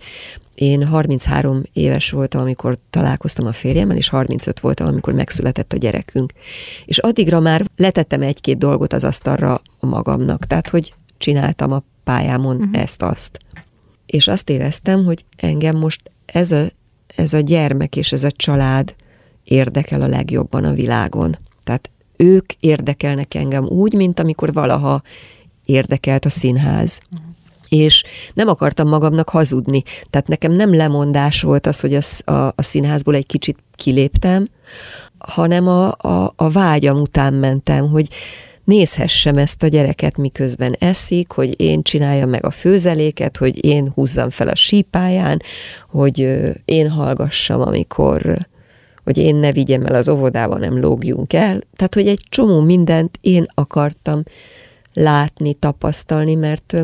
én 0.54 0.86
33 0.86 1.62
éves 1.72 2.10
voltam, 2.10 2.40
amikor 2.40 2.78
találkoztam 2.90 3.46
a 3.46 3.52
férjemmel, 3.52 3.96
és 3.96 4.08
35 4.08 4.60
voltam, 4.60 4.86
amikor 4.86 5.12
megszületett 5.12 5.72
a 5.72 5.76
gyerekünk. 5.76 6.32
És 6.84 6.98
addigra 6.98 7.40
már 7.40 7.64
letettem 7.76 8.22
egy-két 8.22 8.58
dolgot 8.58 8.92
az 8.92 9.04
asztalra 9.04 9.60
magamnak, 9.80 10.46
tehát 10.46 10.68
hogy 10.68 10.94
csináltam 11.18 11.72
a 11.72 11.82
pályámon 12.04 12.56
uh-huh. 12.56 12.80
ezt-azt. 12.80 13.38
És 14.06 14.28
azt 14.28 14.50
éreztem, 14.50 15.04
hogy 15.04 15.24
engem 15.36 15.76
most 15.76 16.10
ez 16.26 16.52
a, 16.52 16.66
ez 17.16 17.32
a 17.32 17.40
gyermek 17.40 17.96
és 17.96 18.12
ez 18.12 18.24
a 18.24 18.30
család 18.30 18.94
érdekel 19.44 20.02
a 20.02 20.06
legjobban 20.06 20.64
a 20.64 20.72
világon. 20.72 21.38
Tehát 21.64 21.90
ők 22.16 22.52
érdekelnek 22.60 23.34
engem 23.34 23.64
úgy, 23.64 23.94
mint 23.94 24.20
amikor 24.20 24.52
valaha 24.52 25.02
érdekelt 25.64 26.24
a 26.24 26.30
színház. 26.30 27.00
Uh-huh. 27.12 27.26
És 27.68 28.04
nem 28.34 28.48
akartam 28.48 28.88
magamnak 28.88 29.28
hazudni. 29.28 29.82
Tehát 30.10 30.28
nekem 30.28 30.52
nem 30.52 30.74
lemondás 30.74 31.42
volt 31.42 31.66
az, 31.66 31.80
hogy 31.80 31.94
a, 31.94 32.30
a, 32.32 32.52
a 32.56 32.62
színházból 32.62 33.14
egy 33.14 33.26
kicsit 33.26 33.58
kiléptem, 33.74 34.48
hanem 35.18 35.68
a, 35.68 35.92
a, 35.98 36.32
a 36.36 36.50
vágyam 36.50 37.00
után 37.00 37.34
mentem, 37.34 37.88
hogy 37.88 38.08
nézhessem 38.66 39.38
ezt 39.38 39.62
a 39.62 39.66
gyereket, 39.66 40.16
miközben 40.16 40.76
eszik, 40.78 41.30
hogy 41.30 41.60
én 41.60 41.82
csináljam 41.82 42.28
meg 42.28 42.44
a 42.44 42.50
főzeléket, 42.50 43.36
hogy 43.36 43.64
én 43.64 43.90
húzzam 43.94 44.30
fel 44.30 44.48
a 44.48 44.54
sípáján, 44.54 45.42
hogy 45.90 46.18
én 46.64 46.90
hallgassam, 46.90 47.60
amikor 47.60 48.46
hogy 49.04 49.18
én 49.18 49.34
ne 49.34 49.52
vigyem 49.52 49.84
el 49.84 49.94
az 49.94 50.08
óvodába, 50.08 50.58
nem 50.58 50.80
lógjunk 50.80 51.32
el. 51.32 51.60
Tehát, 51.76 51.94
hogy 51.94 52.06
egy 52.06 52.22
csomó 52.28 52.60
mindent 52.60 53.18
én 53.20 53.46
akartam 53.54 54.22
látni, 54.92 55.54
tapasztalni, 55.54 56.34
mert, 56.34 56.76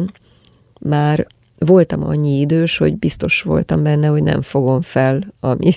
már 0.80 1.26
voltam 1.59 2.05
annyi 2.05 2.41
idős, 2.41 2.76
hogy 2.76 2.99
biztos 2.99 3.43
voltam 3.43 3.83
benne, 3.83 4.07
hogy 4.07 4.22
nem 4.22 4.43
fogom 4.43 4.80
fel, 4.80 5.20
ami... 5.41 5.72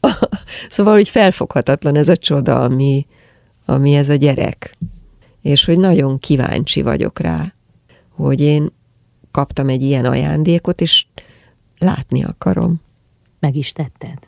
szóval, 0.68 0.94
hogy 0.94 1.08
felfoghatatlan 1.08 1.96
ez 1.96 2.08
a 2.08 2.16
csoda, 2.16 2.60
ami, 2.60 3.06
ami 3.64 3.94
ez 3.94 4.08
a 4.08 4.14
gyerek. 4.14 4.76
És 5.42 5.64
hogy 5.64 5.78
nagyon 5.78 6.18
kíváncsi 6.18 6.82
vagyok 6.82 7.18
rá, 7.18 7.54
hogy 8.08 8.40
én 8.40 8.68
kaptam 9.30 9.68
egy 9.68 9.82
ilyen 9.82 10.04
ajándékot, 10.04 10.80
és 10.80 11.06
látni 11.78 12.24
akarom. 12.24 12.80
Meg 13.40 13.56
is 13.56 13.72
tetted? 13.72 14.18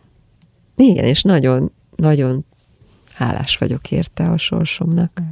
Igen, 0.76 1.04
és 1.04 1.22
nagyon, 1.22 1.72
nagyon 1.96 2.44
hálás 3.12 3.56
vagyok 3.56 3.90
érte 3.90 4.30
a 4.30 4.36
sorsomnak. 4.36 5.22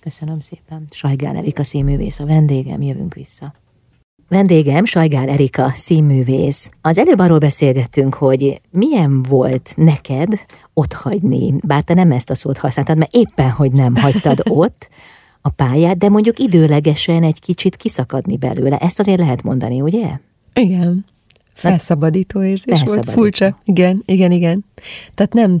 Köszönöm 0.00 0.40
szépen. 0.40 0.84
Sajgán 0.90 1.36
Erika 1.36 1.62
színművész 1.62 2.18
a 2.18 2.26
vendégem, 2.26 2.82
jövünk 2.82 3.14
vissza. 3.14 3.54
Vendégem 4.28 4.84
Sajgán 4.84 5.28
Erika 5.28 5.70
színművész. 5.74 6.70
Az 6.80 6.98
előbb 6.98 7.18
arról 7.18 7.38
beszélgettünk, 7.38 8.14
hogy 8.14 8.60
milyen 8.70 9.22
volt 9.22 9.72
neked 9.76 10.28
ott 10.74 10.92
hagyni, 10.92 11.54
bár 11.66 11.82
te 11.82 11.94
nem 11.94 12.12
ezt 12.12 12.30
a 12.30 12.34
szót 12.34 12.58
használtad, 12.58 12.98
mert 12.98 13.14
éppen, 13.14 13.50
hogy 13.50 13.72
nem 13.72 13.96
hagytad 13.96 14.40
ott 14.64 14.88
a 15.42 15.48
pályát, 15.48 15.98
de 15.98 16.08
mondjuk 16.08 16.38
időlegesen 16.38 17.22
egy 17.22 17.40
kicsit 17.40 17.76
kiszakadni 17.76 18.36
belőle. 18.36 18.76
Ezt 18.78 18.98
azért 18.98 19.18
lehet 19.18 19.42
mondani, 19.42 19.80
ugye? 19.80 20.18
Igen. 20.54 21.04
Felszabadító 21.54 22.42
érzés 22.42 22.64
felszabadító. 22.64 23.04
volt, 23.04 23.18
furcsa. 23.18 23.56
Igen, 23.64 24.02
igen, 24.04 24.32
igen. 24.32 24.64
Tehát 25.14 25.32
nem 25.32 25.56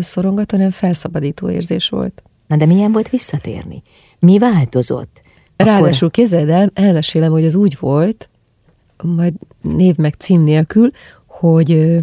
szorongató, 0.00 0.56
hanem 0.56 0.70
felszabadító 0.70 1.50
érzés 1.50 1.88
volt. 1.88 2.22
Na 2.46 2.56
de 2.56 2.66
milyen 2.66 2.92
volt 2.92 3.08
visszatérni? 3.08 3.82
Mi 4.18 4.38
változott? 4.38 5.20
Ráadásul 5.56 6.10
képzeld 6.10 6.48
el, 6.48 6.70
elmesélem, 6.74 7.30
hogy 7.30 7.44
az 7.44 7.54
úgy 7.54 7.76
volt, 7.80 8.28
majd 9.02 9.34
név 9.60 9.96
meg 9.96 10.14
cím 10.18 10.42
nélkül, 10.42 10.90
hogy 11.26 11.98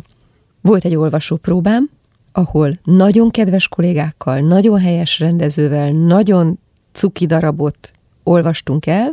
volt 0.62 0.86
egy 0.86 0.96
olvasópróbám, 0.96 1.90
ahol 2.32 2.80
nagyon 2.84 3.30
kedves 3.30 3.68
kollégákkal, 3.68 4.40
nagyon 4.40 4.80
helyes 4.80 5.20
rendezővel, 5.20 5.92
nagyon 5.92 6.60
cuki 6.98 7.26
darabot 7.26 7.92
olvastunk 8.24 8.86
el, 8.86 9.12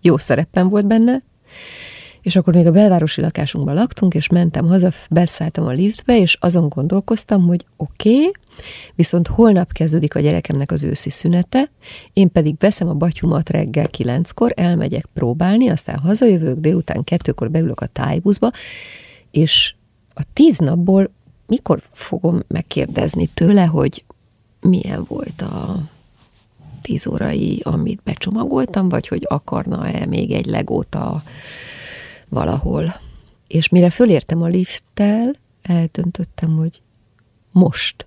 jó 0.00 0.16
szerepem 0.16 0.68
volt 0.68 0.86
benne, 0.86 1.22
és 2.22 2.36
akkor 2.36 2.54
még 2.54 2.66
a 2.66 2.70
belvárosi 2.70 3.20
lakásunkban 3.20 3.74
laktunk, 3.74 4.14
és 4.14 4.28
mentem 4.28 4.66
haza, 4.66 4.90
beszálltam 5.10 5.66
a 5.66 5.70
liftbe, 5.70 6.18
és 6.18 6.36
azon 6.40 6.68
gondolkoztam, 6.68 7.46
hogy 7.46 7.66
oké, 7.76 8.16
okay, 8.16 8.32
viszont 8.94 9.26
holnap 9.26 9.72
kezdődik 9.72 10.14
a 10.14 10.20
gyerekemnek 10.20 10.70
az 10.70 10.84
őszi 10.84 11.10
szünete, 11.10 11.70
én 12.12 12.30
pedig 12.32 12.54
veszem 12.58 12.88
a 12.88 12.94
batyumat 12.94 13.50
reggel 13.50 13.88
kilenckor, 13.88 14.52
elmegyek 14.56 15.06
próbálni, 15.14 15.68
aztán 15.68 15.98
hazajövök, 15.98 16.58
délután 16.58 17.04
kettőkor 17.04 17.50
beülök 17.50 17.80
a 17.80 17.86
tájbuszba, 17.86 18.50
és 19.30 19.74
a 20.14 20.22
tíz 20.32 20.58
napból 20.58 21.10
mikor 21.46 21.82
fogom 21.92 22.40
megkérdezni 22.48 23.26
tőle, 23.26 23.64
hogy 23.64 24.04
milyen 24.60 25.04
volt 25.08 25.42
a 25.42 25.80
tíz 26.82 27.06
órai, 27.06 27.60
amit 27.64 28.00
becsomagoltam, 28.04 28.88
vagy 28.88 29.08
hogy 29.08 29.26
akarna-e 29.28 30.06
még 30.06 30.30
egy 30.30 30.46
legót 30.46 30.94
a 30.94 31.22
valahol. 32.28 33.00
És 33.46 33.68
mire 33.68 33.90
fölértem 33.90 34.42
a 34.42 34.46
lifttel, 34.46 35.34
eldöntöttem, 35.62 36.56
hogy 36.56 36.80
most, 37.52 38.06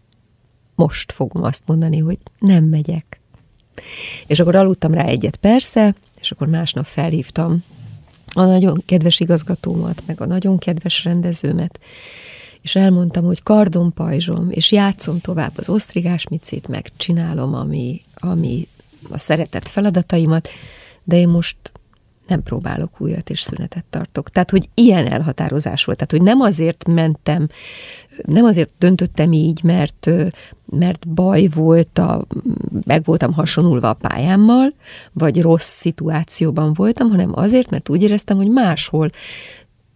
most 0.76 1.12
fogom 1.12 1.44
azt 1.44 1.64
mondani, 1.66 1.98
hogy 1.98 2.18
nem 2.40 2.64
megyek. 2.64 3.20
És 4.28 4.40
akkor 4.40 4.56
aludtam 4.56 4.94
rá 4.94 5.04
egyet 5.06 5.36
persze, 5.36 5.96
és 6.20 6.32
akkor 6.32 6.48
másnap 6.48 6.86
felhívtam 6.86 7.64
a 8.34 8.44
nagyon 8.44 8.84
kedves 8.86 9.20
igazgatómat, 9.20 10.04
meg 10.06 10.22
a 10.22 10.26
nagyon 10.26 10.58
kedves 10.58 11.04
rendezőmet, 11.04 11.80
és 12.62 12.76
elmondtam, 12.76 13.26
hogy 13.26 13.44
kardon 13.44 13.94
pajzsom, 13.94 14.48
és 14.50 14.72
játszom 14.72 15.22
tovább 15.22 15.52
az 15.56 15.70
osztrigás 15.70 16.28
micét, 16.28 16.68
meg 16.68 16.92
csinálom, 16.98 17.54
ami, 17.54 18.02
ami 18.24 18.68
a 19.10 19.18
szeretett 19.18 19.68
feladataimat, 19.68 20.50
de 21.04 21.16
én 21.16 21.28
most 21.28 21.58
nem 22.28 22.44
próbálok 22.44 23.02
újat, 23.02 23.30
és 23.30 23.42
szünetet 23.42 23.86
tartok. 23.90 24.30
Tehát, 24.30 24.50
hogy 24.50 24.70
ilyen 24.74 25.08
elhatározás 25.08 25.84
volt. 25.84 25.98
Tehát, 25.98 26.12
hogy 26.12 26.36
nem 26.36 26.42
azért 26.42 26.88
mentem, 26.88 27.48
nem 28.26 28.46
azért 28.46 28.70
döntöttem 28.78 29.32
így, 29.32 29.64
mert, 29.64 30.10
mert 30.66 31.08
baj 31.08 31.48
volt, 31.48 31.98
a, 31.98 32.26
meg 32.86 33.04
voltam 33.04 33.34
hasonulva 33.34 33.90
a 33.90 33.94
pályámmal, 33.94 34.74
vagy 35.14 35.42
rossz 35.42 35.76
szituációban 35.76 36.74
voltam, 36.74 37.10
hanem 37.10 37.32
azért, 37.34 37.70
mert 37.70 37.90
úgy 37.90 38.04
éreztem, 38.04 38.38
hogy 38.38 38.50
máshol 38.50 39.10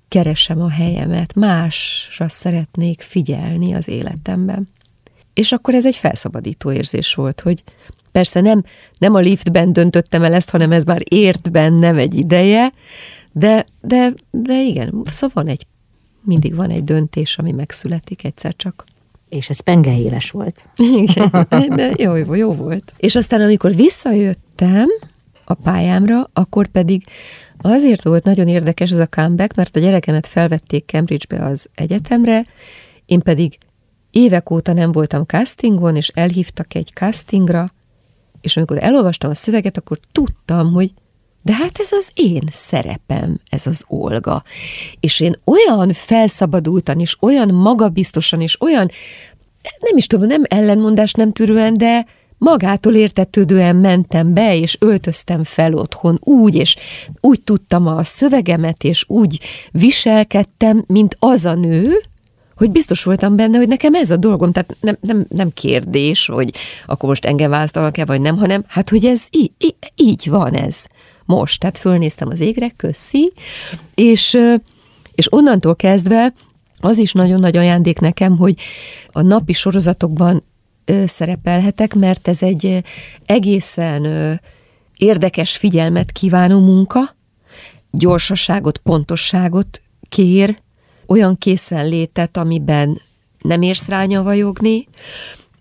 keresem 0.08 0.62
a 0.62 0.70
helyemet, 0.70 1.36
másra 1.36 2.30
szeretnék 2.30 3.02
figyelni 3.02 3.74
az 3.74 3.88
életemben. 3.88 4.68
És 5.34 5.52
akkor 5.52 5.76
ez 5.76 5.86
egy 5.86 5.96
felszabadító 5.96 6.72
érzés 6.72 7.14
volt, 7.14 7.42
hogy 7.42 7.64
Persze 8.18 8.42
nem, 8.42 8.64
nem 8.98 9.14
a 9.14 9.20
liftben 9.20 9.74
döntöttem 9.74 10.24
el 10.24 10.34
ezt, 10.34 10.50
hanem 10.50 10.72
ez 10.72 10.84
már 10.84 11.02
ért 11.04 11.52
bennem 11.52 11.98
egy 11.98 12.16
ideje, 12.16 12.74
de, 13.32 13.66
de, 13.82 14.14
de 14.32 14.62
igen, 14.62 15.04
szóval 15.06 15.44
van 15.44 15.48
egy, 15.54 15.66
mindig 16.22 16.56
van 16.56 16.70
egy 16.70 16.84
döntés, 16.84 17.38
ami 17.38 17.52
megszületik 17.52 18.24
egyszer 18.24 18.56
csak. 18.56 18.84
És 19.30 19.50
ez 19.50 19.60
penge 19.60 19.98
éles 19.98 20.32
volt. 20.32 20.70
Igen, 20.78 21.48
de 21.76 21.94
jó, 21.98 22.16
jó, 22.16 22.34
jó 22.34 22.54
volt. 22.54 22.94
És 22.98 23.16
aztán, 23.16 23.42
amikor 23.42 23.76
visszajöttem 23.76 24.88
a 25.46 25.54
pályámra, 25.54 26.30
akkor 26.34 26.68
pedig 26.68 27.04
azért 27.58 28.04
volt 28.04 28.24
nagyon 28.24 28.48
érdekes 28.48 28.92
ez 28.92 29.00
a 29.00 29.08
comeback, 29.08 29.56
mert 29.56 29.76
a 29.76 29.80
gyerekemet 29.80 30.28
felvették 30.28 30.86
Cambridge-be 30.86 31.46
az 31.46 31.70
egyetemre, 31.76 32.46
én 33.06 33.20
pedig 33.20 33.58
évek 34.12 34.50
óta 34.50 34.74
nem 34.74 34.92
voltam 34.92 35.24
castingon, 35.24 35.96
és 35.96 36.08
elhívtak 36.08 36.76
egy 36.76 36.90
castingra, 36.94 37.72
és 38.48 38.58
amikor 38.58 38.84
elolvastam 38.84 39.30
a 39.30 39.36
szöveget, 39.36 39.78
akkor 39.78 40.00
tudtam, 40.12 40.72
hogy 40.72 40.92
de 41.44 41.54
hát 41.54 41.80
ez 41.80 41.92
az 41.92 42.12
én 42.14 42.44
szerepem, 42.52 43.40
ez 43.50 43.68
az 43.68 43.84
Olga. 43.88 44.44
És 45.00 45.20
én 45.20 45.36
olyan 45.46 45.94
felszabadultan, 45.94 47.00
és 47.00 47.18
olyan 47.20 47.54
magabiztosan, 47.54 48.42
és 48.42 48.62
olyan, 48.62 48.92
nem 49.80 49.98
is 49.98 50.08
tudom, 50.08 50.28
nem 50.28 50.42
ellenmondás 50.46 51.12
nem 51.12 51.32
tűrően, 51.32 51.78
de 51.78 52.06
magától 52.38 52.94
értetődően 52.94 53.76
mentem 53.76 54.34
be, 54.34 54.56
és 54.56 54.78
öltöztem 54.80 55.44
fel 55.44 55.74
otthon 55.74 56.20
úgy, 56.24 56.56
és 56.56 56.76
úgy 57.22 57.42
tudtam 57.42 57.88
a 57.88 58.04
szövegemet, 58.04 58.84
és 58.84 59.06
úgy 59.08 59.40
viselkedtem, 59.72 60.84
mint 60.88 61.16
az 61.20 61.46
a 61.46 61.54
nő, 61.54 62.02
hogy 62.58 62.72
biztos 62.72 63.04
voltam 63.04 63.36
benne, 63.36 63.58
hogy 63.58 63.68
nekem 63.68 63.94
ez 63.94 64.12
a 64.12 64.18
dolgom, 64.18 64.52
tehát 64.52 64.78
nem, 64.80 64.98
nem, 65.02 65.26
nem 65.30 65.54
kérdés, 65.54 66.26
hogy 66.26 66.54
akkor 66.86 67.10
most 67.10 67.26
engem 67.26 67.50
választanak-e, 67.50 68.06
vagy 68.06 68.22
nem, 68.22 68.38
hanem 68.38 68.64
hát, 68.68 68.90
hogy 68.90 69.06
ez 69.06 69.26
így, 69.30 69.52
így 69.96 70.30
van 70.30 70.54
ez. 70.54 70.86
Most. 71.26 71.60
Tehát 71.60 71.78
fölnéztem 71.78 72.28
az 72.28 72.40
égre, 72.40 72.70
köszi, 72.70 73.34
és, 73.96 74.38
és 75.16 75.34
onnantól 75.34 75.76
kezdve 75.76 76.34
az 76.80 76.98
is 76.98 77.12
nagyon 77.12 77.40
nagy 77.40 77.58
ajándék 77.58 78.00
nekem, 78.00 78.38
hogy 78.38 78.56
a 79.12 79.22
napi 79.22 79.54
sorozatokban 79.54 80.44
szerepelhetek, 81.06 81.94
mert 81.94 82.28
ez 82.28 82.44
egy 82.44 82.84
egészen 83.26 84.40
érdekes 84.98 85.58
figyelmet 85.58 86.12
kívánó 86.12 86.60
munka, 86.60 87.16
gyorsaságot, 87.92 88.78
pontosságot 88.78 89.82
kér, 90.10 90.58
olyan 91.08 91.38
készenlétet, 91.38 92.38
amiben 92.38 93.02
nem 93.42 93.62
érsz 93.62 93.88
rá 93.88 94.04
nyavajogni, 94.04 94.88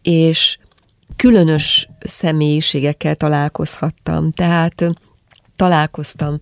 és 0.03 0.59
különös 1.17 1.89
személyiségekkel 2.01 3.15
találkozhattam. 3.15 4.33
Tehát 4.33 4.85
találkoztam 5.57 6.39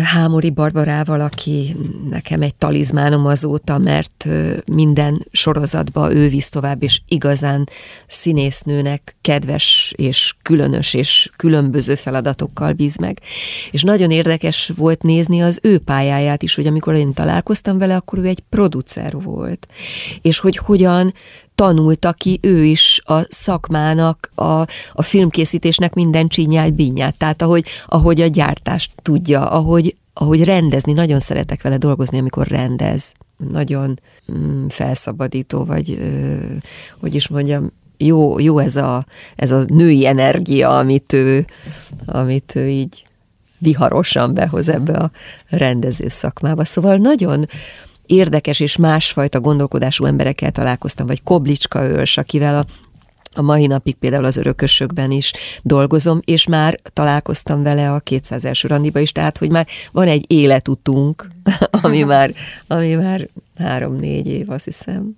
Hámori 0.00 0.50
Barbarával, 0.50 1.20
aki 1.20 1.76
nekem 2.10 2.42
egy 2.42 2.54
talizmánom 2.54 3.26
azóta, 3.26 3.78
mert 3.78 4.28
minden 4.66 5.26
sorozatba 5.30 6.12
ő 6.12 6.28
visz 6.28 6.48
tovább, 6.48 6.82
és 6.82 7.00
igazán 7.08 7.68
színésznőnek 8.06 9.16
kedves 9.20 9.92
és 9.96 10.34
különös 10.42 10.94
és 10.94 11.30
különböző 11.36 11.94
feladatokkal 11.94 12.72
bíz 12.72 12.96
meg. 12.96 13.20
És 13.70 13.82
nagyon 13.82 14.10
érdekes 14.10 14.70
volt 14.76 15.02
nézni 15.02 15.42
az 15.42 15.58
ő 15.62 15.78
pályáját 15.78 16.42
is, 16.42 16.54
hogy 16.54 16.66
amikor 16.66 16.94
én 16.94 17.12
találkoztam 17.12 17.78
vele, 17.78 17.94
akkor 17.94 18.18
ő 18.18 18.26
egy 18.26 18.42
producer 18.48 19.12
volt. 19.22 19.66
És 20.22 20.38
hogy 20.38 20.56
hogyan 20.56 21.14
tanulta 21.62 22.12
ki 22.12 22.38
ő 22.42 22.64
is 22.64 23.00
a 23.04 23.20
szakmának, 23.28 24.30
a, 24.34 24.60
a 24.92 25.02
filmkészítésnek 25.02 25.94
minden 25.94 26.28
csinyát, 26.28 26.74
bínyát. 26.74 27.18
Tehát 27.18 27.42
ahogy, 27.42 27.64
ahogy 27.86 28.20
a 28.20 28.26
gyártást 28.26 28.92
tudja, 29.02 29.50
ahogy, 29.50 29.96
ahogy 30.12 30.44
rendezni, 30.44 30.92
nagyon 30.92 31.20
szeretek 31.20 31.62
vele 31.62 31.76
dolgozni, 31.76 32.18
amikor 32.18 32.46
rendez. 32.46 33.12
Nagyon 33.36 34.00
mm, 34.32 34.66
felszabadító, 34.66 35.64
vagy 35.64 35.90
ö, 36.00 36.34
hogy 37.00 37.14
is 37.14 37.28
mondjam, 37.28 37.70
jó, 37.96 38.38
jó 38.38 38.58
ez, 38.58 38.76
a, 38.76 39.06
ez 39.36 39.50
a 39.50 39.62
női 39.66 40.06
energia, 40.06 40.78
amit 40.78 41.12
ő, 41.12 41.46
amit 42.06 42.54
ő 42.54 42.68
így 42.68 43.02
viharosan 43.58 44.34
behoz 44.34 44.68
ebbe 44.68 44.92
a 44.92 45.10
rendező 45.48 46.08
szakmába. 46.08 46.64
Szóval 46.64 46.96
nagyon 46.96 47.46
érdekes 48.12 48.60
és 48.60 48.76
másfajta 48.76 49.40
gondolkodású 49.40 50.04
emberekkel 50.04 50.50
találkoztam, 50.50 51.06
vagy 51.06 51.22
Koblicska 51.22 51.84
őrs, 51.84 52.16
akivel 52.16 52.58
a 52.58 52.64
a 53.34 53.42
mai 53.42 53.66
napig 53.66 53.94
például 53.94 54.24
az 54.24 54.36
örökösökben 54.36 55.10
is 55.10 55.32
dolgozom, 55.62 56.20
és 56.24 56.46
már 56.46 56.80
találkoztam 56.92 57.62
vele 57.62 57.92
a 57.92 58.00
200 58.00 58.44
első 58.44 58.68
randiba 58.68 58.98
is, 58.98 59.12
tehát 59.12 59.38
hogy 59.38 59.50
már 59.50 59.66
van 59.92 60.08
egy 60.08 60.24
életutunk, 60.26 61.28
ami 61.82 62.02
már, 62.02 62.34
ami 62.66 62.94
már 62.94 63.28
három-négy 63.56 64.26
év, 64.26 64.50
azt 64.50 64.64
hiszem. 64.64 65.16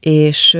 És, 0.00 0.58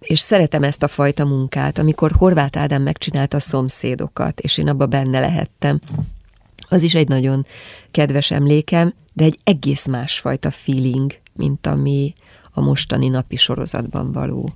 és 0.00 0.18
szeretem 0.18 0.62
ezt 0.62 0.82
a 0.82 0.88
fajta 0.88 1.24
munkát, 1.24 1.78
amikor 1.78 2.12
Horváth 2.12 2.58
Ádám 2.58 2.82
megcsinálta 2.82 3.36
a 3.36 3.40
szomszédokat, 3.40 4.40
és 4.40 4.58
én 4.58 4.68
abba 4.68 4.86
benne 4.86 5.20
lehettem. 5.20 5.80
Az 6.68 6.82
is 6.82 6.94
egy 6.94 7.08
nagyon 7.08 7.46
kedves 7.90 8.30
emlékem, 8.30 8.94
de 9.12 9.24
egy 9.24 9.38
egész 9.44 9.86
másfajta 9.86 10.50
feeling, 10.50 11.12
mint 11.32 11.66
ami 11.66 12.14
a 12.52 12.60
mostani 12.60 13.08
napi 13.08 13.36
sorozatban 13.36 14.12
való 14.12 14.50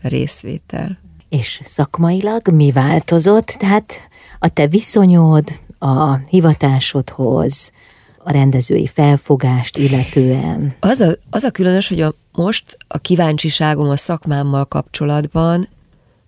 részvétel. 0.00 0.98
És 1.28 1.60
szakmailag 1.62 2.48
mi 2.48 2.72
változott? 2.72 3.46
Tehát 3.46 4.08
a 4.38 4.48
te 4.48 4.66
viszonyod 4.66 5.44
a 5.78 6.16
hivatásodhoz, 6.16 7.72
a 8.18 8.30
rendezői 8.30 8.86
felfogást 8.86 9.76
illetően? 9.76 10.74
Az 10.80 11.00
a, 11.00 11.16
az 11.30 11.44
a 11.44 11.50
különös, 11.50 11.88
hogy 11.88 12.00
a, 12.00 12.14
most 12.32 12.76
a 12.88 12.98
kíváncsiságom 12.98 13.88
a 13.88 13.96
szakmámmal 13.96 14.64
kapcsolatban 14.64 15.68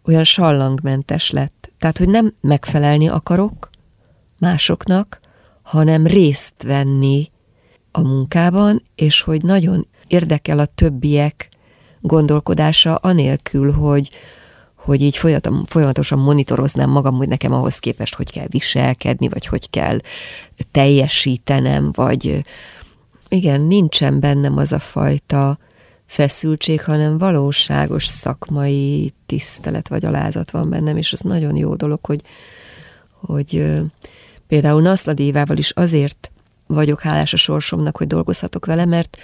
olyan 0.04 0.24
sallangmentes 0.24 1.30
lett. 1.30 1.72
Tehát, 1.78 1.98
hogy 1.98 2.08
nem 2.08 2.34
megfelelni 2.40 3.08
akarok 3.08 3.69
másoknak, 4.40 5.20
hanem 5.62 6.06
részt 6.06 6.62
venni 6.62 7.30
a 7.92 8.00
munkában, 8.00 8.82
és 8.94 9.20
hogy 9.20 9.42
nagyon 9.42 9.86
érdekel 10.06 10.58
a 10.58 10.66
többiek 10.66 11.48
gondolkodása 12.00 12.94
anélkül, 12.94 13.72
hogy, 13.72 14.10
hogy 14.74 15.02
így 15.02 15.16
folyamatosan 15.66 16.18
monitoroznám 16.18 16.90
magam, 16.90 17.14
hogy 17.14 17.28
nekem 17.28 17.52
ahhoz 17.52 17.78
képest 17.78 18.14
hogy 18.14 18.30
kell 18.30 18.46
viselkedni, 18.48 19.28
vagy 19.28 19.46
hogy 19.46 19.70
kell 19.70 19.98
teljesítenem, 20.70 21.90
vagy 21.92 22.44
igen, 23.28 23.60
nincsen 23.60 24.20
bennem 24.20 24.56
az 24.56 24.72
a 24.72 24.78
fajta 24.78 25.58
feszültség, 26.06 26.82
hanem 26.82 27.18
valóságos 27.18 28.06
szakmai 28.06 29.12
tisztelet 29.26 29.88
vagy 29.88 30.04
alázat 30.04 30.50
van 30.50 30.70
bennem, 30.70 30.96
és 30.96 31.12
az 31.12 31.20
nagyon 31.20 31.56
jó 31.56 31.74
dolog, 31.74 32.04
hogy, 32.06 32.20
hogy 33.20 33.80
például 34.50 34.82
Naszladévával 34.82 35.56
is 35.56 35.70
azért 35.70 36.30
vagyok 36.66 37.00
hálás 37.00 37.32
a 37.32 37.36
sorsomnak, 37.36 37.96
hogy 37.96 38.06
dolgozhatok 38.06 38.66
vele, 38.66 38.84
mert 38.84 39.16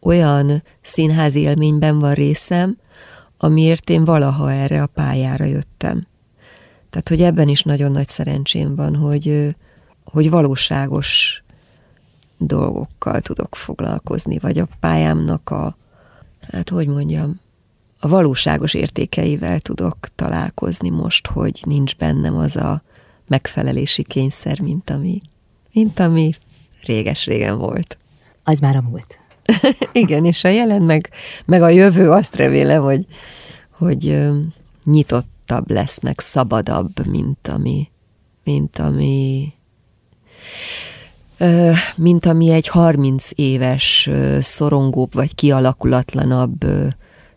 olyan 0.00 0.62
színházi 0.82 1.40
élményben 1.40 1.98
van 1.98 2.12
részem, 2.12 2.76
amiért 3.38 3.90
én 3.90 4.04
valaha 4.04 4.52
erre 4.52 4.82
a 4.82 4.86
pályára 4.86 5.44
jöttem. 5.44 6.06
Tehát, 6.90 7.08
hogy 7.08 7.22
ebben 7.22 7.48
is 7.48 7.62
nagyon 7.62 7.92
nagy 7.92 8.08
szerencsém 8.08 8.74
van, 8.74 8.96
hogy, 8.96 9.56
hogy 10.04 10.30
valóságos 10.30 11.42
dolgokkal 12.38 13.20
tudok 13.20 13.54
foglalkozni, 13.54 14.38
vagy 14.38 14.58
a 14.58 14.68
pályámnak 14.80 15.50
a, 15.50 15.76
hát 16.52 16.68
hogy 16.68 16.86
mondjam, 16.86 17.40
a 18.00 18.08
valóságos 18.08 18.74
értékeivel 18.74 19.60
tudok 19.60 19.96
találkozni 20.14 20.90
most, 20.90 21.26
hogy 21.26 21.60
nincs 21.64 21.96
bennem 21.96 22.36
az 22.36 22.56
a 22.56 22.82
megfelelési 23.26 24.02
kényszer, 24.02 24.60
mint 24.60 24.90
ami, 24.90 25.20
mint 25.72 25.98
ami 25.98 26.34
réges-régen 26.82 27.56
volt. 27.56 27.98
Az 28.44 28.58
már 28.58 28.76
a 28.76 28.82
múlt. 28.90 29.18
Igen, 29.92 30.24
és 30.24 30.44
a 30.44 30.48
jelen 30.48 30.82
meg, 30.82 31.10
meg 31.44 31.62
a 31.62 31.68
jövő 31.68 32.10
azt 32.10 32.36
remélem, 32.36 32.82
hogy, 32.82 33.06
hogy 33.70 34.18
nyitottabb 34.84 35.70
lesz, 35.70 36.00
meg 36.00 36.20
szabadabb, 36.20 37.06
mint 37.06 37.48
ami, 37.48 37.90
mint 38.44 38.78
ami 38.78 39.54
mint 41.96 42.26
ami 42.26 42.50
egy 42.50 42.68
30 42.68 43.28
éves 43.34 44.10
szorongóbb 44.40 45.14
vagy 45.14 45.34
kialakulatlanabb 45.34 46.64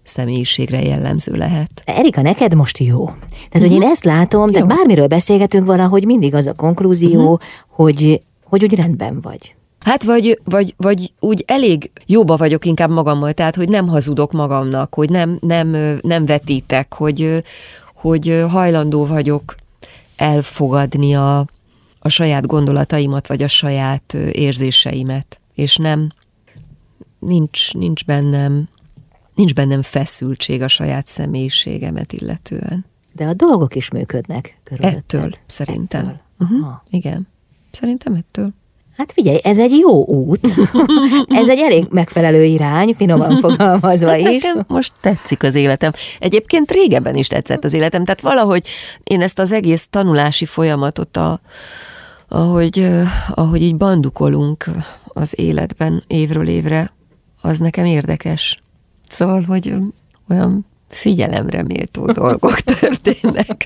személyiségre 0.09 0.81
jellemző 0.81 1.33
lehet. 1.33 1.83
Erika, 1.85 2.21
neked 2.21 2.53
most 2.53 2.77
jó. 2.77 3.05
Tehát, 3.05 3.25
uh-huh. 3.45 3.61
hogy 3.61 3.71
én 3.71 3.77
mhm. 3.77 3.89
ezt 3.89 4.03
látom, 4.03 4.45
jó. 4.45 4.51
de 4.51 4.63
bármiről 4.63 5.07
beszélgetünk 5.07 5.65
valahogy 5.65 6.05
mindig 6.05 6.35
az 6.35 6.47
a 6.47 6.53
konklúzió, 6.53 7.21
uh-huh. 7.21 7.39
hogy, 7.67 8.21
hogy 8.43 8.63
úgy 8.63 8.75
rendben 8.75 9.21
vagy. 9.21 9.55
Hát 9.79 10.03
vagy, 10.03 10.39
vagy, 10.43 10.73
vagy 10.77 11.13
úgy 11.19 11.43
elég 11.47 11.91
jóba 12.05 12.37
vagyok 12.37 12.65
inkább 12.65 12.89
magammal, 12.89 13.33
tehát 13.33 13.55
hogy 13.55 13.69
nem 13.69 13.87
hazudok 13.87 14.31
magamnak, 14.31 14.93
hogy 14.93 15.09
nem, 15.09 15.37
nem, 15.41 15.97
nem 16.01 16.25
vetítek, 16.25 16.93
hogy, 16.93 17.43
hogy 17.95 18.45
hajlandó 18.49 19.05
vagyok 19.05 19.55
elfogadni 20.15 21.15
a, 21.15 21.45
a 21.99 22.09
saját 22.09 22.47
gondolataimat, 22.47 23.27
vagy 23.27 23.43
a 23.43 23.47
saját 23.47 24.13
érzéseimet, 24.31 25.39
és 25.53 25.75
nem, 25.75 26.09
nincs, 27.19 27.73
nincs 27.73 28.05
bennem, 28.05 28.69
nincs 29.39 29.53
bennem 29.53 29.81
feszültség 29.81 30.61
a 30.61 30.67
saját 30.67 31.07
személyiségemet 31.07 32.13
illetően. 32.13 32.85
De 33.13 33.25
a 33.25 33.33
dolgok 33.33 33.75
is 33.75 33.89
működnek 33.89 34.59
körülötted. 34.63 34.97
Ettől, 34.97 35.31
szerintem. 35.45 36.07
Ettől. 36.07 36.19
Uh-huh. 36.39 36.73
Igen, 36.89 37.27
szerintem 37.71 38.13
ettől. 38.13 38.49
Hát 38.97 39.11
figyelj, 39.11 39.39
ez 39.43 39.59
egy 39.59 39.71
jó 39.71 40.05
út. 40.05 40.47
ez 41.27 41.49
egy 41.49 41.59
elég 41.59 41.85
megfelelő 41.89 42.43
irány, 42.43 42.93
finoman 42.93 43.37
fogalmazva 43.41 44.15
is. 44.15 44.43
Nekem 44.43 44.65
most 44.67 44.93
tetszik 45.01 45.43
az 45.43 45.55
életem. 45.55 45.91
Egyébként 46.19 46.71
régebben 46.71 47.15
is 47.15 47.27
tetszett 47.27 47.63
az 47.63 47.73
életem, 47.73 48.03
tehát 48.03 48.21
valahogy 48.21 48.67
én 49.03 49.21
ezt 49.21 49.39
az 49.39 49.51
egész 49.51 49.87
tanulási 49.89 50.45
folyamatot, 50.45 51.17
a, 51.17 51.39
ahogy, 52.27 52.89
ahogy 53.29 53.61
így 53.61 53.75
bandukolunk 53.75 54.69
az 55.07 55.39
életben 55.39 56.03
évről 56.07 56.47
évre, 56.47 56.93
az 57.41 57.57
nekem 57.57 57.85
érdekes. 57.85 58.59
Szóval, 59.09 59.41
hogy 59.41 59.75
olyan 60.29 60.65
figyelemre 60.89 61.63
méltó 61.63 62.05
dolgok 62.21 62.59
történnek. 62.59 63.65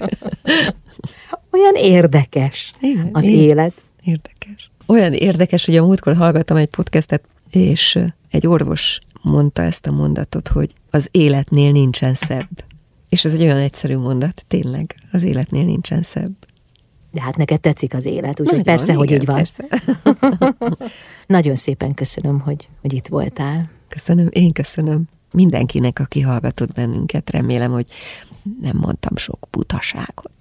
Olyan 1.52 1.76
érdekes 1.76 2.74
Igen, 2.80 3.10
az 3.12 3.26
élet. 3.26 3.84
Érdekes. 4.04 4.72
Olyan 4.86 5.14
érdekes, 5.14 5.66
hogy 5.66 5.78
a 5.78 5.86
múltkor 5.86 6.16
hallgattam 6.16 6.58
egy 6.58 6.68
podcastet, 6.68 7.24
és 7.52 8.00
egy 8.30 8.48
orvos 8.48 9.00
mondta 9.22 9.62
ezt 9.62 9.88
a 9.88 9.92
mondatot, 9.92 10.48
hogy 10.48 10.74
az 10.90 11.08
életnél 11.12 11.72
nincsen 11.72 12.14
szebb. 12.14 12.64
És 13.10 13.26
ez 13.26 13.34
egy 13.34 13.42
olyan 13.42 13.58
egyszerű 13.58 13.98
mondat, 13.98 14.44
tényleg, 14.48 14.96
az 15.12 15.24
életnél 15.24 15.64
nincsen 15.64 16.04
szebb. 16.04 16.32
De 17.12 17.22
hát 17.22 17.38
neked 17.38 17.60
tetszik 17.60 17.94
az 17.94 18.06
élet, 18.06 18.40
úgyhogy 18.40 18.46
Nagyon, 18.46 18.64
persze, 18.64 18.86
igen, 18.86 18.98
hogy 18.98 19.12
így 19.12 19.26
van. 19.26 19.36
Persze. 19.36 19.66
Nagyon 21.28 21.56
szépen 21.56 21.94
köszönöm, 21.94 22.40
hogy, 22.40 22.70
hogy 22.82 22.94
itt 22.94 23.08
voltál. 23.08 23.70
Köszönöm, 23.88 24.28
én 24.32 24.52
köszönöm 24.52 25.04
mindenkinek, 25.34 26.00
aki 26.00 26.22
hallgatott 26.22 26.74
bennünket. 26.74 27.30
Remélem, 27.30 27.72
hogy 27.72 27.86
nem 28.62 28.78
mondtam 28.78 29.18
sok 29.18 29.48
butaságot. 29.52 30.32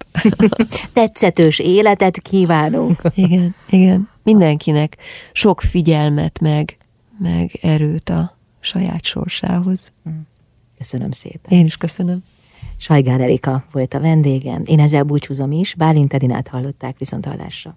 Tetszetős 0.93 1.59
életet 1.59 2.21
kívánunk. 2.21 3.01
Igen, 3.15 3.55
igen. 3.69 4.09
Mindenkinek 4.23 4.97
sok 5.31 5.61
figyelmet, 5.61 6.39
meg, 6.39 6.77
meg 7.19 7.59
erőt 7.61 8.09
a 8.09 8.37
saját 8.59 9.03
sorsához. 9.03 9.91
Köszönöm 10.77 11.11
szépen. 11.11 11.57
Én 11.57 11.65
is 11.65 11.77
köszönöm. 11.77 12.23
Sajgár 12.77 13.21
Erika 13.21 13.65
volt 13.71 13.93
a 13.93 13.99
vendégem. 13.99 14.61
Én 14.65 14.79
ezzel 14.79 15.03
búcsúzom 15.03 15.51
is. 15.51 15.75
Bálint 15.75 16.13
Edinát 16.13 16.47
hallották 16.47 16.97
viszont 16.97 17.25
hallásra. 17.25 17.75